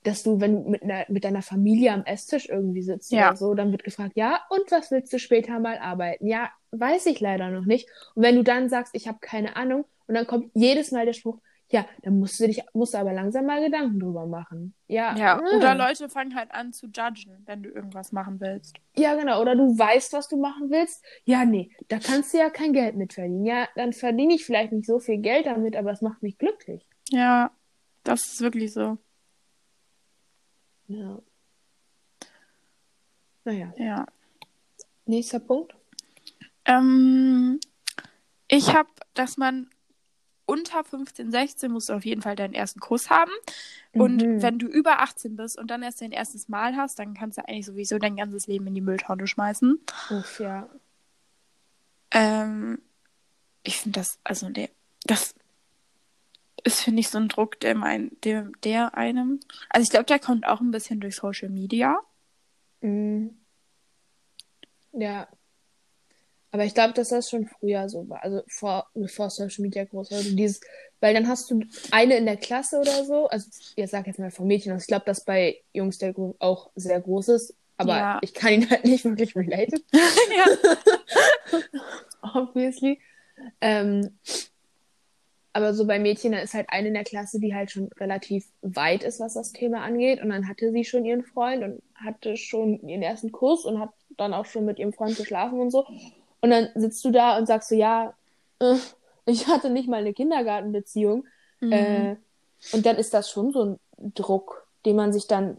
dass 0.06 0.24
du, 0.24 0.39
wenn 0.39 0.63
du 0.63 0.70
mit, 0.70 0.84
einer, 0.84 1.06
mit 1.10 1.24
deiner 1.24 1.41
Familie 1.41 1.91
am 1.91 2.06
Esstisch 2.06 2.48
irgendwie 2.48 2.82
sitzt 2.82 3.12
ja. 3.12 3.30
oder 3.30 3.38
so, 3.38 3.54
dann 3.56 3.72
wird 3.72 3.84
gefragt, 3.84 4.13
ja, 4.15 4.41
und 4.50 4.72
was 4.72 4.91
willst 4.91 5.12
du 5.12 5.20
später 5.20 5.60
mal 5.60 5.78
arbeiten? 5.78 6.28
Ja, 6.28 6.52
weiß 6.72 7.08
ich 7.08 7.20
leider 7.20 7.50
noch 7.50 7.65
nicht. 7.65 7.89
Und 8.13 8.24
wenn 8.24 8.36
du 8.36 8.44
dann 8.44 8.70
sagst, 8.70 8.94
ich 8.96 9.08
habe 9.08 9.18
keine 9.20 9.56
Ahnung, 9.56 9.86
und 10.08 10.15
dann 10.15 10.28
kommt 10.28 10.52
jedes 10.54 10.91
Mal 10.91 11.06
der 11.06 11.13
Spruch, 11.13 11.39
ja, 11.70 11.86
dann 12.04 12.20
musst 12.20 12.39
du 12.39 12.46
dich, 12.46 12.62
musst 12.74 12.94
du 12.94 13.00
aber 13.00 13.12
langsam 13.12 13.48
mal 13.48 13.63
Gedanken 13.63 14.00
drüber 14.00 14.28
machen. 14.28 14.76
Ja. 14.88 15.15
Ja, 15.18 15.41
oder 15.41 15.74
Leute 15.74 16.10
fangen 16.10 16.36
halt 16.36 16.52
an 16.52 16.74
zu 16.74 16.86
judgen, 16.86 17.44
wenn 17.46 17.63
du 17.63 17.70
irgendwas 17.70 18.12
machen 18.12 18.39
willst. 18.39 18.78
Ja, 18.96 19.15
genau. 19.15 19.41
Oder 19.41 19.56
du 19.56 19.78
weißt, 19.78 20.13
was 20.13 20.28
du 20.28 20.38
machen 20.38 20.70
willst. 20.70 21.04
Ja, 21.24 21.44
nee, 21.44 21.72
da 21.88 21.98
kannst 21.98 22.34
du 22.34 22.38
ja 22.38 22.52
kein 22.52 22.74
Geld 22.74 22.96
mit 22.96 23.13
verdienen. 23.13 23.46
Ja, 23.46 23.68
dann 23.76 23.94
verdiene 23.94 24.36
ich 24.36 24.46
vielleicht 24.46 24.74
nicht 24.74 24.86
so 24.86 25.00
viel 25.00 25.18
Geld 25.18 25.48
damit, 25.48 25.76
aber 25.76 25.91
es 25.91 26.02
macht 26.02 26.22
mich 26.22 26.38
glücklich. 26.38 26.88
Ja, 27.10 27.52
das 28.04 28.28
ist 28.28 28.41
wirklich 28.41 28.72
so. 28.72 29.00
Ja. 30.88 31.19
Naja. 33.43 33.74
Ja. 33.78 34.06
Nächster 35.06 35.39
Punkt. 35.39 35.76
Ähm, 36.65 37.60
ich 38.48 38.74
habe, 38.74 38.89
dass 39.13 39.38
man 39.38 39.69
unter 40.45 40.84
15, 40.84 41.32
16 41.32 41.71
musst 41.71 41.89
du 41.89 41.93
auf 41.93 42.06
jeden 42.06 42.21
Fall 42.21 42.36
deinen 42.36 42.54
ersten 42.54 42.80
Kuss 42.80 43.10
haben. 43.10 43.32
Und 43.93 44.21
mhm. 44.21 44.41
wenn 44.41 44.60
du 44.60 44.67
über 44.67 45.00
18 45.00 45.36
bist 45.36 45.58
und 45.58 45.71
dann 45.71 45.84
erst 45.84 46.02
dein 46.02 46.12
erstes 46.12 46.50
Mal 46.50 46.76
hast, 46.76 47.00
dann 47.00 47.13
kannst 47.13 47.38
du 47.38 47.48
eigentlich 47.48 47.65
sowieso 47.65 47.98
dein 47.98 48.15
ganzes 48.17 48.48
Leben 48.48 48.67
in 48.67 48.76
die 48.76 48.82
Mülltonne 48.82 49.28
schmeißen. 49.28 49.80
Uff, 50.12 50.39
ja. 50.39 50.69
Ähm, 52.12 52.82
ich 53.63 53.78
finde 53.78 54.00
das, 54.00 54.19
also 54.24 54.50
der, 54.50 54.69
das 55.06 55.34
ist, 56.65 56.82
finde 56.82 56.99
ich, 56.99 57.10
so 57.10 57.17
ein 57.17 57.30
Druck, 57.30 57.60
der, 57.60 57.75
mein, 57.75 58.12
der, 58.23 58.49
der 58.63 58.97
einem. 58.97 59.39
Also 59.69 59.84
ich 59.84 59.89
glaube, 59.89 60.06
der 60.06 60.19
kommt 60.19 60.47
auch 60.47 60.62
ein 60.62 60.71
bisschen 60.71 60.99
durch 60.99 61.15
Social 61.15 61.49
Media. 61.49 61.99
Mhm. 62.82 63.38
Ja. 64.93 65.28
Aber 66.51 66.65
ich 66.65 66.73
glaube, 66.73 66.93
dass 66.93 67.10
das 67.10 67.30
schon 67.30 67.47
früher 67.47 67.89
so 67.89 68.08
war. 68.10 68.23
Also 68.23 68.41
vor, 68.47 68.89
bevor 68.93 69.30
Social 69.30 69.62
Media 69.62 69.84
groß 69.84 70.12
war. 70.12 70.17
Also 70.17 70.36
dieses, 70.36 70.62
weil 71.01 71.13
dann 71.13 71.28
hast 71.28 71.51
du 71.51 71.62
eine 71.91 72.15
in 72.17 72.25
der 72.25 72.38
Klasse 72.38 72.80
oder 72.80 73.04
so. 73.06 73.28
Also 73.28 73.49
ich 73.75 73.89
sag 73.89 74.08
jetzt 74.08 74.19
mal 74.19 74.32
von 74.32 74.47
Mädchen. 74.47 74.71
Also 74.71 74.84
ich 74.84 74.88
glaube, 74.88 75.06
dass 75.06 75.23
bei 75.23 75.62
Jungs 75.73 75.97
der 75.97 76.13
Gruppe 76.13 76.38
auch 76.39 76.71
sehr 76.75 76.99
groß 77.01 77.30
ist. 77.30 77.56
Aber 77.78 77.97
ja. 77.97 78.19
ich 78.21 78.34
kann 78.34 78.54
ihn 78.54 78.69
halt 78.69 78.86
nicht 78.86 79.04
wirklich 79.04 79.36
relaten. 79.36 79.84
ja. 79.91 81.62
Obviously. 82.34 82.99
Ähm, 83.60 84.17
aber 85.56 85.74
so 85.74 85.88
bei 85.88 86.00
Mädchen, 86.00 86.34
da 86.34 86.39
ist 86.39 86.54
halt 86.54 86.68
eine 86.70 86.89
in 86.89 86.96
der 86.96 87.06
Klasse, 87.06 87.39
die 87.39 87.56
halt 87.56 87.72
schon 87.72 87.88
relativ 87.98 88.46
weit 88.62 89.04
ist, 89.04 89.22
was 89.22 89.36
das 89.36 89.54
Thema 89.54 89.84
angeht. 89.84 90.22
Und 90.22 90.32
dann 90.32 90.50
hatte 90.50 90.70
sie 90.74 90.84
schon 90.84 91.06
ihren 91.06 91.24
Freund 91.24 91.63
und 91.63 91.82
hatte 91.96 92.36
schon 92.36 92.86
ihren 92.86 93.02
ersten 93.02 93.32
Kuss 93.32 93.63
und 93.63 93.80
hat 93.80 93.91
dann 94.18 94.34
auch 94.34 94.46
schon 94.46 94.65
mit 94.65 94.80
ihrem 94.80 94.91
Freund 94.91 95.15
geschlafen 95.15 95.62
und 95.62 95.72
so. 95.72 95.86
Und 96.41 96.50
dann 96.50 96.68
sitzt 96.76 97.06
du 97.06 97.10
da 97.10 97.38
und 97.38 97.46
sagst 97.46 97.70
so, 97.70 97.76
ja, 97.76 98.13
äh, 98.60 98.76
ich 99.26 99.48
hatte 99.48 99.70
nicht 99.70 99.88
mal 99.88 100.02
eine 100.02 100.13
Kindergartenbeziehung. 100.13 101.26
Mhm. 101.62 101.72
Äh, 101.72 102.15
und 102.74 102.86
dann 102.86 102.98
ist 102.98 103.13
das 103.13 103.32
schon 103.32 103.54
so 103.54 103.63
ein 103.63 103.80
Druck, 104.13 104.68
den 104.86 104.98
man 104.98 105.13
sich 105.13 105.26
dann 105.26 105.56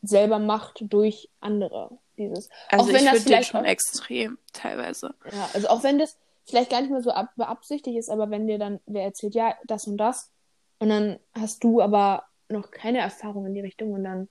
selber 0.00 0.38
macht 0.38 0.78
durch 0.80 1.28
andere. 1.40 1.90
Dieses. 2.16 2.48
Also 2.70 2.84
auch 2.84 2.88
wenn 2.88 3.04
ich 3.04 3.10
das 3.10 3.22
vielleicht 3.22 3.50
schon 3.50 3.60
auch, 3.60 3.68
extrem 3.68 4.38
teilweise. 4.54 5.14
Ja, 5.30 5.50
also 5.52 5.68
auch 5.68 5.82
wenn 5.82 5.98
das 5.98 6.16
vielleicht 6.46 6.70
gar 6.70 6.80
nicht 6.80 6.90
mehr 6.90 7.02
so 7.02 7.12
beabsichtigt 7.36 7.98
ist, 7.98 8.08
aber 8.08 8.30
wenn 8.30 8.46
dir 8.46 8.58
dann 8.58 8.80
wer 8.86 9.04
erzählt, 9.04 9.34
ja, 9.34 9.54
das 9.64 9.86
und 9.86 9.98
das, 9.98 10.32
und 10.78 10.88
dann 10.88 11.18
hast 11.34 11.64
du 11.64 11.80
aber 11.80 12.24
noch 12.48 12.70
keine 12.70 12.98
Erfahrung 12.98 13.46
in 13.46 13.54
die 13.54 13.60
Richtung 13.60 13.92
und 13.92 14.04
dann 14.04 14.28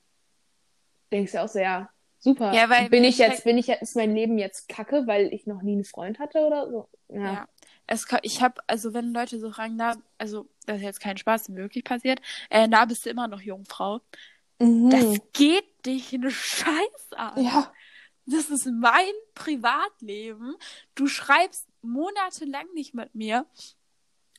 denkst 1.11 1.33
du 1.33 1.41
auch 1.41 1.47
so, 1.47 1.59
ja, 1.59 1.89
super. 2.19 2.53
Ja, 2.53 2.69
weil 2.69 2.89
bin 2.89 3.03
ich 3.03 3.17
jetzt, 3.17 3.43
bin 3.43 3.57
ich 3.57 3.67
jetzt, 3.67 3.81
ist 3.81 3.95
mein 3.95 4.15
Leben 4.15 4.37
jetzt 4.37 4.69
kacke, 4.69 5.07
weil 5.07 5.33
ich 5.33 5.47
noch 5.47 5.61
nie 5.61 5.73
einen 5.73 5.83
Freund 5.83 6.19
hatte 6.19 6.45
oder 6.45 6.69
so? 6.69 6.87
Ja. 7.09 7.21
ja. 7.21 7.47
Es, 7.87 8.07
ich 8.23 8.41
habe, 8.41 8.61
also 8.67 8.93
wenn 8.93 9.13
Leute 9.13 9.39
so 9.39 9.51
fragen, 9.51 9.75
na, 9.75 9.95
also 10.17 10.47
das 10.65 10.77
ist 10.77 10.83
jetzt 10.83 10.99
kein 11.01 11.17
Spaß, 11.17 11.53
wirklich 11.55 11.83
passiert, 11.83 12.19
äh, 12.49 12.67
na, 12.67 12.85
bist 12.85 13.05
du 13.05 13.09
immer 13.09 13.27
noch 13.27 13.41
Jungfrau. 13.41 14.01
Mhm. 14.59 14.89
Das 14.89 15.19
geht 15.33 15.85
dich 15.85 16.13
eine 16.13 16.31
Scheiß 16.31 17.13
an. 17.15 17.43
Ja. 17.43 17.71
Das 18.25 18.49
ist 18.49 18.65
mein 18.65 19.13
Privatleben. 19.35 20.55
Du 20.95 21.05
schreibst 21.07 21.67
monatelang 21.85 22.65
nicht 22.73 22.93
mit 22.93 23.13
mir. 23.15 23.45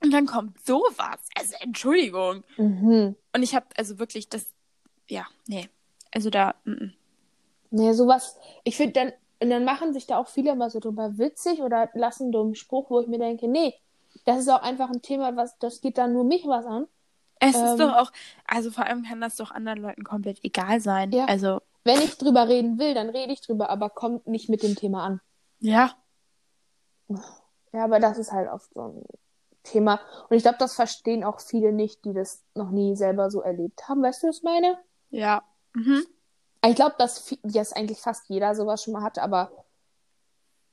Und 0.02 0.12
dann 0.12 0.26
kommt 0.26 0.60
sowas. 0.64 1.20
Also 1.34 1.54
Entschuldigung. 1.60 2.44
Mhm. 2.56 3.16
Und 3.34 3.42
ich 3.42 3.54
habe 3.54 3.66
also 3.76 3.98
wirklich 3.98 4.28
das, 4.28 4.46
ja, 5.08 5.26
nee. 5.46 5.68
Also 6.12 6.30
da, 6.30 6.54
mm, 6.64 6.70
-mm. 6.70 6.92
Nee, 7.70 7.92
sowas, 7.92 8.36
ich 8.64 8.76
finde 8.76 8.92
dann, 8.92 9.12
und 9.40 9.50
dann 9.50 9.64
machen 9.64 9.92
sich 9.92 10.06
da 10.06 10.18
auch 10.18 10.28
viele 10.28 10.52
immer 10.52 10.70
so 10.70 10.80
drüber 10.80 11.18
witzig 11.18 11.60
oder 11.60 11.90
lassen 11.94 12.24
einen 12.24 12.32
dummen 12.32 12.54
Spruch, 12.54 12.90
wo 12.90 13.00
ich 13.00 13.06
mir 13.06 13.18
denke, 13.18 13.48
nee, 13.48 13.74
das 14.24 14.38
ist 14.38 14.48
auch 14.48 14.62
einfach 14.62 14.90
ein 14.90 15.02
Thema, 15.02 15.36
was, 15.36 15.58
das 15.58 15.80
geht 15.80 15.98
dann 15.98 16.12
nur 16.12 16.24
mich 16.24 16.46
was 16.46 16.64
an. 16.64 16.86
Es 17.38 17.56
ähm, 17.56 17.64
ist 17.64 17.80
doch 17.80 17.94
auch, 17.96 18.12
also 18.46 18.70
vor 18.70 18.86
allem 18.86 19.02
kann 19.02 19.20
das 19.20 19.36
doch 19.36 19.50
anderen 19.50 19.80
Leuten 19.80 20.04
komplett 20.04 20.42
egal 20.42 20.80
sein. 20.80 21.12
Ja. 21.12 21.26
Also. 21.26 21.60
Wenn 21.84 22.00
ich 22.00 22.16
drüber 22.18 22.48
reden 22.48 22.78
will, 22.78 22.94
dann 22.94 23.10
rede 23.10 23.32
ich 23.32 23.42
drüber, 23.42 23.70
aber 23.70 23.90
kommt 23.90 24.26
nicht 24.26 24.48
mit 24.48 24.62
dem 24.62 24.74
Thema 24.74 25.04
an. 25.04 25.20
Ja. 25.60 25.92
Ja, 27.72 27.84
aber 27.84 28.00
das 28.00 28.18
ist 28.18 28.32
halt 28.32 28.50
oft 28.50 28.72
so 28.74 28.82
ein 28.82 29.04
Thema. 29.62 30.00
Und 30.28 30.36
ich 30.36 30.42
glaube, 30.42 30.58
das 30.58 30.74
verstehen 30.74 31.24
auch 31.24 31.40
viele 31.40 31.72
nicht, 31.72 32.04
die 32.04 32.12
das 32.12 32.44
noch 32.54 32.70
nie 32.70 32.96
selber 32.96 33.30
so 33.30 33.42
erlebt 33.42 33.88
haben. 33.88 34.02
Weißt 34.02 34.22
du, 34.22 34.28
was 34.28 34.38
ich 34.38 34.42
meine? 34.42 34.78
Ja. 35.10 35.42
Mhm. 35.74 36.06
Ich 36.64 36.74
glaube, 36.74 36.96
dass 36.98 37.36
das 37.42 37.72
eigentlich 37.72 38.00
fast 38.00 38.28
jeder 38.28 38.54
sowas 38.54 38.82
schon 38.82 38.94
mal 38.94 39.02
hatte, 39.02 39.22
aber 39.22 39.50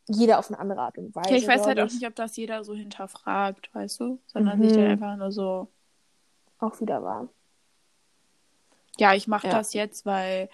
jeder 0.07 0.39
auf 0.39 0.49
eine 0.49 0.59
andere 0.59 0.81
Art 0.81 0.97
und 0.97 1.15
Weise. 1.15 1.29
Okay, 1.29 1.37
ich 1.37 1.47
weiß 1.47 1.65
halt 1.65 1.79
auch 1.79 1.89
nicht, 1.89 2.05
ob 2.05 2.15
das 2.15 2.35
jeder 2.35 2.63
so 2.63 2.73
hinterfragt, 2.73 3.73
weißt 3.73 3.99
du? 3.99 4.19
Sondern 4.27 4.59
mhm. 4.59 4.63
sich 4.63 4.73
dann 4.73 4.87
einfach 4.87 5.15
nur 5.15 5.31
so. 5.31 5.67
Auch 6.59 6.79
wieder 6.79 7.03
wahr. 7.03 7.27
Ja, 8.97 9.13
ich 9.13 9.27
mache 9.27 9.47
ja. 9.47 9.53
das 9.53 9.73
jetzt, 9.73 10.05
weil. 10.05 10.49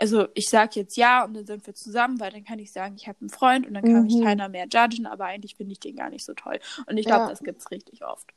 Also 0.00 0.28
ich 0.32 0.48
sage 0.48 0.80
jetzt 0.80 0.96
ja 0.96 1.26
und 1.26 1.34
dann 1.34 1.44
sind 1.44 1.66
wir 1.66 1.74
zusammen, 1.74 2.18
weil 2.20 2.30
dann 2.32 2.42
kann 2.42 2.58
ich 2.58 2.72
sagen, 2.72 2.94
ich 2.96 3.06
habe 3.06 3.18
einen 3.20 3.28
Freund 3.28 3.66
und 3.66 3.74
dann 3.74 3.82
kann 3.84 4.00
mhm. 4.00 4.02
mich 4.04 4.22
keiner 4.22 4.48
mehr 4.48 4.66
judgen, 4.66 5.04
aber 5.04 5.26
eigentlich 5.26 5.56
finde 5.56 5.72
ich 5.72 5.80
den 5.80 5.94
gar 5.94 6.08
nicht 6.08 6.24
so 6.24 6.32
toll. 6.32 6.58
Und 6.86 6.96
ich 6.96 7.04
glaube, 7.04 7.24
ja. 7.24 7.28
das 7.28 7.40
gibt's 7.40 7.70
richtig 7.70 8.02
oft. 8.02 8.32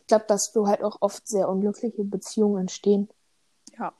Ich 0.00 0.08
glaube, 0.08 0.24
dass 0.26 0.50
so 0.52 0.66
halt 0.66 0.82
auch 0.82 0.96
oft 0.98 1.28
sehr 1.28 1.48
unglückliche 1.48 2.02
Beziehungen 2.02 2.62
entstehen. 2.62 3.08
Ja. 3.78 3.92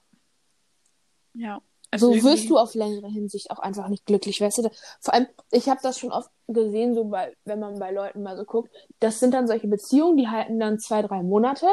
Ja. 1.34 1.62
Also 1.92 2.12
so 2.12 2.24
wirst 2.24 2.50
du 2.50 2.58
auf 2.58 2.74
längere 2.74 3.06
Hinsicht 3.06 3.52
auch 3.52 3.60
einfach 3.60 3.86
nicht 3.86 4.04
glücklich, 4.04 4.40
weißt 4.40 4.58
du? 4.58 4.70
Vor 4.98 5.14
allem, 5.14 5.28
ich 5.52 5.68
habe 5.68 5.78
das 5.84 6.00
schon 6.00 6.10
oft 6.10 6.30
gesehen, 6.48 6.94
so 6.96 7.04
bei, 7.04 7.36
wenn 7.44 7.60
man 7.60 7.78
bei 7.78 7.92
Leuten 7.92 8.24
mal 8.24 8.36
so 8.36 8.44
guckt, 8.44 8.72
das 8.98 9.20
sind 9.20 9.34
dann 9.34 9.46
solche 9.46 9.68
Beziehungen, 9.68 10.16
die 10.16 10.26
halten 10.26 10.58
dann 10.58 10.80
zwei, 10.80 11.02
drei 11.02 11.22
Monate 11.22 11.66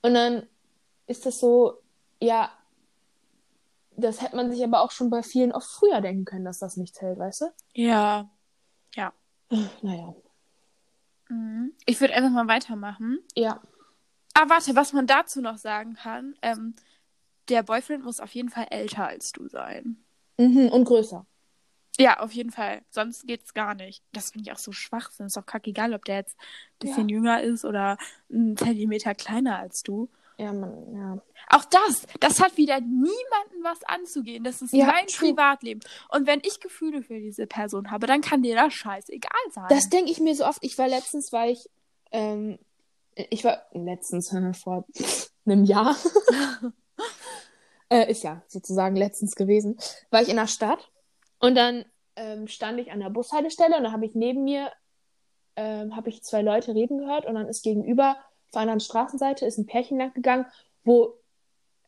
und 0.00 0.14
dann 0.14 0.46
ist 1.06 1.26
das 1.26 1.38
so, 1.38 1.74
ja, 2.18 2.50
das 3.98 4.22
hätte 4.22 4.36
man 4.36 4.50
sich 4.50 4.62
aber 4.62 4.80
auch 4.80 4.90
schon 4.90 5.10
bei 5.10 5.22
vielen 5.22 5.52
oft 5.52 5.68
früher 5.68 6.00
denken 6.00 6.24
können, 6.24 6.44
dass 6.44 6.58
das 6.58 6.76
nichts 6.76 7.00
hält, 7.00 7.18
weißt 7.18 7.42
du? 7.42 7.46
Ja. 7.74 8.30
Ja. 8.94 9.12
Naja. 9.82 10.14
Mhm. 11.28 11.72
Ich 11.84 12.00
würde 12.00 12.14
einfach 12.14 12.30
mal 12.30 12.48
weitermachen. 12.48 13.18
Ja. 13.34 13.60
Ah, 14.34 14.48
warte, 14.48 14.76
was 14.76 14.92
man 14.92 15.06
dazu 15.06 15.40
noch 15.40 15.58
sagen 15.58 15.94
kann, 15.94 16.36
ähm, 16.42 16.74
der 17.48 17.62
Boyfriend 17.62 18.04
muss 18.04 18.20
auf 18.20 18.30
jeden 18.34 18.50
Fall 18.50 18.66
älter 18.70 19.08
als 19.08 19.32
du 19.32 19.48
sein. 19.48 20.04
Mhm, 20.38 20.68
und 20.68 20.84
größer. 20.84 21.26
Ja, 21.98 22.20
auf 22.20 22.32
jeden 22.32 22.52
Fall. 22.52 22.82
Sonst 22.90 23.26
geht's 23.26 23.54
gar 23.54 23.74
nicht. 23.74 24.04
Das 24.12 24.30
finde 24.30 24.48
ich 24.48 24.52
auch 24.54 24.60
so 24.60 24.70
schwach. 24.70 25.10
Ist 25.18 25.36
doch 25.36 25.46
kackegal, 25.46 25.94
ob 25.94 26.04
der 26.04 26.16
jetzt 26.16 26.36
ein 26.38 26.78
bisschen 26.78 27.08
ja. 27.08 27.16
jünger 27.16 27.42
ist 27.42 27.64
oder 27.64 27.98
einen 28.32 28.56
Zentimeter 28.56 29.14
kleiner 29.16 29.58
als 29.58 29.82
du. 29.82 30.08
Ja, 30.38 30.52
man, 30.52 30.94
ja. 30.94 31.18
Auch 31.50 31.64
das, 31.64 32.06
das 32.20 32.40
hat 32.40 32.56
wieder 32.56 32.80
niemanden 32.80 33.62
was 33.62 33.82
anzugehen. 33.84 34.44
Das 34.44 34.62
ist 34.62 34.72
ja, 34.72 34.86
mein 34.86 35.06
true. 35.08 35.30
Privatleben. 35.30 35.80
Und 36.10 36.28
wenn 36.28 36.40
ich 36.44 36.60
Gefühle 36.60 37.02
für 37.02 37.18
diese 37.18 37.48
Person 37.48 37.90
habe, 37.90 38.06
dann 38.06 38.20
kann 38.20 38.42
dir 38.42 38.54
das 38.54 38.72
scheißegal 38.72 39.30
sein. 39.50 39.66
Das 39.68 39.88
denke 39.88 40.12
ich 40.12 40.20
mir 40.20 40.36
so 40.36 40.46
oft. 40.46 40.62
Ich 40.62 40.78
war 40.78 40.86
letztens, 40.86 41.32
war 41.32 41.48
ich, 41.48 41.68
ähm, 42.12 42.58
ich 43.16 43.42
war 43.42 43.62
letztens 43.72 44.32
vor 44.62 44.86
einem 45.44 45.64
Jahr 45.64 45.96
äh, 47.90 48.10
ist 48.10 48.22
ja 48.22 48.42
sozusagen 48.46 48.96
letztens 48.96 49.34
gewesen, 49.34 49.78
war 50.10 50.22
ich 50.22 50.28
in 50.28 50.36
der 50.36 50.46
Stadt 50.46 50.90
und 51.40 51.54
dann 51.54 51.84
ähm, 52.16 52.48
stand 52.48 52.78
ich 52.78 52.92
an 52.92 53.00
der 53.00 53.10
Bushaltestelle 53.10 53.76
und 53.76 53.84
da 53.84 53.92
habe 53.92 54.06
ich 54.06 54.14
neben 54.14 54.44
mir 54.44 54.70
ähm, 55.56 55.96
habe 55.96 56.08
ich 56.10 56.22
zwei 56.22 56.42
Leute 56.42 56.74
reden 56.74 56.98
gehört 56.98 57.26
und 57.26 57.34
dann 57.34 57.48
ist 57.48 57.62
gegenüber 57.62 58.16
auf 58.50 58.56
einer 58.56 58.62
anderen 58.62 58.80
Straßenseite 58.80 59.46
ist 59.46 59.58
ein 59.58 59.66
Pärchen 59.66 59.98
lang 59.98 60.14
gegangen, 60.14 60.46
wo 60.84 61.14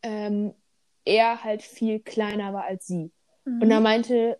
ähm, 0.03 0.53
er 1.05 1.43
halt 1.43 1.61
viel 1.61 1.99
kleiner 1.99 2.53
war 2.53 2.63
als 2.63 2.85
sie. 2.87 3.11
Mhm. 3.45 3.61
Und 3.61 3.69
da 3.69 3.79
meinte 3.79 4.37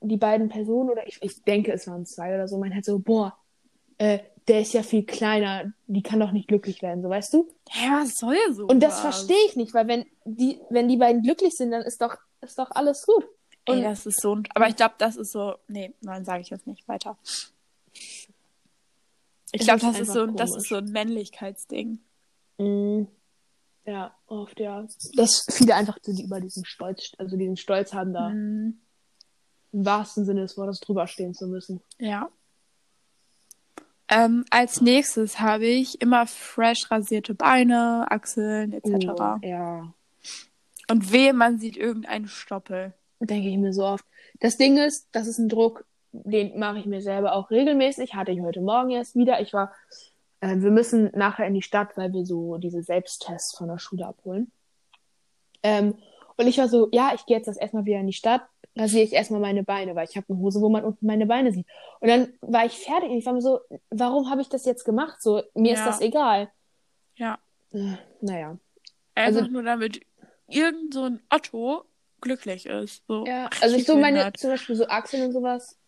die 0.00 0.16
beiden 0.16 0.48
Personen, 0.48 0.90
oder 0.90 1.06
ich, 1.06 1.18
ich 1.22 1.42
denke, 1.42 1.72
es 1.72 1.86
waren 1.86 2.06
zwei 2.06 2.34
oder 2.34 2.46
so, 2.46 2.58
meinte 2.58 2.76
halt 2.76 2.84
so, 2.84 2.98
boah, 2.98 3.36
äh, 3.98 4.18
der 4.46 4.60
ist 4.60 4.74
ja 4.74 4.82
viel 4.82 5.04
kleiner, 5.04 5.72
die 5.86 6.02
kann 6.02 6.20
doch 6.20 6.32
nicht 6.32 6.48
glücklich 6.48 6.82
werden, 6.82 7.02
so 7.02 7.08
weißt 7.08 7.32
du? 7.32 7.48
Ja, 7.72 8.02
was 8.02 8.16
soll 8.16 8.36
so. 8.52 8.66
Und 8.66 8.80
das 8.80 9.00
verstehe 9.00 9.46
ich 9.46 9.56
nicht, 9.56 9.72
weil 9.72 9.88
wenn 9.88 10.04
die, 10.24 10.60
wenn 10.68 10.88
die 10.88 10.98
beiden 10.98 11.22
glücklich 11.22 11.54
sind, 11.54 11.70
dann 11.70 11.82
ist 11.82 12.02
doch, 12.02 12.16
ist 12.42 12.58
doch 12.58 12.70
alles 12.70 13.06
gut. 13.06 13.26
Und 13.66 13.78
Ey, 13.78 13.82
das 13.82 14.04
ist 14.04 14.20
so, 14.20 14.38
aber 14.54 14.68
ich 14.68 14.76
glaube, 14.76 14.94
das 14.98 15.16
ist 15.16 15.32
so, 15.32 15.54
nee, 15.68 15.94
nein, 16.02 16.26
sage 16.26 16.42
ich 16.42 16.50
jetzt 16.50 16.66
nicht 16.66 16.86
weiter. 16.86 17.16
Ich 19.54 19.62
glaube, 19.62 19.80
das 19.80 20.00
ist 20.00 20.12
so, 20.12 20.26
das 20.26 20.56
ist 20.56 20.68
so 20.68 20.76
ein 20.76 20.90
Männlichkeitsding. 20.90 22.00
Mm. 22.58 23.04
Ja, 23.86 24.14
oft, 24.26 24.58
ja. 24.58 24.86
Dass 25.14 25.46
viele 25.50 25.74
einfach 25.74 25.98
die 25.98 26.22
über 26.22 26.40
diesen 26.40 26.64
Stolz, 26.64 27.12
also 27.18 27.36
diesen 27.36 27.56
Stolz 27.56 27.92
haben, 27.92 28.12
da 28.12 28.30
mm. 28.30 28.78
im 29.72 29.84
wahrsten 29.86 30.24
Sinne 30.24 30.42
des 30.42 30.56
Wortes 30.56 30.80
drüber 30.80 31.06
stehen 31.06 31.34
zu 31.34 31.46
müssen. 31.46 31.80
Ja, 31.98 32.30
ähm, 34.08 34.44
als 34.50 34.80
nächstes 34.80 35.40
habe 35.40 35.66
ich 35.66 36.00
immer 36.00 36.26
fresh 36.26 36.90
rasierte 36.90 37.34
Beine, 37.34 38.06
Achseln 38.10 38.72
etc. 38.72 39.08
Oh, 39.08 39.36
ja. 39.42 39.92
Und 40.90 41.12
wehe, 41.12 41.32
man 41.32 41.58
sieht 41.58 41.76
irgendeinen 41.76 42.28
Stoppel. 42.28 42.92
Denke 43.20 43.48
ich 43.48 43.56
mir 43.56 43.72
so 43.72 43.84
oft. 43.84 44.04
Das 44.40 44.58
Ding 44.58 44.76
ist, 44.76 45.08
das 45.12 45.26
ist 45.26 45.38
ein 45.38 45.48
Druck, 45.48 45.86
den 46.22 46.58
mache 46.58 46.78
ich 46.78 46.86
mir 46.86 47.02
selber 47.02 47.34
auch 47.34 47.50
regelmäßig. 47.50 48.14
Hatte 48.14 48.32
ich 48.32 48.40
heute 48.40 48.60
Morgen 48.60 48.90
erst 48.90 49.16
wieder. 49.16 49.40
Ich 49.40 49.52
war, 49.52 49.72
äh, 50.40 50.56
wir 50.56 50.70
müssen 50.70 51.10
nachher 51.14 51.46
in 51.46 51.54
die 51.54 51.62
Stadt, 51.62 51.96
weil 51.96 52.12
wir 52.12 52.24
so 52.24 52.56
diese 52.58 52.82
Selbsttests 52.82 53.56
von 53.56 53.68
der 53.68 53.78
Schule 53.78 54.06
abholen. 54.06 54.52
Ähm, 55.62 55.94
und 56.36 56.46
ich 56.46 56.58
war 56.58 56.68
so, 56.68 56.88
ja, 56.92 57.12
ich 57.14 57.26
gehe 57.26 57.36
jetzt 57.36 57.48
das 57.48 57.56
erstmal 57.56 57.84
wieder 57.84 57.98
in 57.98 58.06
die 58.06 58.12
Stadt, 58.12 58.42
rasiere 58.76 59.04
ich 59.04 59.12
erstmal 59.12 59.40
meine 59.40 59.62
Beine, 59.62 59.94
weil 59.94 60.06
ich 60.08 60.16
habe 60.16 60.26
eine 60.28 60.38
Hose, 60.38 60.60
wo 60.60 60.68
man 60.68 60.84
unten 60.84 61.06
meine 61.06 61.26
Beine 61.26 61.52
sieht. 61.52 61.66
Und 62.00 62.08
dann 62.08 62.32
war 62.40 62.64
ich 62.64 62.72
fertig 62.72 63.10
und 63.10 63.18
ich 63.18 63.26
war 63.26 63.32
mir 63.32 63.40
so, 63.40 63.60
warum 63.90 64.30
habe 64.30 64.40
ich 64.40 64.48
das 64.48 64.64
jetzt 64.64 64.84
gemacht? 64.84 65.20
So, 65.22 65.42
mir 65.54 65.72
ja. 65.72 65.78
ist 65.78 65.86
das 65.86 66.00
egal. 66.00 66.50
Ja. 67.16 67.38
Äh, 67.72 67.96
naja. 68.20 68.58
Einfach 69.14 69.40
also, 69.40 69.50
nur 69.50 69.62
damit 69.62 70.00
irgend 70.48 70.92
so 70.92 71.04
ein 71.04 71.20
Otto 71.30 71.84
glücklich 72.20 72.66
ist. 72.66 73.04
So 73.06 73.24
ja, 73.26 73.48
also 73.60 73.76
ich 73.76 73.84
so 73.84 73.96
meine, 73.96 74.32
zum 74.32 74.50
Beispiel 74.50 74.74
so 74.74 74.86
Achseln 74.86 75.26
und 75.26 75.32
sowas 75.32 75.78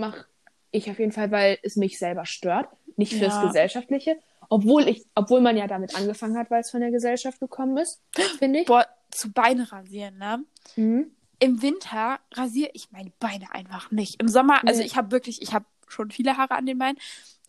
mache 0.00 0.26
ich 0.70 0.90
auf 0.90 0.98
jeden 0.98 1.12
Fall, 1.12 1.30
weil 1.30 1.58
es 1.62 1.76
mich 1.76 1.98
selber 1.98 2.26
stört, 2.26 2.68
nicht 2.96 3.14
fürs 3.14 3.34
ja. 3.34 3.46
Gesellschaftliche. 3.46 4.18
Obwohl 4.48 4.88
ich, 4.88 5.04
obwohl 5.14 5.40
man 5.40 5.56
ja 5.56 5.68
damit 5.68 5.94
angefangen 5.94 6.36
hat, 6.36 6.50
weil 6.50 6.60
es 6.60 6.70
von 6.70 6.80
der 6.80 6.90
Gesellschaft 6.90 7.38
gekommen 7.38 7.76
ist, 7.76 8.02
finde 8.38 8.60
ich. 8.60 8.66
Boah, 8.66 8.86
zu 9.10 9.32
Beine 9.32 9.70
rasieren, 9.70 10.18
ne? 10.18 10.44
Mhm 10.76 11.12
im 11.40 11.62
Winter 11.62 12.20
rasiere 12.32 12.70
ich 12.74 12.92
meine 12.92 13.10
Beine 13.18 13.52
einfach 13.52 13.90
nicht. 13.90 14.20
Im 14.20 14.28
Sommer, 14.28 14.60
also 14.66 14.82
ich 14.82 14.96
habe 14.96 15.10
wirklich, 15.10 15.42
ich 15.42 15.52
habe 15.52 15.64
schon 15.88 16.10
viele 16.10 16.36
Haare 16.36 16.54
an 16.54 16.66
den 16.66 16.78
Beinen. 16.78 16.98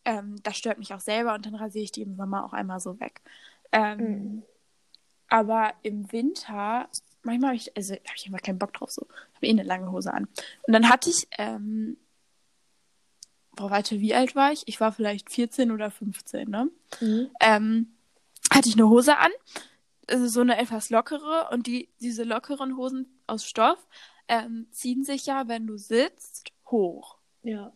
Ähm, 0.06 0.38
das 0.44 0.58
stört 0.58 0.80
mich 0.80 0.94
auch 0.94 1.00
selber 1.00 1.36
und 1.36 1.46
dann 1.46 1.56
rasiere 1.56 1.84
ich 1.84 1.92
die 1.92 2.02
im 2.02 2.16
Sommer 2.16 2.46
auch 2.46 2.54
einmal 2.54 2.80
so 2.80 3.00
weg. 3.00 3.22
Ähm, 3.72 3.98
mhm. 3.98 4.44
Aber 5.28 5.74
im 5.84 6.12
Winter, 6.12 6.90
manchmal 7.22 7.50
habe 7.50 7.58
ich, 7.58 7.76
also 7.78 7.94
habe 7.94 8.16
ich 8.16 8.26
einfach 8.26 8.42
keinen 8.42 8.60
Bock 8.60 8.74
drauf 8.74 8.92
so. 8.92 9.06
Habe 9.36 9.46
eh 9.46 9.52
eine 9.52 9.64
lange 9.64 9.92
Hose 9.92 10.14
an. 10.14 10.28
Und 10.64 10.74
dann 10.74 10.90
hatte 10.90 11.10
ich, 11.10 11.28
ähm, 11.38 11.98
boah, 13.56 13.70
warte, 13.70 14.00
wie 14.00 14.14
alt 14.14 14.36
war 14.36 14.52
ich? 14.52 14.64
Ich 14.68 14.80
war 14.80 14.92
vielleicht 14.92 15.30
14 15.30 15.72
oder 15.72 15.92
15, 15.92 16.50
ne? 16.50 16.70
Mhm. 17.00 17.30
Ähm, 17.40 17.94
hatte 18.52 18.70
ich 18.70 18.76
eine 18.76 18.90
Hose 18.90 19.18
an, 19.18 19.32
also 20.08 20.28
so 20.28 20.42
eine 20.42 20.58
etwas 20.58 20.90
lockere 20.90 21.50
und 21.52 21.68
die, 21.68 21.90
diese 22.00 22.24
lockeren 22.24 22.76
Hosen 22.78 23.22
aus 23.28 23.46
Stoff 23.46 23.88
ähm, 24.28 24.68
ziehen 24.72 25.04
sich 25.04 25.26
ja, 25.26 25.48
wenn 25.48 25.68
du 25.68 25.78
sitzt, 25.78 26.52
hoch. 26.68 27.18
Ja. 27.44 27.74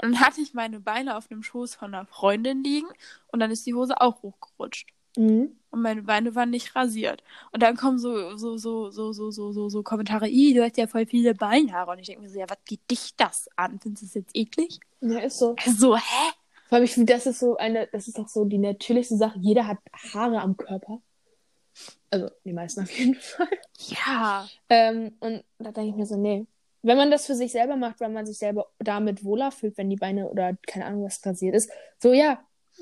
Und 0.00 0.12
dann 0.12 0.20
hatte 0.20 0.40
ich 0.40 0.54
meine 0.54 0.80
Beine 0.80 1.16
auf 1.16 1.28
dem 1.28 1.42
Schoß 1.42 1.74
von 1.74 1.94
einer 1.94 2.06
Freundin 2.06 2.62
liegen 2.62 2.88
und 3.28 3.40
dann 3.40 3.50
ist 3.50 3.66
die 3.66 3.74
Hose 3.74 4.00
auch 4.00 4.22
hochgerutscht. 4.22 4.88
Mhm. 5.16 5.56
Und 5.70 5.82
meine 5.82 6.02
Beine 6.02 6.34
waren 6.34 6.50
nicht 6.50 6.74
rasiert. 6.74 7.22
Und 7.52 7.62
dann 7.62 7.76
kommen 7.76 7.98
so, 7.98 8.36
so, 8.36 8.56
so, 8.56 8.90
so, 8.90 9.12
so, 9.12 9.30
so, 9.30 9.52
so, 9.52 9.68
so 9.68 9.82
Kommentare, 9.82 10.28
i, 10.28 10.54
du 10.54 10.64
hast 10.64 10.78
ja 10.78 10.86
voll 10.86 11.04
viele 11.06 11.34
Beinhaare. 11.34 11.90
Und 11.90 11.98
ich 11.98 12.06
denke 12.06 12.22
mir 12.22 12.30
so, 12.30 12.38
ja, 12.38 12.48
was 12.48 12.58
geht 12.64 12.80
dich 12.90 13.14
das 13.16 13.48
an? 13.56 13.78
Findest 13.80 14.02
du 14.02 14.06
das 14.06 14.14
jetzt 14.14 14.36
eklig? 14.36 14.80
Ja, 15.00 15.18
ist 15.18 15.38
so. 15.38 15.54
So, 15.66 15.96
hä? 15.96 16.32
Vor 16.68 16.76
allem, 16.76 16.84
ich 16.84 16.94
finde, 16.94 17.12
das 17.12 17.26
ist 17.26 17.38
so 17.38 17.56
eine, 17.56 17.86
das 17.86 18.08
ist 18.08 18.18
doch 18.18 18.28
so 18.28 18.44
die 18.44 18.58
natürlichste 18.58 19.16
Sache. 19.16 19.38
Jeder 19.40 19.66
hat 19.66 19.78
Haare 20.12 20.40
am 20.40 20.56
Körper. 20.56 21.00
Also, 22.10 22.30
die 22.44 22.52
meisten 22.52 22.82
auf 22.82 22.90
jeden 22.90 23.14
Fall. 23.14 23.48
Ja. 23.78 24.48
Ähm, 24.68 25.16
und 25.20 25.44
da 25.58 25.70
denke 25.72 25.90
ich 25.90 25.96
mir 25.96 26.06
so, 26.06 26.16
nee. 26.16 26.46
Wenn 26.82 26.96
man 26.96 27.10
das 27.10 27.26
für 27.26 27.34
sich 27.34 27.52
selber 27.52 27.76
macht, 27.76 28.00
weil 28.00 28.10
man 28.10 28.24
sich 28.24 28.38
selber 28.38 28.70
damit 28.78 29.24
wohler 29.24 29.50
fühlt, 29.50 29.76
wenn 29.76 29.90
die 29.90 29.96
Beine 29.96 30.28
oder 30.28 30.56
keine 30.66 30.86
Ahnung 30.86 31.04
was 31.04 31.24
rasiert 31.26 31.54
ist, 31.54 31.70
so 31.98 32.12
ja, 32.12 32.40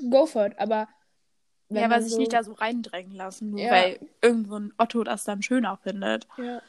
go 0.09 0.25
for 0.25 0.45
it. 0.45 0.53
Aber 0.57 0.87
ja, 1.69 1.85
aber 1.85 2.01
sich 2.01 2.13
so... 2.13 2.17
nicht 2.19 2.33
da 2.33 2.43
so 2.43 2.53
reindrängen 2.53 3.13
lassen, 3.13 3.51
nur 3.51 3.59
ja. 3.59 3.71
weil 3.71 3.99
irgendwo 4.21 4.55
ein 4.55 4.73
Otto 4.77 5.03
das 5.03 5.23
dann 5.23 5.41
schöner 5.41 5.77
findet. 5.77 6.27
Ja. 6.37 6.61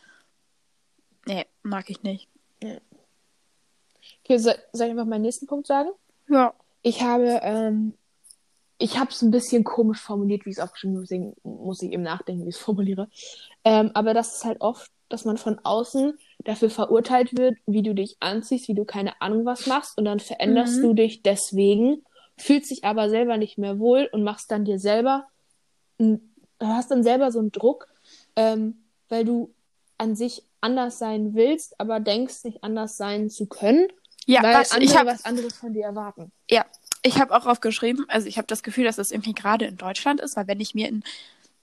Nee, 1.27 1.47
mag 1.63 1.89
ich 1.91 2.03
nicht. 2.03 2.29
Ja. 2.63 2.79
Okay, 4.25 4.39
soll, 4.39 4.55
soll 4.73 4.87
ich 4.87 4.93
einfach 4.93 5.05
meinen 5.05 5.23
nächsten 5.23 5.47
Punkt 5.47 5.67
sagen? 5.67 5.91
Ja. 6.29 6.55
Ich 6.83 7.03
habe, 7.03 7.41
ähm, 7.43 7.95
ich 8.79 8.99
habe 8.99 9.11
es 9.11 9.23
ein 9.23 9.31
bisschen 9.31 9.65
komisch 9.65 10.01
formuliert, 10.01 10.47
wie 10.47 10.51
ich 10.51 10.57
es 10.57 10.63
aufgeschrieben 10.63 10.97
habe, 10.97 11.05
deswegen 11.05 11.35
muss 11.43 11.83
ich 11.83 11.93
eben 11.93 12.03
nachdenken, 12.03 12.45
wie 12.45 12.51
ich 12.51 12.57
es 12.57 12.61
formuliere. 12.61 13.09
Ähm, 13.65 13.91
aber 13.95 14.15
das 14.15 14.37
ist 14.37 14.45
halt 14.45 14.61
oft, 14.61 14.91
dass 15.09 15.25
man 15.25 15.37
von 15.37 15.59
außen 15.63 16.19
dafür 16.45 16.71
verurteilt 16.71 17.37
wird, 17.37 17.57
wie 17.67 17.83
du 17.83 17.95
dich 17.95 18.17
anziehst, 18.21 18.69
wie 18.69 18.75
du 18.75 18.85
keine 18.85 19.21
Ahnung 19.21 19.45
was 19.45 19.67
machst 19.67 19.99
und 19.99 20.05
dann 20.05 20.21
veränderst 20.21 20.79
mhm. 20.79 20.83
du 20.83 20.95
dich 20.95 21.23
deswegen 21.23 22.05
fühlst 22.39 22.71
dich 22.71 22.85
aber 22.85 23.11
selber 23.11 23.37
nicht 23.37 23.59
mehr 23.59 23.79
wohl 23.79 24.09
und 24.13 24.23
machst 24.23 24.51
dann 24.51 24.65
dir 24.65 24.79
selber, 24.79 25.27
hast 26.61 26.91
dann 26.91 27.03
selber 27.03 27.31
so 27.33 27.39
einen 27.39 27.53
Druck, 27.53 27.89
ähm, 28.37 28.85
weil 29.09 29.25
du 29.25 29.55
an 29.99 30.17
sich 30.17 30.43
anders 30.61 30.99
sein 30.99 31.35
willst, 31.35 31.79
aber 31.81 32.01
denkst 32.01 32.45
nicht 32.45 32.65
anders 32.65 32.97
sein 32.97 33.31
zu 33.31 33.47
können, 33.47 33.89
ja, 34.27 34.43
weil 34.43 34.55
was, 34.55 34.73
andere 34.73 34.91
ich 34.91 34.97
hab, 34.97 35.07
was 35.07 35.25
anderes 35.25 35.57
von 35.57 35.73
dir 35.73 35.85
erwarten. 35.85 36.31
Ja, 36.51 36.67
ich 37.03 37.21
habe 37.21 37.35
auch 37.37 37.47
aufgeschrieben, 37.47 38.05
also 38.09 38.27
ich 38.27 38.39
habe 38.39 38.47
das 38.47 38.63
Gefühl, 38.63 38.85
dass 38.85 38.97
das 38.97 39.11
irgendwie 39.11 39.33
gerade 39.33 39.65
in 39.65 39.77
Deutschland 39.77 40.21
ist, 40.21 40.37
weil 40.37 40.47
wenn 40.47 40.61
ich 40.61 40.75
mir 40.75 40.89
in 40.89 41.03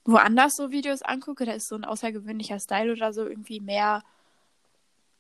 woanders 0.04 0.56
so 0.56 0.72
Videos 0.72 1.02
angucke, 1.02 1.46
da 1.46 1.54
ist 1.54 1.68
so 1.68 1.76
ein 1.76 1.86
außergewöhnlicher 1.86 2.60
Style 2.60 2.92
oder 2.92 3.14
so 3.14 3.26
irgendwie 3.26 3.60
mehr 3.60 4.04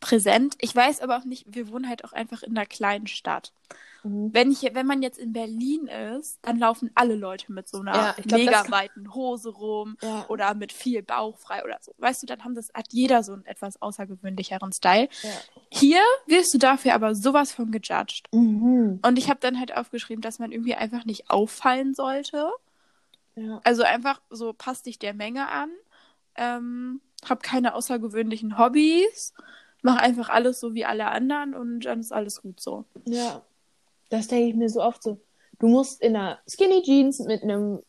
präsent. 0.06 0.56
Ich 0.62 0.76
weiß 0.76 1.02
aber 1.02 1.18
auch 1.18 1.26
nicht, 1.26 1.46
wir 1.48 1.70
wohnen 1.72 1.90
halt 1.90 2.06
auch 2.06 2.14
einfach 2.14 2.44
in 2.44 2.56
einer 2.56 2.68
kleinen 2.68 3.08
Stadt. 3.08 3.52
Mhm. 4.04 4.32
Wenn, 4.32 4.52
ich, 4.52 4.62
wenn 4.62 4.86
man 4.86 5.02
jetzt 5.02 5.18
in 5.18 5.34
Berlin 5.34 5.88
ist, 5.88 6.38
dann 6.44 6.60
laufen 6.60 6.92
alle 6.94 7.16
Leute 7.16 7.52
mit 7.52 7.68
so 7.68 7.80
einer 7.80 7.96
ja, 7.96 8.16
glaub, 8.22 8.40
mega 8.40 8.70
weiten 8.70 9.16
Hose 9.16 9.50
rum 9.50 9.98
ja. 10.04 10.26
oder 10.30 10.54
mit 10.54 10.72
viel 10.72 11.02
Bauch 11.02 11.40
frei 11.40 11.64
oder 11.64 11.80
so. 11.82 11.92
Weißt 11.98 12.22
du, 12.22 12.28
dann 12.28 12.44
haben 12.44 12.54
das, 12.54 12.70
hat 12.76 12.94
jeder 12.94 13.24
so 13.24 13.34
einen 13.34 13.46
etwas 13.48 13.82
außergewöhnlicheren 13.82 14.72
Style. 14.74 15.10
Ja. 15.24 15.30
Hier 15.72 16.02
wirst 16.28 16.54
du 16.54 16.60
dafür 16.60 16.94
aber 16.94 17.16
sowas 17.16 17.52
von 17.52 17.72
gejudged. 17.72 18.32
Mhm. 18.32 19.00
Und 19.02 19.18
ich 19.18 19.28
habe 19.28 19.40
dann 19.40 19.60
halt 19.60 19.76
aufgeschrieben, 19.76 20.22
dass 20.22 20.38
man 20.38 20.52
irgendwie 20.52 20.76
einfach 20.76 21.04
nicht 21.06 21.32
auffallen 21.32 21.96
sollte. 21.96 22.52
Also 23.64 23.84
einfach 23.84 24.22
so, 24.30 24.54
passt 24.54 24.86
dich 24.86 24.98
der 24.98 25.14
Menge 25.14 25.50
an. 25.50 25.70
Ähm, 26.36 27.02
hab 27.28 27.42
keine 27.42 27.74
außergewöhnlichen 27.74 28.60
Hobbys 28.60 29.34
mach 29.86 29.98
einfach 29.98 30.30
alles 30.30 30.60
so 30.60 30.74
wie 30.74 30.84
alle 30.84 31.06
anderen 31.06 31.54
und 31.54 31.82
dann 31.82 32.00
ist 32.00 32.12
alles 32.12 32.42
gut 32.42 32.60
so. 32.60 32.86
Ja, 33.06 33.44
das 34.10 34.28
denke 34.28 34.50
ich 34.50 34.56
mir 34.56 34.68
so 34.68 34.82
oft 34.82 35.04
so. 35.04 35.22
Du 35.60 35.68
musst 35.68 36.02
in 36.02 36.16
einer 36.16 36.40
Skinny 36.48 36.82
Jeans 36.82 37.20
mit 37.20 37.44
einem 37.44 37.84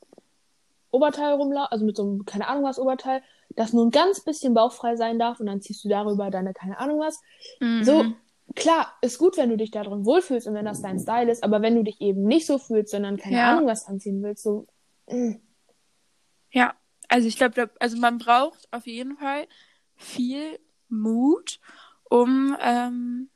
Oberteil 0.90 1.32
rumlaufen, 1.32 1.72
also 1.72 1.86
mit 1.86 1.96
so 1.96 2.02
einem, 2.02 2.26
keine 2.26 2.48
Ahnung 2.48 2.64
was, 2.64 2.78
Oberteil, 2.78 3.22
das 3.48 3.72
nur 3.72 3.86
ein 3.86 3.90
ganz 3.90 4.20
bisschen 4.20 4.52
bauchfrei 4.52 4.96
sein 4.96 5.18
darf 5.18 5.40
und 5.40 5.46
dann 5.46 5.62
ziehst 5.62 5.84
du 5.84 5.88
darüber 5.88 6.30
deine, 6.30 6.52
keine 6.52 6.78
Ahnung 6.78 7.00
was. 7.00 7.18
Mhm. 7.60 7.82
So, 7.82 8.04
klar, 8.54 8.92
ist 9.00 9.18
gut, 9.18 9.38
wenn 9.38 9.48
du 9.48 9.56
dich 9.56 9.70
da 9.70 9.82
drin 9.82 10.04
wohlfühlst 10.04 10.46
und 10.46 10.52
wenn 10.52 10.66
das 10.66 10.82
dein 10.82 11.00
Style 11.00 11.32
ist, 11.32 11.42
aber 11.42 11.62
wenn 11.62 11.76
du 11.76 11.82
dich 11.82 12.02
eben 12.02 12.24
nicht 12.24 12.46
so 12.46 12.58
fühlst, 12.58 12.90
sondern 12.90 13.16
keine 13.16 13.38
ja. 13.38 13.52
Ahnung 13.52 13.66
was 13.66 13.86
anziehen 13.86 14.22
willst, 14.22 14.42
so. 14.42 14.66
Mh. 15.08 15.36
Ja, 16.50 16.74
also 17.08 17.26
ich 17.26 17.38
glaube, 17.38 17.70
also 17.80 17.96
man 17.96 18.18
braucht 18.18 18.68
auf 18.70 18.86
jeden 18.86 19.16
Fall 19.16 19.46
viel 19.94 20.58
Mut 20.88 21.58
um 22.10 22.56
ähm, 22.60 23.28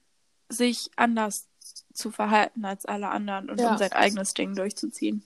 sich 0.49 0.91
anders 0.97 1.49
zu 1.93 2.11
verhalten 2.11 2.65
als 2.65 2.87
alle 2.87 3.09
anderen 3.09 3.51
und 3.51 3.61
ja. 3.61 3.73
um 3.73 3.79
sein 3.79 3.93
eigenes 3.93 4.35
Ding 4.35 4.55
durchzuziehen. 4.55 5.25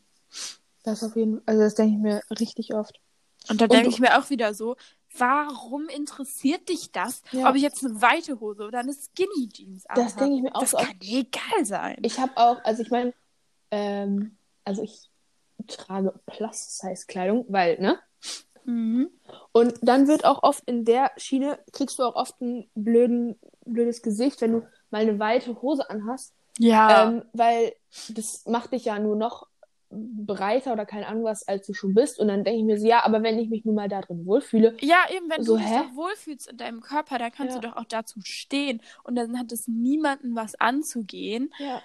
Das 0.82 1.03
auf 1.03 1.16
jeden 1.16 1.36
Fall, 1.36 1.42
also 1.47 1.62
das 1.62 1.74
denke 1.74 1.97
ich 1.97 2.03
mir 2.03 2.22
richtig 2.38 2.74
oft. 2.74 3.01
Und 3.49 3.61
da 3.61 3.66
denke 3.66 3.88
ich 3.88 4.01
mir 4.01 4.18
auch 4.18 4.30
wieder 4.30 4.55
so, 4.55 4.76
warum 5.16 5.88
interessiert 5.88 6.68
dich 6.68 6.92
das, 6.92 7.22
ja. 7.32 7.49
ob 7.49 7.57
ich 7.57 7.62
jetzt 7.62 7.84
eine 7.84 8.01
weite 8.01 8.40
Hose 8.40 8.64
oder 8.64 8.80
eine 8.80 8.92
Skinny 8.92 9.49
Jeans 9.49 9.84
habe? 9.88 10.03
Das 10.03 10.16
denke 10.16 10.36
ich 10.36 10.42
mir 10.42 10.55
auch. 10.55 10.61
Das 10.61 10.70
so 10.70 10.78
kann 10.78 10.99
dir 10.99 11.20
egal 11.20 11.64
sein. 11.64 11.99
Ich 12.03 12.18
habe 12.18 12.32
auch, 12.36 12.62
also 12.64 12.82
ich 12.82 12.90
meine, 12.90 13.14
ähm, 13.70 14.36
also 14.64 14.82
ich 14.82 15.11
trage 15.66 16.18
Plus-Size-Kleidung, 16.26 17.47
weil, 17.49 17.80
ne? 17.80 17.99
Mhm. 18.64 19.10
Und 19.52 19.74
dann 19.82 20.08
wird 20.08 20.24
auch 20.24 20.42
oft 20.42 20.62
in 20.66 20.84
der 20.84 21.10
Schiene, 21.16 21.58
kriegst 21.72 21.98
du 21.98 22.02
auch 22.02 22.16
oft 22.16 22.40
ein 22.40 22.68
blöden, 22.74 23.38
blödes 23.64 24.02
Gesicht, 24.02 24.40
wenn 24.40 24.52
du 24.52 24.66
mal 24.90 25.02
eine 25.02 25.18
weite 25.18 25.60
Hose 25.62 25.88
anhast. 25.88 26.34
Ja. 26.58 27.08
Ähm, 27.08 27.24
weil 27.32 27.74
das 28.08 28.46
macht 28.46 28.72
dich 28.72 28.84
ja 28.84 28.98
nur 28.98 29.16
noch 29.16 29.46
breiter 29.90 30.72
oder 30.72 30.86
keine 30.86 31.06
Ahnung 31.06 31.24
was, 31.24 31.46
als 31.46 31.66
du 31.66 31.74
schon 31.74 31.94
bist. 31.94 32.18
Und 32.18 32.28
dann 32.28 32.44
denke 32.44 32.58
ich 32.58 32.64
mir 32.64 32.78
so, 32.78 32.86
ja, 32.86 33.04
aber 33.04 33.22
wenn 33.22 33.38
ich 33.38 33.48
mich 33.48 33.64
nun 33.64 33.74
mal 33.74 33.88
da 33.88 34.00
drin 34.00 34.26
wohlfühle. 34.26 34.76
Ja, 34.80 34.98
eben, 35.14 35.30
wenn 35.30 35.42
so, 35.42 35.56
du 35.56 35.62
dich 35.62 35.70
hä? 35.70 35.78
doch 35.78 35.96
wohlfühlst 35.96 36.50
in 36.50 36.56
deinem 36.56 36.80
Körper, 36.80 37.18
dann 37.18 37.32
kannst 37.32 37.54
ja. 37.54 37.60
du 37.60 37.68
doch 37.68 37.76
auch 37.76 37.84
dazu 37.84 38.20
stehen. 38.22 38.80
Und 39.04 39.16
dann 39.16 39.38
hat 39.38 39.52
es 39.52 39.68
niemanden 39.68 40.34
was 40.34 40.54
anzugehen. 40.56 41.52
Ja. 41.58 41.82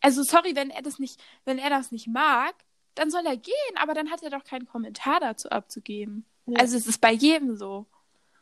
Also 0.00 0.22
sorry, 0.22 0.54
wenn 0.54 0.70
er 0.70 0.82
das 0.82 0.98
nicht, 0.98 1.20
wenn 1.44 1.58
er 1.58 1.70
das 1.70 1.90
nicht 1.90 2.06
mag, 2.06 2.54
dann 2.98 3.10
soll 3.10 3.24
er 3.26 3.36
gehen, 3.36 3.54
aber 3.76 3.94
dann 3.94 4.10
hat 4.10 4.22
er 4.22 4.30
doch 4.30 4.44
keinen 4.44 4.66
Kommentar 4.66 5.20
dazu 5.20 5.50
abzugeben. 5.50 6.24
Ja. 6.46 6.60
Also 6.60 6.76
es 6.76 6.86
ist 6.86 7.00
bei 7.00 7.12
jedem 7.12 7.56
so. 7.56 7.86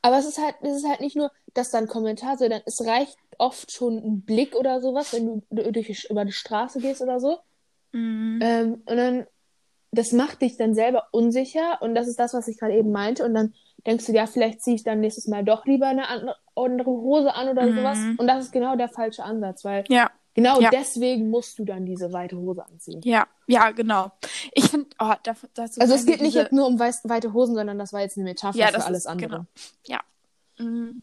Aber 0.03 0.19
es 0.19 0.27
ist 0.27 0.39
halt, 0.39 0.55
es 0.63 0.77
ist 0.77 0.89
halt 0.89 1.01
nicht 1.01 1.17
nur, 1.17 1.33
dass 1.55 1.71
da 1.71 1.79
ein 1.79 1.89
Kommentar, 1.89 2.37
sondern 2.39 2.63
es 2.65 2.85
reicht 2.87 3.19
oft 3.39 3.73
schon 3.73 3.97
ein 3.97 4.23
Blick 4.23 4.55
oder 4.55 4.81
sowas, 4.81 5.13
wenn 5.13 5.43
du 5.51 5.73
durch, 5.73 6.07
über 6.09 6.25
die 6.25 6.33
Straße 6.33 6.81
gehst 6.81 7.03
oder 7.03 7.19
so. 7.19 7.39
Mhm. 7.93 8.39
Ähm, 8.43 8.73
und 8.87 8.97
dann, 8.97 9.27
das 9.91 10.13
macht 10.13 10.43
dich 10.43 10.57
dann 10.57 10.75
selber 10.75 11.09
unsicher 11.11 11.81
und 11.81 11.95
das 11.95 12.09
ist 12.09 12.19
das, 12.19 12.35
was 12.35 12.49
ich 12.49 12.59
gerade 12.59 12.77
eben 12.77 12.93
meinte. 12.93 13.25
Und 13.25 13.35
dann 13.35 13.55
denkst 13.87 14.07
du, 14.07 14.13
ja, 14.13 14.27
vielleicht 14.27 14.63
ziehe 14.63 14.77
ich 14.77 14.85
dann 14.85 15.01
nächstes 15.01 15.27
Mal 15.27 15.45
doch 15.45 15.67
lieber 15.67 15.87
eine 15.87 16.07
andere 16.55 16.91
Hose 16.91 17.35
an 17.35 17.49
oder 17.49 17.67
mhm. 17.67 17.77
sowas. 17.77 17.99
Und 18.17 18.27
das 18.27 18.45
ist 18.45 18.53
genau 18.53 18.77
der 18.77 18.89
falsche 18.89 19.25
Ansatz, 19.25 19.65
weil 19.65 19.85
ja. 19.89 20.11
Genau 20.37 20.61
ja. 20.61 20.69
deswegen 20.69 21.31
musst 21.31 21.59
du 21.59 21.65
dann 21.65 21.87
diese 21.87 22.13
weite 22.13 22.37
Hose 22.37 22.65
anziehen. 22.67 23.01
Ja, 23.05 23.27
ja, 23.47 23.71
genau. 23.71 24.13
Ich 24.53 24.69
finde, 24.69 24.91
oh, 24.99 25.15
das, 25.23 25.39
das 25.55 25.79
Also 25.79 25.95
es 25.95 26.05
geht 26.05 26.17
diese... 26.17 26.25
nicht 26.25 26.35
jetzt 26.35 26.53
nur 26.53 26.67
um 26.67 26.79
weiß, 26.79 27.01
weite 27.05 27.33
Hosen, 27.33 27.55
sondern 27.55 27.79
das 27.79 27.95
war 27.95 28.03
jetzt 28.03 28.19
eine 28.19 28.25
Metapher 28.25 28.59
ja, 28.59 28.69
für 28.69 28.85
alles 28.85 29.01
ist, 29.01 29.07
andere. 29.07 29.29
Genau. 29.29 29.47
Ja. 29.87 30.01
Mhm. 30.59 31.03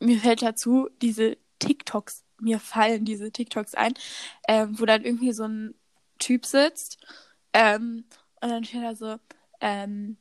Mir 0.00 0.18
fällt 0.18 0.42
dazu 0.42 0.88
diese 1.00 1.36
TikToks, 1.60 2.24
mir 2.40 2.58
fallen 2.58 3.04
diese 3.04 3.30
TikToks 3.30 3.76
ein, 3.76 3.94
ähm, 4.48 4.78
wo 4.80 4.86
dann 4.86 5.04
irgendwie 5.04 5.32
so 5.32 5.44
ein 5.44 5.76
Typ 6.18 6.46
sitzt 6.46 6.98
ähm, 7.52 8.04
und 8.40 8.48
dann 8.48 8.64
steht 8.64 8.82
da 8.82 8.96
so, 8.96 9.16
ähm, 9.60 10.16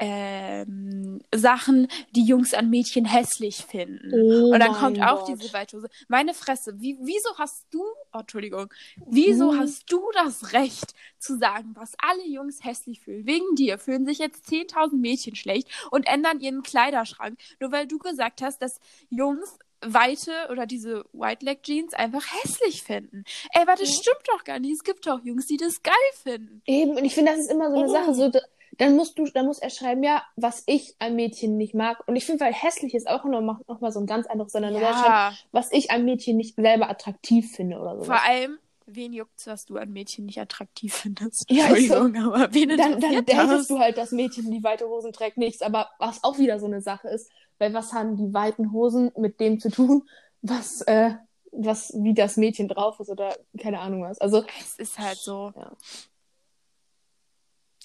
ähm, 0.00 1.20
Sachen, 1.34 1.88
die 2.16 2.24
Jungs 2.24 2.54
an 2.54 2.70
Mädchen 2.70 3.04
hässlich 3.04 3.56
finden. 3.58 4.12
Oh 4.12 4.52
und 4.52 4.60
dann 4.60 4.72
kommt 4.72 5.00
auch 5.00 5.26
Gott. 5.26 5.38
diese 5.40 5.52
Weithose. 5.52 5.88
Meine 6.08 6.34
Fresse, 6.34 6.80
wie, 6.80 6.98
wieso 7.00 7.36
hast 7.38 7.66
du, 7.70 7.82
oh, 8.12 8.18
Entschuldigung, 8.18 8.72
wieso 9.06 9.52
hm. 9.52 9.60
hast 9.60 9.92
du 9.92 10.02
das 10.14 10.52
Recht 10.52 10.94
zu 11.18 11.36
sagen, 11.38 11.72
was 11.74 11.92
alle 11.98 12.26
Jungs 12.26 12.64
hässlich 12.64 13.00
fühlen? 13.00 13.26
Wegen 13.26 13.54
dir 13.54 13.78
fühlen 13.78 14.06
sich 14.06 14.18
jetzt 14.18 14.48
10.000 14.48 14.96
Mädchen 14.96 15.36
schlecht 15.36 15.68
und 15.90 16.06
ändern 16.06 16.40
ihren 16.40 16.62
Kleiderschrank, 16.62 17.38
nur 17.60 17.70
weil 17.70 17.86
du 17.86 17.98
gesagt 17.98 18.42
hast, 18.42 18.62
dass 18.62 18.80
Jungs 19.10 19.58
weite 19.82 20.32
oder 20.50 20.66
diese 20.66 21.04
White 21.12 21.44
Leg 21.44 21.62
Jeans 21.62 21.94
einfach 21.94 22.24
hässlich 22.42 22.82
finden. 22.82 23.24
Ey, 23.52 23.66
warte, 23.66 23.82
das 23.82 23.94
stimmt 23.94 24.26
doch 24.26 24.44
gar 24.44 24.58
nicht. 24.58 24.72
Es 24.72 24.84
gibt 24.84 25.06
doch 25.06 25.24
Jungs, 25.24 25.46
die 25.46 25.56
das 25.56 25.82
geil 25.82 25.94
finden. 26.22 26.62
Eben, 26.66 26.92
und 26.96 27.04
ich 27.04 27.14
finde, 27.14 27.32
das 27.32 27.40
ist 27.40 27.50
immer 27.50 27.70
so 27.70 27.76
eine 27.76 27.88
oh. 27.88 27.92
Sache, 27.92 28.14
so, 28.14 28.30
dann 28.78 28.96
musst 28.96 29.18
du, 29.18 29.24
dann 29.26 29.46
muss 29.46 29.58
er 29.58 29.70
schreiben, 29.70 30.02
ja, 30.02 30.22
was 30.36 30.62
ich 30.66 30.94
an 30.98 31.16
Mädchen 31.16 31.56
nicht 31.56 31.74
mag. 31.74 32.02
Und 32.06 32.16
ich 32.16 32.24
finde, 32.24 32.44
weil 32.44 32.52
hässlich 32.52 32.94
ist 32.94 33.08
auch 33.08 33.24
noch, 33.24 33.40
noch 33.40 33.80
mal 33.80 33.92
so 33.92 34.00
ein 34.00 34.06
ganz 34.06 34.26
anderes, 34.26 34.52
sondern 34.52 34.74
ja. 34.74 34.92
schreiben, 34.92 35.36
was 35.52 35.72
ich 35.72 35.90
an 35.90 36.04
Mädchen 36.04 36.36
nicht 36.36 36.56
selber 36.56 36.88
attraktiv 36.88 37.50
finde 37.54 37.78
oder 37.78 37.98
so. 37.98 38.04
Vor 38.04 38.22
allem, 38.22 38.58
wen 38.86 39.12
juckt's, 39.12 39.46
was 39.46 39.66
du 39.66 39.76
an 39.76 39.92
Mädchen 39.92 40.26
nicht 40.26 40.40
attraktiv 40.40 40.94
findest? 40.94 41.50
Ja, 41.50 41.66
Entschuldigung, 41.66 42.14
so, 42.14 42.32
aber 42.32 42.54
wen 42.54 42.68
dann, 42.70 43.00
dann, 43.00 43.24
dann 43.24 43.48
hättest 43.50 43.70
du 43.70 43.78
halt 43.78 43.98
das 43.98 44.12
Mädchen, 44.12 44.50
die 44.50 44.62
weite 44.62 44.88
Hosen 44.88 45.12
trägt, 45.12 45.36
nichts. 45.36 45.62
Aber 45.62 45.90
was 45.98 46.22
auch 46.24 46.38
wieder 46.38 46.58
so 46.58 46.66
eine 46.66 46.80
Sache 46.80 47.08
ist, 47.08 47.30
weil 47.58 47.74
was 47.74 47.92
haben 47.92 48.16
die 48.16 48.32
weiten 48.32 48.72
Hosen 48.72 49.12
mit 49.16 49.40
dem 49.40 49.60
zu 49.60 49.70
tun, 49.70 50.08
was, 50.42 50.80
äh, 50.82 51.12
was, 51.52 51.92
wie 51.96 52.14
das 52.14 52.36
Mädchen 52.36 52.68
drauf 52.68 53.00
ist 53.00 53.10
oder 53.10 53.36
keine 53.58 53.80
Ahnung 53.80 54.02
was. 54.02 54.20
Also. 54.20 54.44
Es 54.60 54.76
ist 54.76 54.98
halt 54.98 55.18
so. 55.18 55.52
Ja. 55.56 55.72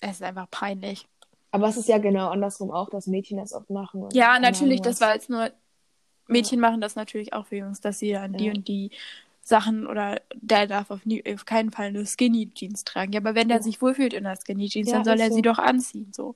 Es 0.05 0.17
ist 0.17 0.23
einfach 0.23 0.49
peinlich. 0.51 1.07
Aber 1.51 1.67
es 1.67 1.77
ist 1.77 1.89
ja 1.89 1.97
genau 1.97 2.29
andersrum 2.29 2.69
auch, 2.69 2.89
dass 2.89 3.07
Mädchen 3.07 3.37
das 3.37 3.53
oft 3.53 3.69
machen. 3.69 4.07
ja, 4.13 4.39
natürlich, 4.39 4.81
das 4.81 5.01
war 5.01 5.13
jetzt 5.13 5.29
nur. 5.29 5.51
Mädchen 6.27 6.59
ja. 6.59 6.69
machen 6.69 6.81
das 6.81 6.95
natürlich 6.95 7.33
auch 7.33 7.47
für 7.47 7.57
Jungs, 7.57 7.81
dass 7.81 7.99
sie 7.99 8.11
dann 8.11 8.33
ja. 8.33 8.37
die 8.37 8.49
und 8.49 8.67
die 8.67 8.91
Sachen 9.41 9.85
oder 9.85 10.21
der 10.33 10.67
darf 10.67 10.89
auf, 10.89 11.05
nie, 11.05 11.23
auf 11.31 11.45
keinen 11.45 11.71
Fall 11.71 11.87
eine 11.87 12.05
Skinny 12.05 12.51
Jeans 12.51 12.83
tragen. 12.83 13.13
Ja, 13.13 13.19
aber 13.19 13.35
wenn 13.35 13.47
der 13.47 13.61
sich 13.61 13.81
wohlfühlt 13.81 14.13
in 14.13 14.23
der 14.23 14.35
Skinny 14.35 14.69
Jeans, 14.69 14.91
dann 14.91 15.05
soll 15.05 15.19
er 15.19 15.29
so. 15.29 15.35
sie 15.35 15.41
doch 15.43 15.59
anziehen. 15.59 16.11
So. 16.13 16.35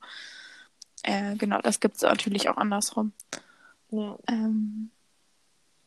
Äh, 1.03 1.35
genau, 1.35 1.59
das 1.61 1.79
gibt 1.79 1.95
es 1.95 2.01
natürlich 2.01 2.49
auch 2.49 2.57
andersrum. 2.57 3.13
Ähm, 3.91 4.91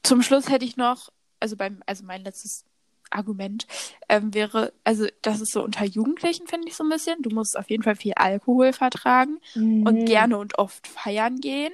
zum 0.02 0.22
Schluss 0.22 0.50
hätte 0.50 0.64
ich 0.64 0.76
noch, 0.76 1.12
also 1.38 1.56
beim, 1.56 1.82
also 1.86 2.04
mein 2.04 2.24
letztes 2.24 2.64
Argument 3.12 3.66
ähm, 4.08 4.34
wäre, 4.34 4.72
also 4.84 5.06
das 5.22 5.40
ist 5.40 5.52
so 5.52 5.62
unter 5.62 5.84
Jugendlichen, 5.84 6.46
finde 6.46 6.68
ich 6.68 6.76
so 6.76 6.84
ein 6.84 6.90
bisschen. 6.90 7.22
Du 7.22 7.30
musst 7.30 7.58
auf 7.58 7.70
jeden 7.70 7.82
Fall 7.82 7.96
viel 7.96 8.14
Alkohol 8.14 8.72
vertragen 8.72 9.38
mhm. 9.54 9.86
und 9.86 10.04
gerne 10.04 10.38
und 10.38 10.58
oft 10.58 10.86
feiern 10.86 11.40
gehen. 11.40 11.72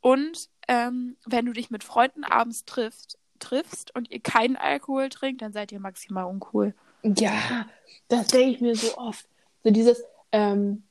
Und 0.00 0.48
ähm, 0.68 1.16
wenn 1.26 1.46
du 1.46 1.52
dich 1.52 1.70
mit 1.70 1.84
Freunden 1.84 2.24
abends 2.24 2.64
triffst, 2.64 3.18
triffst 3.38 3.94
und 3.94 4.10
ihr 4.10 4.20
keinen 4.20 4.56
Alkohol 4.56 5.08
trinkt, 5.08 5.42
dann 5.42 5.52
seid 5.52 5.72
ihr 5.72 5.80
maximal 5.80 6.24
uncool. 6.24 6.74
Ja, 7.02 7.66
das 8.08 8.28
denke 8.28 8.50
ich 8.50 8.60
mir 8.60 8.76
so 8.76 8.96
oft. 8.96 9.26
So 9.64 9.70
dieses, 9.70 10.02
ähm, 10.32 10.84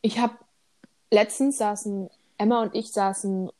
ich 0.00 0.18
habe 0.18 0.34
letztens 1.10 1.58
saßen 1.58 2.10
Emma 2.38 2.62
und 2.62 2.74
ich 2.74 2.90
saßen, 2.90 3.50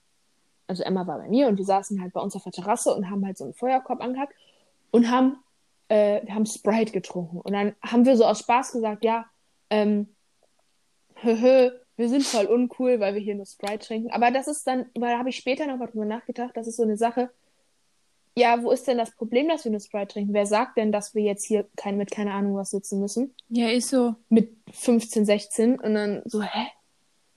also 0.66 0.83
Emma 0.83 1.07
war 1.07 1.18
bei 1.18 1.29
mir 1.29 1.49
und 1.49 1.59
wir 1.59 1.64
saßen 1.64 2.01
halt 2.01 2.12
bei 2.12 2.20
uns 2.20 2.35
auf 2.35 2.43
der 2.43 2.53
Terrasse 2.53 2.95
und 2.95 3.11
haben 3.11 3.25
halt 3.25 3.39
so 3.39 3.45
einen 3.45 3.55
Feuerkorb 3.55 4.01
angehackt 4.01 4.35
und 4.91 5.11
haben 5.11 5.37
äh, 5.89 6.24
wir 6.24 6.35
haben 6.35 6.47
Sprite 6.47 6.93
getrunken. 6.93 7.41
Und 7.41 7.53
dann 7.53 7.74
haben 7.83 8.05
wir 8.05 8.16
so 8.16 8.24
aus 8.24 8.41
Spaß 8.41 8.72
gesagt, 8.72 9.05
ja, 9.05 9.26
ähm, 9.70 10.14
höhö, 11.16 11.70
wir 11.97 12.09
sind 12.09 12.24
voll 12.24 12.47
uncool, 12.47 13.01
weil 13.01 13.14
wir 13.14 13.20
hier 13.20 13.35
nur 13.35 13.47
Sprite 13.47 13.87
trinken. 13.87 14.11
Aber 14.11 14.30
das 14.30 14.49
ist 14.49 14.66
dann, 14.66 14.87
weil 14.95 15.12
da 15.12 15.18
habe 15.18 15.28
ich 15.28 15.37
später 15.37 15.66
noch 15.66 15.78
mal 15.78 15.87
drüber 15.87 16.05
nachgedacht, 16.05 16.57
das 16.57 16.66
ist 16.66 16.76
so 16.76 16.83
eine 16.83 16.97
Sache. 16.97 17.30
Ja, 18.35 18.62
wo 18.62 18.70
ist 18.70 18.89
denn 18.89 18.97
das 18.97 19.14
Problem, 19.14 19.49
dass 19.49 19.64
wir 19.64 19.70
nur 19.70 19.80
Sprite 19.80 20.14
trinken? 20.14 20.33
Wer 20.33 20.47
sagt 20.47 20.78
denn, 20.78 20.91
dass 20.91 21.14
wir 21.14 21.22
jetzt 21.22 21.45
hier 21.45 21.68
kein, 21.76 21.99
mit 21.99 22.11
keine 22.11 22.33
Ahnung 22.33 22.57
was 22.57 22.70
sitzen 22.70 22.99
müssen? 22.99 23.35
Ja, 23.49 23.68
ist 23.68 23.89
so. 23.89 24.14
Mit 24.30 24.57
15, 24.72 25.26
16 25.26 25.78
und 25.78 25.95
dann 25.95 26.22
so, 26.24 26.43
hä? 26.43 26.66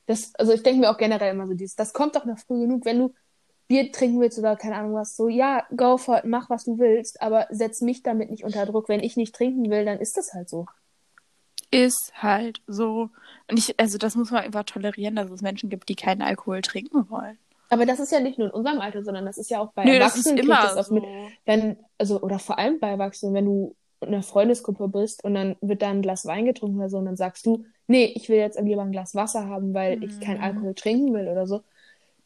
Das, 0.06 0.34
also 0.36 0.54
ich 0.54 0.64
denke 0.64 0.82
mir 0.82 0.90
auch 0.90 0.98
generell 0.98 1.34
immer 1.34 1.48
so 1.48 1.54
dieses, 1.54 1.76
das 1.76 1.92
kommt 1.92 2.16
doch 2.16 2.26
noch 2.26 2.40
früh 2.40 2.62
genug, 2.62 2.86
wenn 2.86 3.00
du 3.00 3.14
Bier 3.68 3.92
trinken 3.92 4.20
willst 4.20 4.38
oder 4.38 4.56
keine 4.56 4.76
Ahnung 4.76 4.94
was, 4.94 5.16
so, 5.16 5.28
ja, 5.28 5.66
go 5.76 5.98
for 5.98 6.20
it, 6.20 6.26
mach 6.26 6.50
was 6.50 6.66
du 6.66 6.78
willst, 6.78 7.22
aber 7.22 7.48
setz 7.50 7.82
mich 7.82 8.04
damit 8.04 8.30
nicht 8.30 8.44
unter 8.44 8.66
Druck. 8.66 8.90
Wenn 8.90 9.02
ich 9.02 9.18
nicht 9.18 9.34
trinken 9.34 9.70
will, 9.70 9.86
dann 9.86 10.00
ist 10.00 10.18
das 10.18 10.34
halt 10.34 10.50
so. 10.50 10.68
Ist 11.72 12.14
halt 12.16 12.62
so. 12.68 13.10
Und 13.50 13.58
ich, 13.58 13.80
also 13.80 13.98
das 13.98 14.16
muss 14.16 14.32
man 14.32 14.44
einfach 14.44 14.64
tolerieren, 14.64 15.16
dass 15.16 15.32
es 15.32 15.42
Menschen 15.42 15.70
gibt, 15.70 15.90
die 15.90 15.96
keinen 15.96 16.22
Alkohol 16.22 16.62
trinken 16.62 17.10
wollen. 17.10 17.38
Aber 17.70 17.88
das 17.88 18.00
ist 18.00 18.12
ja 18.12 18.20
nicht 18.20 18.38
nur 18.38 18.50
in 18.50 18.54
unserem 18.54 18.80
Alter, 18.80 19.04
sondern 19.04 19.26
das 19.26 19.40
ist 19.40 19.50
ja 19.50 19.60
auch 19.60 19.74
bei 19.74 19.84
Nö, 19.84 19.94
Erwachsenen. 19.94 20.38
Das 20.38 20.46
ist 20.46 20.50
immer 20.50 20.76
das 20.76 20.88
so. 20.88 20.94
mit, 20.94 21.04
wenn, 21.46 21.78
also, 21.98 22.22
oder 22.22 22.38
vor 22.38 22.60
allem 22.60 22.80
bei 22.80 22.90
Erwachsenen, 22.90 23.34
wenn 23.34 23.46
du 23.46 23.76
in 24.02 24.10
einer 24.10 24.22
Freundesgruppe 24.22 24.88
bist 24.88 25.24
und 25.24 25.34
dann 25.34 25.56
wird 25.62 25.82
da 25.82 25.90
ein 25.90 26.04
Glas 26.04 26.28
Wein 26.28 26.46
getrunken 26.46 26.78
oder 26.78 26.90
so 26.90 26.98
und 27.00 27.06
dann 27.06 27.18
sagst 27.18 27.46
du, 27.48 27.66
nee, 27.88 28.06
ich 28.16 28.30
will 28.30 28.38
jetzt 28.38 28.60
lieber 28.60 28.84
ein 28.84 28.92
Glas 28.92 29.16
Wasser 29.16 29.48
haben, 29.48 29.74
weil 29.74 29.98
mhm. 29.98 30.04
ich 30.04 30.20
keinen 30.20 30.42
Alkohol 30.42 30.76
trinken 30.76 31.14
will 31.14 31.28
oder 31.28 31.48
so 31.48 31.64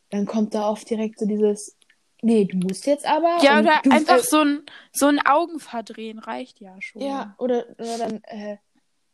dann 0.09 0.25
kommt 0.25 0.53
da 0.53 0.69
oft 0.69 0.89
direkt 0.89 1.19
so 1.19 1.25
dieses, 1.25 1.77
nee, 2.21 2.45
du 2.45 2.57
musst 2.57 2.85
jetzt 2.85 3.05
aber. 3.05 3.37
Ja, 3.41 3.59
oder 3.59 3.81
einfach 3.85 4.17
äh, 4.17 4.23
so 4.23 4.39
ein, 4.39 4.63
so 4.91 5.07
ein 5.07 5.19
Augenverdrehen 5.25 6.19
reicht 6.19 6.59
ja 6.59 6.75
schon. 6.81 7.01
Ja, 7.01 7.35
oder, 7.37 7.65
oder 7.77 7.97
dann, 7.97 8.21
äh, 8.23 8.57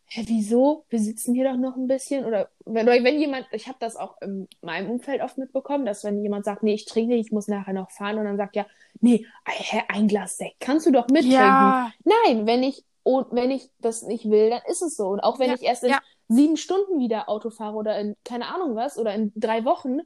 hä, 0.06 0.24
wieso? 0.28 0.86
Wir 0.90 1.00
sitzen 1.00 1.34
hier 1.34 1.50
doch 1.50 1.58
noch 1.58 1.76
ein 1.76 1.88
bisschen. 1.88 2.26
Oder 2.26 2.50
wenn, 2.66 2.88
oder 2.88 3.04
wenn 3.04 3.20
jemand, 3.20 3.48
ich 3.52 3.68
habe 3.68 3.78
das 3.80 3.96
auch 3.96 4.22
in 4.22 4.48
meinem 4.62 4.90
Umfeld 4.90 5.22
oft 5.22 5.38
mitbekommen, 5.38 5.86
dass 5.86 6.04
wenn 6.04 6.22
jemand 6.22 6.46
sagt, 6.46 6.64
nee, 6.64 6.74
ich 6.74 6.86
trinke, 6.86 7.16
ich 7.16 7.32
muss 7.32 7.48
nachher 7.48 7.74
noch 7.74 7.92
fahren 7.92 8.18
und 8.18 8.26
dann 8.26 8.38
sagt 8.38 8.56
ja, 8.56 8.66
nee, 9.02 9.26
hä, 9.48 9.82
ein 9.90 10.08
Glas 10.08 10.38
Sekt 10.38 10.60
kannst 10.60 10.86
du 10.86 10.92
doch 10.92 11.08
mittrinken. 11.08 11.32
Ja. 11.34 11.92
Nein, 12.04 12.46
wenn 12.46 12.64
ich, 12.64 12.84
und 13.04 13.28
wenn 13.32 13.52
ich 13.52 13.70
das 13.80 14.04
nicht 14.04 14.30
will, 14.30 14.50
dann 14.50 14.62
ist 14.68 14.82
es 14.82 14.96
so. 14.96 15.08
Und 15.10 15.20
auch 15.20 15.40
wenn 15.40 15.50
ja, 15.50 15.56
ich 15.56 15.64
erst 15.64 15.84
in 15.84 15.92
ja. 15.92 16.00
sieben 16.28 16.58
Stunden 16.58 17.00
wieder 17.00 17.30
Auto 17.30 17.50
fahre 17.50 17.76
oder 17.76 18.00
in 18.00 18.16
keine 18.24 18.48
Ahnung 18.48 18.76
was 18.76 18.98
oder 18.98 19.14
in 19.14 19.32
drei 19.36 19.64
Wochen, 19.64 20.00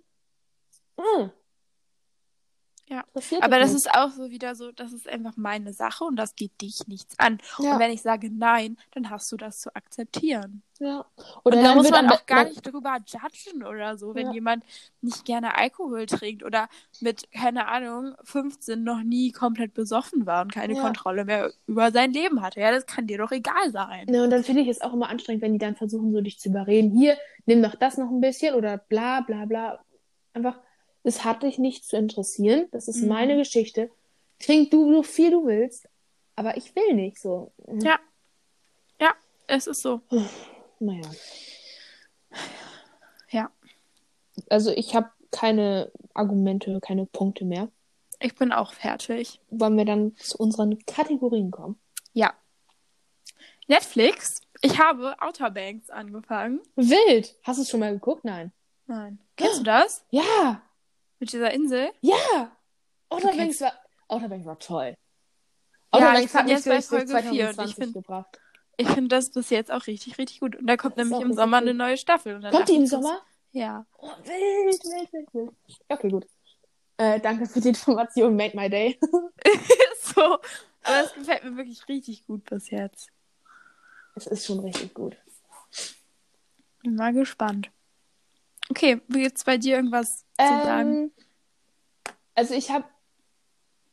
hm. 1.00 1.32
Ja, 2.90 3.04
aber 3.42 3.60
das 3.60 3.72
nicht. 3.72 3.86
ist 3.86 3.94
auch 3.94 4.10
so 4.10 4.32
wieder 4.32 4.56
so, 4.56 4.72
das 4.72 4.94
ist 4.94 5.08
einfach 5.08 5.38
meine 5.38 5.74
Sache 5.74 6.06
und 6.06 6.16
das 6.16 6.36
geht 6.36 6.60
dich 6.60 6.88
nichts 6.88 7.20
an. 7.20 7.38
Ja. 7.60 7.74
Und 7.74 7.80
wenn 7.80 7.92
ich 7.92 8.02
sage 8.02 8.32
nein, 8.32 8.78
dann 8.92 9.12
hast 9.12 9.32
du 9.32 9.38
das 9.38 9.60
zu 9.60 9.76
akzeptieren. 9.76 10.64
Ja. 10.80 11.06
Oder 11.44 11.58
und 11.58 11.64
da 11.64 11.76
muss 11.76 11.92
man 11.92 12.10
auch 12.10 12.26
gar 12.26 12.46
nicht 12.46 12.64
drüber 12.64 12.98
judgen 13.06 13.64
oder 13.64 13.96
so, 13.96 14.16
wenn 14.16 14.28
ja. 14.28 14.34
jemand 14.34 14.64
nicht 15.02 15.24
gerne 15.24 15.56
Alkohol 15.56 16.08
trinkt 16.08 16.44
oder 16.44 16.68
mit, 17.00 17.32
keine 17.32 17.68
Ahnung, 17.68 18.16
15 18.24 18.84
noch 18.84 19.04
nie 19.04 19.32
komplett 19.32 19.76
besoffen 19.76 20.26
war 20.26 20.42
und 20.42 20.52
keine 20.52 20.74
ja. 20.74 20.82
Kontrolle 20.82 21.26
mehr 21.26 21.52
über 21.68 21.92
sein 21.92 22.12
Leben 22.12 22.42
hatte. 22.42 22.60
Ja, 22.60 22.72
das 22.72 22.88
kann 22.88 23.06
dir 23.06 23.20
doch 23.20 23.32
egal 23.32 23.70
sein. 23.70 24.08
Ja, 24.12 24.24
und 24.24 24.32
dann 24.32 24.44
finde 24.44 24.64
ich 24.64 24.68
es 24.68 24.82
auch 24.82 24.94
immer 24.94 25.10
anstrengend, 25.10 25.44
wenn 25.44 25.54
die 25.54 25.60
dann 25.60 25.76
versuchen, 25.76 26.12
so 26.12 26.22
dich 26.22 26.40
zu 26.40 26.50
überreden. 26.50 26.98
Hier, 26.98 27.20
nimm 27.46 27.62
doch 27.62 27.76
das 27.76 27.98
noch 27.98 28.10
ein 28.10 28.22
bisschen 28.22 28.56
oder 28.56 28.80
bla 28.80 29.22
bla 29.22 29.46
bla. 29.46 29.80
Einfach 30.34 30.58
es 31.04 31.24
hat 31.24 31.44
dich 31.44 31.58
nicht 31.58 31.86
zu 31.86 31.98
interessieren. 31.98 32.68
Das 32.72 32.88
ist 32.88 33.02
mhm. 33.02 33.10
meine 33.10 33.38
Geschichte. 33.38 33.90
Trink 34.40 34.72
du 34.72 34.94
so 34.94 35.04
viel 35.04 35.32
du 35.32 35.46
willst, 35.46 35.88
aber 36.36 36.58
ich 36.58 36.76
will 36.76 36.94
nicht 36.94 37.20
so. 37.20 37.52
Ja. 37.82 38.00
Ja, 39.00 39.14
es 39.48 39.68
ist 39.68 39.82
so. 39.82 40.02
Naja. 40.82 41.12
Ja. 43.32 43.52
Also 44.50 44.72
ich 44.72 44.96
habe 44.96 45.10
keine 45.30 45.92
Argumente, 46.14 46.80
keine 46.80 47.06
Punkte 47.06 47.44
mehr. 47.44 47.70
Ich 48.22 48.36
bin 48.36 48.54
auch 48.54 48.72
fertig. 48.72 49.42
Wollen 49.50 49.78
wir 49.78 49.84
dann 49.84 50.16
zu 50.16 50.38
unseren 50.38 50.80
Kategorien 50.86 51.52
kommen? 51.52 51.78
Ja. 52.14 52.34
Netflix. 53.68 54.42
Ich 54.62 54.80
habe 54.80 55.16
Outer 55.22 55.52
Banks 55.52 55.90
angefangen. 55.90 56.62
Wild. 56.76 57.36
Hast 57.44 57.60
du 57.60 57.64
es 57.64 57.70
schon 57.70 57.82
mal 57.82 57.94
geguckt? 57.94 58.26
Nein. 58.26 58.52
Nein. 58.88 59.20
Kennst 59.36 59.60
du 59.60 59.64
das? 59.64 60.06
Ja. 60.12 60.62
Mit 61.20 61.34
dieser 61.34 61.52
Insel? 61.52 61.92
Ja! 62.02 62.58
Outer 63.10 63.30
okay. 63.30 63.38
Banks 63.38 63.62
war, 63.62 63.74
Outer 64.08 64.30
Banks 64.30 64.46
war 64.46 64.60
toll. 64.60 64.96
Outer 65.92 66.20
ja, 66.20 66.34
hat 66.34 66.48
jetzt 66.48 66.66
bei 66.66 66.82
Folge 66.82 67.22
4 67.22 67.50
und 67.50 67.66
ich 67.66 67.76
finde 67.76 68.04
ich 68.78 68.88
finde 68.88 69.10
das 69.10 69.30
bis 69.32 69.50
jetzt 69.50 69.72
auch 69.72 69.88
richtig, 69.88 70.18
richtig 70.18 70.40
gut. 70.40 70.56
Und 70.56 70.68
da 70.68 70.78
kommt 70.78 70.96
nämlich 70.96 71.20
im 71.20 71.34
Sommer 71.34 71.60
gut. 71.60 71.68
eine 71.68 71.78
neue 71.78 71.98
Staffel. 71.98 72.40
kommt 72.50 72.70
die 72.70 72.76
im 72.76 72.86
Sommer? 72.86 73.20
Ja. 73.52 73.86
Oh, 73.98 74.08
wild, 74.24 74.84
wild, 74.86 75.12
wild, 75.12 75.34
wild. 75.34 75.52
Okay, 75.90 76.10
gut. 76.10 76.26
Äh, 76.96 77.20
danke 77.20 77.46
für 77.46 77.60
die 77.60 77.70
Information, 77.70 78.36
made 78.38 78.56
my 78.56 78.70
day. 78.70 78.98
so, 80.02 80.22
aber 80.22 81.04
es 81.04 81.14
gefällt 81.14 81.44
mir 81.44 81.58
wirklich 81.58 81.86
richtig 81.90 82.26
gut 82.26 82.46
bis 82.46 82.70
jetzt. 82.70 83.10
Es 84.16 84.28
ist 84.28 84.46
schon 84.46 84.60
richtig 84.60 84.94
gut. 84.94 85.18
Bin 86.84 86.96
mal 86.96 87.12
gespannt. 87.12 87.72
Okay, 88.70 89.02
gibt 89.10 89.38
es 89.38 89.44
bei 89.44 89.58
dir 89.58 89.78
irgendwas 89.78 90.26
ähm, 90.38 90.48
zu 90.48 90.64
sagen? 90.66 91.12
Also 92.36 92.54
ich 92.54 92.72
habe 92.72 92.86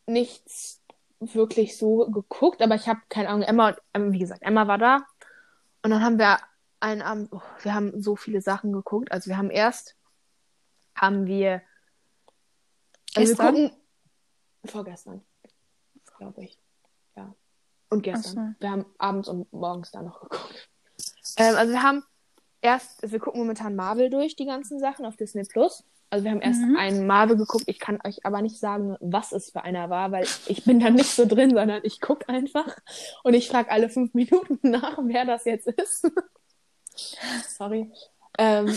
nichts 0.07 0.83
wirklich 1.19 1.77
so 1.77 2.11
geguckt, 2.11 2.63
aber 2.63 2.75
ich 2.75 2.87
habe 2.89 3.01
keine 3.09 3.31
Ahnung. 3.31 3.43
Emma, 3.43 3.77
wie 3.95 4.19
gesagt, 4.19 4.43
Emma 4.43 4.69
war 4.69 4.79
da 4.79 5.07
und 5.83 5.91
dann 5.91 6.03
haben 6.03 6.19
wir 6.19 6.39
einen 6.81 7.03
Abend, 7.03 7.33
oh, 7.33 7.41
wir 7.63 7.75
haben 7.75 8.01
so 8.01 8.17
viele 8.17 8.43
Sachen 8.43 8.73
geguckt. 8.73 9.11
Also 9.11 9.31
wir 9.31 9.39
haben 9.39 9.51
erst, 9.51 9.97
haben 10.95 11.27
wir, 11.27 11.63
also 13.15 13.39
wir 13.39 13.45
gucken, 13.45 13.73
vorgestern, 14.65 15.25
glaube 16.19 16.45
ich, 16.45 16.61
ja, 17.17 17.35
und 17.89 18.03
gestern. 18.03 18.57
So. 18.59 18.61
Wir 18.61 18.71
haben 18.71 18.87
abends 18.99 19.29
und 19.29 19.51
morgens 19.53 19.91
da 19.91 20.03
noch 20.03 20.21
geguckt. 20.21 20.69
Ähm, 21.39 21.57
also 21.57 21.73
wir 21.73 21.83
haben 21.83 22.05
erst, 22.67 23.11
wir 23.11 23.19
gucken 23.19 23.41
momentan 23.41 23.77
Marvel 23.77 24.11
durch, 24.11 24.37
die 24.37 24.45
ganzen 24.45 24.79
Sachen 24.79 25.07
auf 25.07 25.17
Disney 25.17 25.45
Plus. 25.45 25.85
Also 26.11 26.25
wir 26.25 26.33
haben 26.33 26.41
erst 26.41 26.61
mhm. 26.61 26.77
einen 26.77 27.07
Marvel 27.07 27.37
geguckt. 27.37 27.65
Ich 27.67 27.79
kann 27.79 27.99
euch 28.05 28.25
aber 28.25 28.43
nicht 28.43 28.59
sagen, 28.59 28.97
was 29.01 29.33
es 29.33 29.51
für 29.51 29.63
einer 29.63 29.91
war, 29.91 30.13
weil 30.13 30.27
ich 30.47 30.65
bin 30.65 30.81
da 30.81 30.91
nicht 30.91 31.11
so 31.11 31.27
drin, 31.27 31.51
sondern 31.51 31.81
ich 31.83 32.01
gucke 32.01 32.29
einfach 32.29 32.77
und 33.25 33.35
ich 33.35 33.49
frage 33.49 33.71
alle 33.71 33.89
fünf 33.89 34.15
Minuten 34.15 34.59
nach, 34.63 34.99
wer 35.03 35.25
das 35.25 35.45
jetzt 35.45 35.67
ist. 35.67 36.11
Sorry. 37.57 37.91
Ähm, 38.39 38.77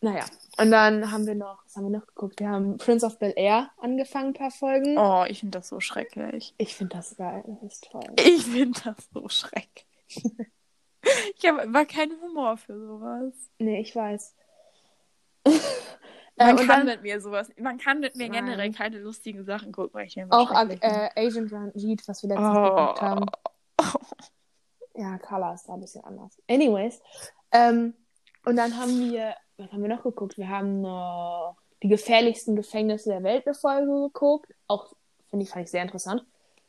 naja, 0.00 0.24
Und 0.58 0.70
dann 0.70 1.10
haben 1.10 1.26
wir 1.26 1.34
noch, 1.34 1.64
was 1.64 1.76
haben 1.76 1.84
wir 1.90 1.98
noch 1.98 2.06
geguckt? 2.06 2.40
Wir 2.40 2.50
haben 2.50 2.78
Prince 2.78 3.04
of 3.04 3.18
Bel 3.18 3.32
Air 3.36 3.70
angefangen, 3.78 4.28
ein 4.28 4.34
paar 4.34 4.50
Folgen. 4.50 4.96
Oh, 4.96 5.24
ich 5.28 5.40
finde 5.40 5.58
das 5.58 5.68
so 5.68 5.80
schrecklich. 5.80 6.54
Ich 6.58 6.74
finde 6.76 6.96
das 6.96 7.16
geil, 7.16 7.42
das 7.46 7.72
ist 7.72 7.88
toll. 7.90 8.06
Ich 8.16 8.44
finde 8.44 8.80
das 8.84 8.96
so 9.12 9.28
schrecklich. 9.28 9.86
ich 11.36 11.46
habe 11.46 11.62
immer 11.62 11.84
keinen 11.84 12.20
Humor 12.20 12.56
für 12.56 12.78
sowas. 12.78 13.34
Nee, 13.58 13.80
ich 13.80 13.94
weiß. 13.94 14.34
Man 16.38 16.56
äh, 16.56 16.66
kann 16.66 16.68
dann, 16.68 16.86
mit 16.86 17.02
mir 17.02 17.20
sowas, 17.20 17.50
man 17.58 17.78
kann 17.78 17.98
mit 17.98 18.14
mir 18.14 18.28
nein. 18.28 18.44
generell 18.44 18.72
keine 18.72 19.00
lustigen 19.00 19.44
Sachen 19.44 19.72
gucken, 19.72 20.00
ich 20.02 20.16
Auch 20.30 20.52
äh, 20.52 21.10
Agent 21.16 21.52
Ranjit, 21.52 22.06
was 22.06 22.22
wir 22.22 22.28
letztens 22.28 22.56
oh. 22.56 22.62
geguckt 22.62 23.02
haben. 23.02 23.26
Ja, 24.94 25.18
Color 25.18 25.54
ist 25.54 25.68
da 25.68 25.74
ein 25.74 25.80
bisschen 25.80 26.04
anders. 26.04 26.40
Anyways, 26.48 27.00
ähm, 27.50 27.94
und 28.44 28.56
dann 28.56 28.76
haben 28.76 28.98
wir, 28.98 29.34
was 29.56 29.70
haben 29.72 29.82
wir 29.82 29.88
noch 29.88 30.02
geguckt? 30.02 30.38
Wir 30.38 30.48
haben 30.48 30.80
noch 30.80 31.56
die 31.82 31.88
gefährlichsten 31.88 32.56
Gefängnisse 32.56 33.10
der 33.10 33.22
Welt 33.22 33.46
eine 33.46 33.54
Folge 33.54 33.86
geguckt. 33.86 34.52
Auch, 34.66 34.92
finde 35.30 35.44
ich, 35.44 35.50
fand 35.50 35.64
ich 35.64 35.70
sehr 35.70 35.82
interessant. 35.82 36.24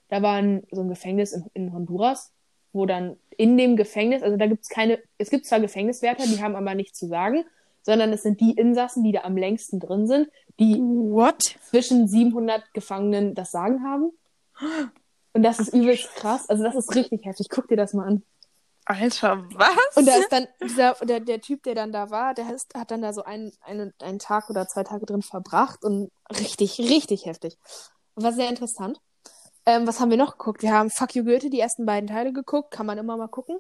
Da 0.10 0.22
war 0.22 0.36
ein, 0.36 0.66
so 0.72 0.82
ein 0.82 0.90
Gefängnis 0.90 1.34
in, 1.34 1.46
in 1.54 1.74
Honduras, 1.74 2.34
wo 2.74 2.86
dann 2.86 3.18
in 3.38 3.58
dem 3.58 3.76
Gefängnis, 3.76 4.22
also 4.24 4.38
da 4.38 4.48
gibt 4.48 4.64
es 4.64 4.70
keine, 4.70 5.00
es 5.18 5.30
gibt 5.30 5.46
zwar 5.46 5.60
Gefängniswärter, 5.60 6.26
die 6.26 6.42
haben 6.42 6.56
aber 6.56 6.76
nichts 6.76 7.00
zu 7.00 7.08
sagen 7.08 7.46
sondern 7.90 8.14
es 8.14 8.24
sind 8.24 8.40
die 8.40 8.52
Insassen, 8.52 9.04
die 9.04 9.12
da 9.12 9.22
am 9.22 9.38
längsten 9.38 9.80
drin 9.80 10.08
sind, 10.08 10.30
die 10.60 10.76
What? 10.76 11.56
zwischen 11.70 12.08
700 12.08 12.74
Gefangenen 12.74 13.36
das 13.36 13.52
Sagen 13.52 13.84
haben. 13.84 14.12
Und 15.34 15.44
das 15.44 15.60
ist 15.60 15.74
übelst 15.74 16.14
krass. 16.16 16.50
Also 16.50 16.64
das 16.64 16.76
ist 16.76 16.94
richtig 16.96 17.26
heftig. 17.26 17.48
Guck 17.50 17.68
dir 17.68 17.78
das 17.78 17.94
mal 17.94 18.08
an. 18.08 18.24
Alter, 18.86 19.46
was? 19.54 19.96
Und 19.98 20.08
da 20.08 20.16
ist 20.18 20.32
dann 20.32 20.48
dieser, 20.64 20.94
der, 21.04 21.20
der 21.20 21.42
Typ, 21.42 21.62
der 21.64 21.76
dann 21.76 21.92
da 21.92 22.10
war, 22.10 22.34
der 22.34 22.54
ist, 22.54 22.74
hat 22.74 22.90
dann 22.90 23.04
da 23.04 23.14
so 23.14 23.24
einen, 23.24 23.52
einen, 23.62 23.94
einen 24.02 24.20
Tag 24.20 24.50
oder 24.50 24.68
zwei 24.68 24.84
Tage 24.84 25.06
drin 25.06 25.22
verbracht 25.22 25.84
und 25.84 26.12
richtig, 26.32 26.80
richtig 26.80 27.26
heftig. 27.26 27.58
War 28.16 28.34
sehr 28.34 28.50
interessant. 28.50 29.00
Ähm, 29.70 29.86
was 29.86 30.00
haben 30.00 30.10
wir 30.10 30.18
noch 30.18 30.40
geguckt? 30.40 30.64
Wir 30.64 30.74
haben 30.74 30.90
Fuck 30.90 31.14
You 31.14 31.24
Goethe, 31.24 31.52
die 31.52 31.60
ersten 31.60 31.86
beiden 31.86 32.08
Teile 32.08 32.34
geguckt. 32.34 32.72
Kann 32.72 32.88
man 32.88 32.98
immer 32.98 33.18
mal 33.18 33.28
gucken. 33.28 33.60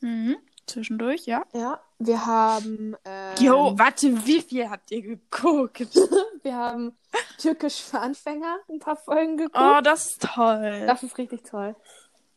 Mhm. 0.00 0.36
Zwischendurch, 0.66 1.26
ja. 1.26 1.44
Ja, 1.52 1.80
wir 2.00 2.26
haben. 2.26 2.96
Ähm, 3.04 3.34
jo, 3.38 3.78
warte, 3.78 4.26
wie 4.26 4.40
viel 4.40 4.68
habt 4.68 4.90
ihr 4.90 5.02
geguckt? 5.02 5.94
wir 6.42 6.56
haben 6.56 6.98
Türkisch 7.38 7.82
für 7.82 8.00
Anfänger 8.00 8.58
ein 8.68 8.80
paar 8.80 8.96
Folgen 8.96 9.36
geguckt. 9.36 9.56
Oh, 9.56 9.80
das 9.80 10.06
ist 10.06 10.22
toll. 10.22 10.82
Das 10.88 11.04
ist 11.04 11.16
richtig 11.18 11.44
toll. 11.44 11.76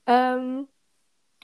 Ähm, 0.06 0.68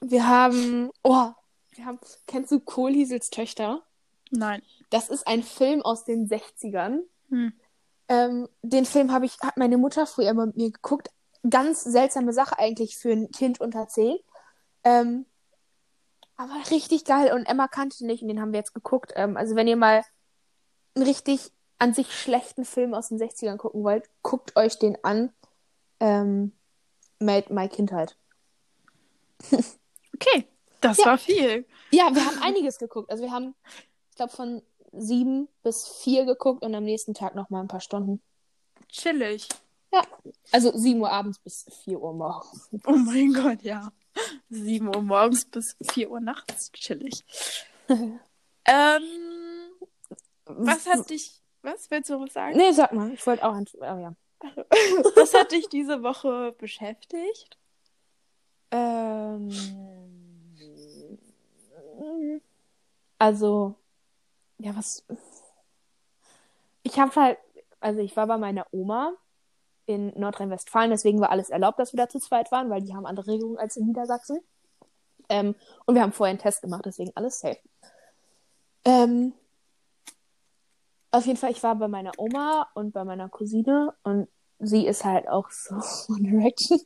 wir 0.01 0.27
haben. 0.27 0.91
Oh, 1.01 1.31
wir 1.71 1.85
haben. 1.85 1.97
Kennst 2.27 2.51
du 2.51 2.59
Kohlhiesels 2.59 3.31
Töchter? 3.31 3.81
Nein. 4.29 4.61
Das 4.91 5.09
ist 5.09 5.25
ein 5.25 5.41
Film 5.41 5.81
aus 5.81 6.05
den 6.05 6.27
60ern. 6.27 6.99
Hm. 7.29 7.51
Ähm, 8.07 8.47
den 8.61 8.85
Film 8.85 9.11
habe 9.11 9.25
ich, 9.25 9.39
hat 9.39 9.57
meine 9.57 9.77
Mutter 9.77 10.05
früher 10.05 10.29
immer 10.29 10.45
mit 10.45 10.57
mir 10.57 10.71
geguckt. 10.71 11.09
Ganz 11.49 11.83
seltsame 11.83 12.33
Sache 12.33 12.57
eigentlich 12.59 12.97
für 12.97 13.11
ein 13.11 13.31
Kind 13.31 13.61
unter 13.61 13.87
10. 13.87 14.17
Ähm, 14.83 15.25
aber 16.37 16.53
richtig 16.69 17.05
geil. 17.05 17.33
Und 17.33 17.45
Emma 17.45 17.67
kannte 17.67 18.05
nicht 18.05 18.21
und 18.21 18.27
den 18.27 18.41
haben 18.41 18.51
wir 18.51 18.59
jetzt 18.59 18.73
geguckt. 18.73 19.13
Ähm, 19.15 19.37
also 19.37 19.55
wenn 19.55 19.67
ihr 19.67 19.77
mal 19.77 20.03
einen 20.95 21.05
richtig 21.05 21.51
an 21.77 21.93
sich 21.93 22.13
schlechten 22.13 22.65
Film 22.65 22.93
aus 22.93 23.09
den 23.09 23.19
60ern 23.19 23.57
gucken 23.57 23.83
wollt, 23.83 24.09
guckt 24.21 24.55
euch 24.55 24.79
den 24.79 24.97
an. 25.03 25.33
Ähm, 25.99 26.51
Made 27.19 27.53
My 27.53 27.69
Kindheit. 27.69 28.17
okay, 29.51 30.47
das 30.81 30.97
ja. 30.97 31.05
war 31.05 31.17
viel. 31.17 31.65
Ja, 31.91 32.13
wir 32.13 32.25
haben 32.25 32.41
einiges 32.41 32.77
geguckt. 32.77 33.09
Also 33.09 33.23
wir 33.23 33.31
haben, 33.31 33.55
ich 34.09 34.15
glaube, 34.15 34.33
von 34.33 34.61
sieben 34.97 35.47
bis 35.63 35.87
vier 35.87 36.25
geguckt 36.25 36.63
und 36.63 36.73
am 36.75 36.83
nächsten 36.83 37.13
Tag 37.13 37.35
noch 37.35 37.49
mal 37.49 37.61
ein 37.61 37.67
paar 37.67 37.81
Stunden. 37.81 38.21
Chillig. 38.89 39.47
Ja, 39.93 40.01
also 40.51 40.75
sieben 40.75 41.01
Uhr 41.01 41.11
abends 41.11 41.39
bis 41.39 41.65
vier 41.83 42.01
Uhr 42.01 42.13
morgens. 42.13 42.69
Oh 42.85 42.91
mein 42.91 43.33
Gott, 43.33 43.61
ja. 43.61 43.91
7 44.49 44.87
Uhr 44.87 45.01
morgens 45.01 45.45
bis 45.45 45.75
4 45.81 46.09
Uhr 46.09 46.19
nachts. 46.19 46.71
Chillig. 46.71 47.25
ähm, 47.87 48.19
was 50.45 50.85
hat 50.87 51.09
dich. 51.09 51.41
Was 51.61 51.89
willst 51.89 52.09
du 52.09 52.19
was 52.19 52.33
sagen? 52.33 52.57
Nee, 52.57 52.71
sag 52.71 52.93
mal. 52.93 53.11
Ich 53.11 53.25
wollte 53.25 53.43
auch. 53.43 53.53
Ein, 53.53 53.65
oh, 53.73 53.81
ja. 53.81 54.15
was 55.15 55.33
hat 55.33 55.51
dich 55.51 55.67
diese 55.69 56.03
Woche 56.03 56.53
beschäftigt? 56.57 57.57
Ähm. 58.71 59.51
Also. 63.17 63.75
Ja, 64.57 64.75
was. 64.75 65.03
Ich 66.83 66.99
habe 66.99 67.15
halt. 67.15 67.37
Also, 67.79 67.99
ich 67.99 68.15
war 68.17 68.27
bei 68.27 68.37
meiner 68.37 68.65
Oma 68.71 69.13
in 69.85 70.17
Nordrhein-Westfalen. 70.19 70.89
Deswegen 70.89 71.19
war 71.19 71.29
alles 71.29 71.49
erlaubt, 71.49 71.79
dass 71.79 71.93
wir 71.93 71.97
da 71.97 72.09
zu 72.09 72.19
zweit 72.19 72.51
waren, 72.51 72.69
weil 72.69 72.81
die 72.81 72.95
haben 72.95 73.05
andere 73.05 73.27
Regelungen 73.27 73.57
als 73.57 73.77
in 73.77 73.85
Niedersachsen. 73.85 74.39
Ähm, 75.29 75.55
und 75.85 75.95
wir 75.95 76.01
haben 76.01 76.11
vorher 76.11 76.31
einen 76.31 76.39
Test 76.39 76.61
gemacht, 76.61 76.85
deswegen 76.85 77.11
alles 77.15 77.39
safe. 77.39 77.59
Ähm, 78.85 79.33
auf 81.11 81.25
jeden 81.25 81.37
Fall, 81.37 81.51
ich 81.51 81.63
war 81.63 81.75
bei 81.75 81.87
meiner 81.87 82.11
Oma 82.17 82.69
und 82.73 82.91
bei 82.91 83.03
meiner 83.03 83.29
Cousine 83.29 83.93
und 84.03 84.27
sie 84.59 84.85
ist 84.85 85.05
halt 85.05 85.27
auch 85.27 85.49
so 85.49 85.75
One 86.13 86.29
Direction. 86.29 86.79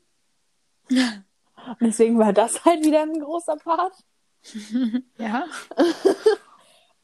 Und 1.68 1.82
deswegen 1.82 2.18
war 2.18 2.32
das 2.34 2.64
halt 2.64 2.84
wieder 2.86 3.02
ein 3.02 3.20
großer 3.20 3.58
Part. 3.58 3.94
ja. 5.18 5.46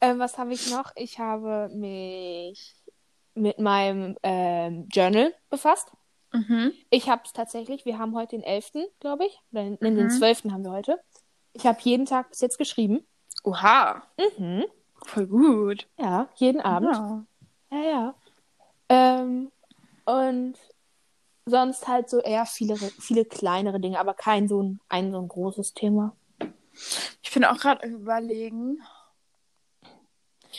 Ähm, 0.00 0.18
was 0.18 0.38
habe 0.38 0.52
ich 0.52 0.70
noch? 0.70 0.92
Ich 0.96 1.18
habe 1.18 1.68
mich 1.72 2.74
mit 3.34 3.58
meinem 3.58 4.16
ähm, 4.22 4.88
Journal 4.90 5.34
befasst. 5.50 5.92
Mhm. 6.32 6.72
Ich 6.90 7.08
habe 7.08 7.22
es 7.24 7.32
tatsächlich, 7.32 7.84
wir 7.84 7.98
haben 7.98 8.14
heute 8.14 8.36
den 8.36 8.42
11., 8.42 8.72
glaube 9.00 9.26
ich, 9.26 9.40
oder 9.52 9.64
mhm. 9.64 9.78
den 9.80 10.10
12. 10.10 10.44
haben 10.50 10.64
wir 10.64 10.72
heute. 10.72 11.00
Ich 11.52 11.66
habe 11.66 11.78
jeden 11.82 12.06
Tag 12.06 12.30
bis 12.30 12.40
jetzt 12.40 12.58
geschrieben. 12.58 13.06
Oha. 13.44 14.02
Mhm. 14.38 14.64
Voll 15.04 15.26
gut. 15.26 15.86
Ja, 15.98 16.28
jeden 16.36 16.60
Abend. 16.60 17.26
Ja, 17.70 17.78
ja. 17.78 17.90
ja. 17.90 18.14
Ähm, 18.88 19.50
und 20.04 20.56
sonst 21.46 21.86
halt 21.88 22.10
so 22.10 22.20
eher 22.20 22.46
viele, 22.46 22.76
viele 22.76 23.24
kleinere 23.24 23.80
Dinge, 23.80 23.98
aber 23.98 24.14
kein 24.14 24.48
so 24.48 24.62
ein, 24.62 24.80
ein, 24.88 25.12
so 25.12 25.18
ein 25.18 25.28
großes 25.28 25.74
Thema. 25.74 26.14
Ich 27.22 27.32
bin 27.32 27.44
auch 27.44 27.58
gerade 27.58 27.86
überlegen, 27.86 28.80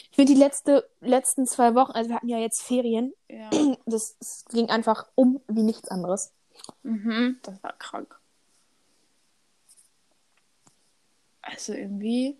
ich 0.10 0.16
finde 0.16 0.34
die 0.34 0.40
letzte, 0.40 0.90
letzten 1.02 1.46
zwei 1.46 1.76
Wochen, 1.76 1.92
also 1.92 2.10
wir 2.10 2.16
hatten 2.16 2.30
ja 2.30 2.40
jetzt 2.40 2.62
Ferien, 2.62 3.14
ja. 3.30 3.50
das, 3.86 4.18
das 4.20 4.46
ging 4.50 4.70
einfach 4.70 5.08
um 5.16 5.42
wie 5.48 5.64
nichts 5.64 5.90
anderes. 5.90 6.34
Mhm, 6.84 7.38
das 7.44 7.62
war 7.64 7.74
krank. 7.74 8.20
Also 11.42 11.74
irgendwie, 11.74 12.38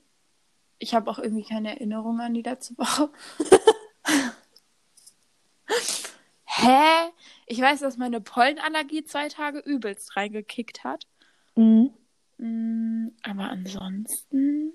ich 0.80 0.94
habe 0.94 1.10
auch 1.10 1.20
irgendwie 1.20 1.46
keine 1.46 1.72
Erinnerung 1.72 2.20
an 2.20 2.34
die 2.34 2.42
letzte 2.42 2.78
Woche. 2.78 3.10
Hä? 6.46 7.12
Ich 7.46 7.62
weiß, 7.62 7.80
dass 7.80 7.98
meine 7.98 8.20
Pollenallergie 8.20 9.06
zwei 9.06 9.30
Tage 9.30 9.60
übelst 9.60 10.18
reingekickt 10.18 10.84
hat. 10.84 11.08
Mhm. 11.56 11.94
Mm, 12.38 13.10
aber 13.24 13.50
ansonsten. 13.50 14.74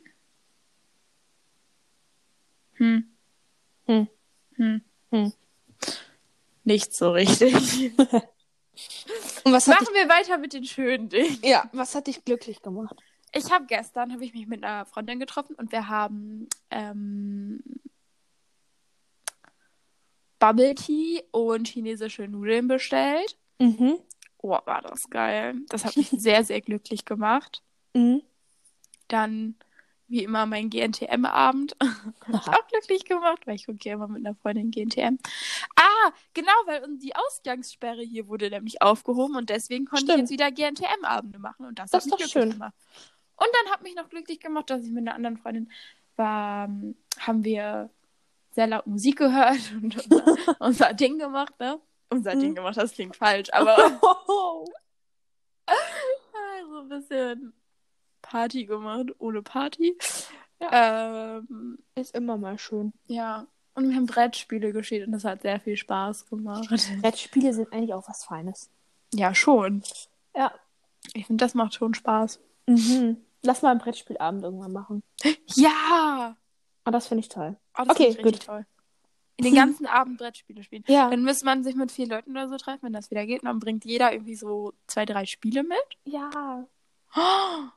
Hm. 2.82 3.04
Hm. 3.86 4.08
Hm. 4.56 4.82
Hm. 5.12 5.32
Nicht 6.64 6.92
so 6.92 7.12
richtig. 7.12 7.54
Und 9.44 9.52
was 9.52 9.68
Machen 9.68 9.86
dich... 9.86 9.94
wir 9.94 10.08
weiter 10.08 10.38
mit 10.38 10.52
den 10.52 10.64
schönen 10.64 11.08
Dingen. 11.08 11.38
Ja, 11.44 11.70
was 11.72 11.94
hat 11.94 12.08
dich 12.08 12.24
glücklich 12.24 12.60
gemacht? 12.60 12.96
Ich 13.32 13.52
habe 13.52 13.66
gestern 13.66 14.12
habe 14.12 14.24
ich 14.24 14.34
mich 14.34 14.48
mit 14.48 14.64
einer 14.64 14.84
Freundin 14.84 15.20
getroffen 15.20 15.54
und 15.54 15.70
wir 15.70 15.88
haben 15.88 16.48
ähm, 16.70 17.62
Bubble 20.40 20.74
Tea 20.74 21.22
und 21.30 21.68
chinesische 21.68 22.26
Nudeln 22.26 22.66
bestellt. 22.66 23.38
Mhm. 23.60 23.98
Oh, 24.38 24.58
war 24.64 24.82
das 24.82 25.08
geil. 25.08 25.54
Das 25.68 25.84
hat 25.84 25.96
mich 25.96 26.08
sehr, 26.10 26.42
sehr 26.44 26.60
glücklich 26.60 27.04
gemacht. 27.04 27.62
Mhm. 27.94 28.22
Dann 29.06 29.54
wie 30.12 30.22
immer 30.22 30.46
mein 30.46 30.70
GNTM-Abend. 30.70 31.74
Hat 31.80 32.48
auch 32.48 32.68
glücklich 32.68 33.04
gemacht, 33.04 33.46
weil 33.46 33.56
ich 33.56 33.66
gucke 33.66 33.78
ja 33.82 33.94
immer 33.94 34.06
mit 34.06 34.24
einer 34.24 34.36
Freundin 34.36 34.70
GNTM. 34.70 35.18
Ah, 35.74 36.12
genau, 36.34 36.52
weil 36.66 36.84
die 36.98 37.16
Ausgangssperre 37.16 38.02
hier 38.02 38.28
wurde 38.28 38.50
nämlich 38.50 38.82
aufgehoben 38.82 39.36
und 39.36 39.50
deswegen 39.50 39.86
konnte 39.86 40.04
Stimmt. 40.04 40.30
ich 40.30 40.30
jetzt 40.30 40.30
wieder 40.30 40.52
GNTM-Abende 40.52 41.38
machen 41.38 41.66
und 41.66 41.78
das, 41.78 41.90
das 41.90 42.04
hat 42.04 42.10
mich 42.10 42.18
glücklich 42.18 42.32
schön. 42.32 42.50
gemacht. 42.52 42.74
Und 43.36 43.48
dann 43.52 43.72
hat 43.72 43.82
mich 43.82 43.96
noch 43.96 44.08
glücklich 44.08 44.38
gemacht, 44.38 44.70
dass 44.70 44.84
ich 44.84 44.92
mit 44.92 45.08
einer 45.08 45.16
anderen 45.16 45.38
Freundin 45.38 45.72
war, 46.16 46.68
haben 47.18 47.44
wir 47.44 47.90
sehr 48.52 48.66
laut 48.66 48.86
Musik 48.86 49.16
gehört 49.16 49.72
und 49.82 49.96
unser, 49.96 50.56
unser 50.60 50.94
Ding 50.94 51.18
gemacht, 51.18 51.58
ne? 51.58 51.80
Unser 52.10 52.32
hm. 52.32 52.40
Ding 52.40 52.54
gemacht, 52.54 52.76
das 52.76 52.92
klingt 52.92 53.16
falsch, 53.16 53.48
aber 53.52 53.76
also 55.64 56.80
ein 56.80 56.88
bisschen 56.88 57.54
Party 58.32 58.64
gemacht, 58.64 59.08
ohne 59.18 59.42
Party. 59.42 59.94
Ja. 60.58 61.36
Ähm, 61.36 61.78
ist 61.94 62.14
immer 62.14 62.38
mal 62.38 62.58
schön. 62.58 62.94
Ja. 63.06 63.46
Und 63.74 63.90
wir 63.90 63.94
haben 63.94 64.06
Brettspiele 64.06 64.72
gespielt 64.72 65.06
und 65.06 65.12
das 65.12 65.24
hat 65.24 65.42
sehr 65.42 65.60
viel 65.60 65.76
Spaß 65.76 66.30
gemacht. 66.30 66.66
Brettspiele 67.02 67.52
sind 67.52 67.70
eigentlich 67.72 67.92
auch 67.92 68.08
was 68.08 68.24
Feines. 68.24 68.70
Ja, 69.12 69.34
schon. 69.34 69.82
Ja. 70.34 70.50
Ich 71.12 71.26
finde, 71.26 71.44
das 71.44 71.52
macht 71.52 71.74
schon 71.74 71.92
Spaß. 71.92 72.40
Mhm. 72.66 73.18
Lass 73.42 73.60
mal 73.60 73.72
einen 73.72 73.80
Brettspielabend 73.80 74.44
irgendwann 74.44 74.72
machen. 74.72 75.02
Ja! 75.54 76.34
Oh, 76.86 76.90
das 76.90 77.08
finde 77.08 77.20
ich 77.20 77.28
toll. 77.28 77.56
Oh, 77.76 77.84
okay, 77.88 78.14
gut. 78.14 78.46
toll. 78.46 78.64
In 79.36 79.44
den 79.44 79.54
ganzen 79.56 79.84
Abend 79.84 80.16
Brettspiele 80.16 80.62
spielen. 80.62 80.84
Ja. 80.86 81.10
Dann 81.10 81.22
müsste 81.22 81.44
man 81.44 81.64
sich 81.64 81.74
mit 81.74 81.92
vier 81.92 82.06
Leuten 82.06 82.30
oder 82.30 82.48
so 82.48 82.56
treffen, 82.56 82.84
wenn 82.84 82.92
das 82.94 83.10
wieder 83.10 83.26
geht. 83.26 83.42
Und 83.42 83.48
dann 83.48 83.58
bringt 83.58 83.84
jeder 83.84 84.10
irgendwie 84.10 84.36
so 84.36 84.72
zwei, 84.86 85.04
drei 85.04 85.26
Spiele 85.26 85.64
mit. 85.64 85.76
Ja. 86.04 86.66
Oh, 87.14 87.68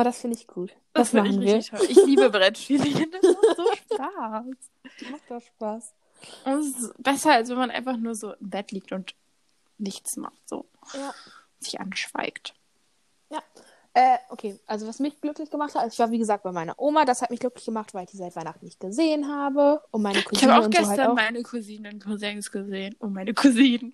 oh 0.00 0.04
das 0.04 0.20
finde 0.20 0.36
ich 0.36 0.46
gut. 0.46 0.70
Das, 0.92 1.10
das 1.10 1.12
machen 1.12 1.40
wir. 1.40 1.60
Toll. 1.60 1.80
Ich 1.88 2.04
liebe 2.04 2.30
Brettspiele. 2.30 2.84
Das 3.12 3.22
macht 3.22 3.56
so 3.56 3.94
Spaß. 3.94 4.46
Macht 5.10 5.30
doch 5.30 5.42
Spaß. 5.42 5.94
Und 6.44 6.52
es 6.52 6.78
ist 6.78 7.02
besser, 7.02 7.32
als 7.32 7.48
wenn 7.48 7.58
man 7.58 7.70
einfach 7.70 7.96
nur 7.96 8.14
so 8.14 8.32
im 8.34 8.50
Bett 8.50 8.72
liegt 8.72 8.92
und 8.92 9.14
nichts 9.78 10.16
macht. 10.16 10.48
So. 10.48 10.66
Ja. 10.94 11.14
Sich 11.58 11.80
anschweigt. 11.80 12.54
Ja. 13.30 13.42
Äh, 13.92 14.18
okay, 14.28 14.58
also 14.66 14.86
was 14.86 15.00
mich 15.00 15.20
glücklich 15.20 15.50
gemacht 15.50 15.74
hat, 15.74 15.82
also 15.82 15.92
ich 15.92 15.98
war 15.98 16.10
wie 16.12 16.18
gesagt 16.18 16.44
bei 16.44 16.52
meiner 16.52 16.78
Oma, 16.78 17.04
das 17.04 17.22
hat 17.22 17.30
mich 17.30 17.40
glücklich 17.40 17.64
gemacht, 17.64 17.92
weil 17.92 18.04
ich 18.04 18.10
die 18.10 18.18
seit 18.18 18.36
Weihnachten 18.36 18.64
nicht 18.64 18.78
gesehen 18.78 19.28
habe. 19.28 19.82
Und 19.90 20.02
meine 20.02 20.22
Cousine. 20.22 20.38
Ich 20.38 20.48
habe 20.48 20.64
auch 20.64 20.70
gestern 20.70 20.94
so 20.94 21.00
halt 21.00 21.10
auch... 21.10 21.14
meine 21.14 21.42
Cousinen 21.42 21.94
und 21.94 22.04
Cousins 22.04 22.52
gesehen. 22.52 22.94
Und 22.98 23.14
meine 23.14 23.34
Cousinen. 23.34 23.92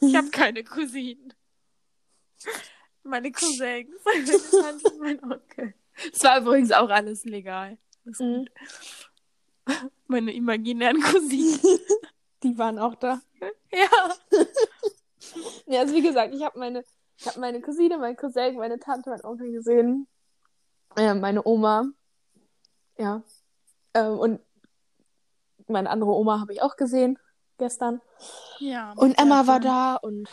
Ich 0.00 0.16
habe 0.16 0.30
keine 0.30 0.64
Cousinen. 0.64 1.32
Meine 3.02 3.32
Cousins. 3.32 3.90
mein 5.00 5.22
Onkel. 5.22 5.74
Es 6.12 6.22
war 6.22 6.38
übrigens 6.40 6.72
auch 6.72 6.88
alles 6.88 7.24
legal. 7.24 7.78
Mhm. 8.04 8.46
Meine 10.06 10.32
imaginären 10.32 11.00
Cousinen. 11.00 11.60
Die 12.42 12.56
waren 12.56 12.78
auch 12.78 12.94
da. 12.94 13.20
Ja. 13.70 14.14
ja, 15.66 15.80
also 15.80 15.94
wie 15.94 16.02
gesagt, 16.02 16.34
ich 16.34 16.42
habe 16.42 16.58
meine 16.58 16.84
ich 17.20 17.26
habe 17.26 17.38
meine 17.38 17.60
Cousine, 17.60 17.98
mein 17.98 18.16
Cousin, 18.16 18.56
meine 18.56 18.78
Tante, 18.78 19.10
mein 19.10 19.22
Onkel 19.24 19.52
gesehen. 19.52 20.08
Ja, 20.96 21.14
meine 21.14 21.46
Oma. 21.46 21.84
Ja. 22.96 23.22
Ähm, 23.92 24.18
und 24.18 24.40
meine 25.68 25.90
andere 25.90 26.12
Oma 26.12 26.40
habe 26.40 26.54
ich 26.54 26.62
auch 26.62 26.76
gesehen 26.76 27.18
gestern. 27.58 28.00
Ja. 28.58 28.94
Und 28.96 29.20
Emma 29.20 29.46
war 29.46 29.60
da 29.60 29.96
und 29.96 30.30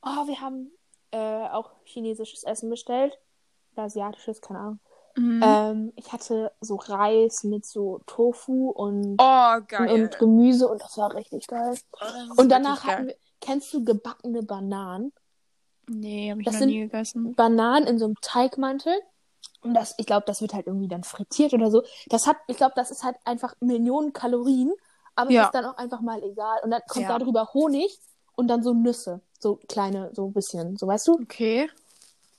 oh, 0.00 0.28
wir 0.28 0.40
haben 0.40 0.70
äh, 1.10 1.18
auch 1.18 1.72
chinesisches 1.92 2.44
Essen 2.44 2.70
bestellt. 2.70 3.18
Oder 3.74 3.84
asiatisches, 3.84 4.40
keine 4.40 4.58
Ahnung. 4.58 4.80
Mhm. 5.16 5.42
Ähm, 5.44 5.92
ich 5.96 6.12
hatte 6.12 6.52
so 6.60 6.76
Reis 6.76 7.44
mit 7.44 7.66
so 7.66 8.00
Tofu 8.06 8.70
und, 8.70 9.16
oh, 9.18 9.54
und 9.78 10.18
Gemüse 10.18 10.68
und 10.68 10.82
das 10.82 10.96
war 10.96 11.14
richtig 11.14 11.46
geil. 11.46 11.76
Oh, 12.00 12.40
und 12.40 12.48
danach 12.48 12.84
hatten 12.84 13.08
wir, 13.08 13.16
kennst 13.40 13.72
du 13.74 13.84
gebackene 13.84 14.42
Bananen? 14.42 15.12
Nee, 15.88 16.30
habe 16.30 16.40
ich 16.40 16.46
das 16.46 16.60
noch 16.60 16.66
nie 16.66 16.80
gegessen. 16.80 17.34
Bananen 17.34 17.86
in 17.86 17.98
so 17.98 18.06
einem 18.06 18.16
Teigmantel. 18.22 18.94
Und 19.62 19.74
das, 19.74 19.94
ich 19.98 20.06
glaube, 20.06 20.24
das 20.26 20.40
wird 20.40 20.54
halt 20.54 20.66
irgendwie 20.66 20.88
dann 20.88 21.04
frittiert 21.04 21.52
oder 21.52 21.70
so. 21.70 21.82
Das 22.06 22.26
hat, 22.26 22.36
ich 22.48 22.56
glaube, 22.56 22.72
das 22.74 22.90
ist 22.90 23.04
halt 23.04 23.16
einfach 23.24 23.54
Millionen 23.60 24.12
Kalorien, 24.12 24.72
aber 25.14 25.30
ja. 25.30 25.44
ist 25.44 25.54
dann 25.54 25.64
auch 25.64 25.76
einfach 25.76 26.00
mal 26.00 26.22
egal. 26.22 26.58
Und 26.64 26.70
dann 26.70 26.82
kommt 26.88 27.06
ja. 27.08 27.18
darüber 27.18 27.52
Honig 27.52 28.00
und 28.34 28.48
dann 28.48 28.62
so 28.62 28.72
Nüsse. 28.72 29.20
So 29.38 29.60
kleine, 29.68 30.10
so 30.14 30.26
ein 30.26 30.32
bisschen, 30.32 30.76
so 30.76 30.86
weißt 30.86 31.08
du? 31.08 31.12
Okay. 31.14 31.68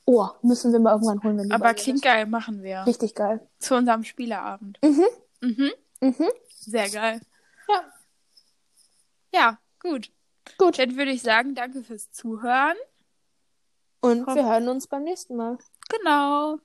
Oh, 0.06 0.28
müssen 0.42 0.74
wir 0.74 0.80
mal 0.80 0.92
irgendwann 0.92 1.24
holen, 1.24 1.38
wenn 1.38 1.50
du 1.50 1.56
Aber 1.56 1.74
klingt 1.74 2.02
geil, 2.02 2.26
machen 2.26 2.62
wir. 2.62 2.86
Richtig 2.86 3.16
geil. 3.16 3.48
Zu 3.60 3.76
unserem 3.76 4.04
Spieleabend. 4.04 4.80
Mhm. 4.84 5.06
Mhm. 5.42 5.72
Mhm. 6.02 6.30
Sehr 6.50 6.90
geil. 6.90 7.22
Ja. 7.70 7.94
Ja, 9.34 9.60
gut. 9.80 10.12
Gut. 10.58 10.78
Dann 10.78 10.98
würde 10.98 11.12
ich 11.12 11.22
sagen, 11.22 11.56
danke 11.56 11.84
fürs 11.84 12.12
Zuhören. 12.12 12.76
Und 14.02 14.26
Komm. 14.26 14.36
wir 14.36 14.46
hören 14.46 14.68
uns 14.68 14.88
beim 14.88 15.04
nächsten 15.04 15.38
Mal. 15.38 15.58
Genau. 15.90 16.60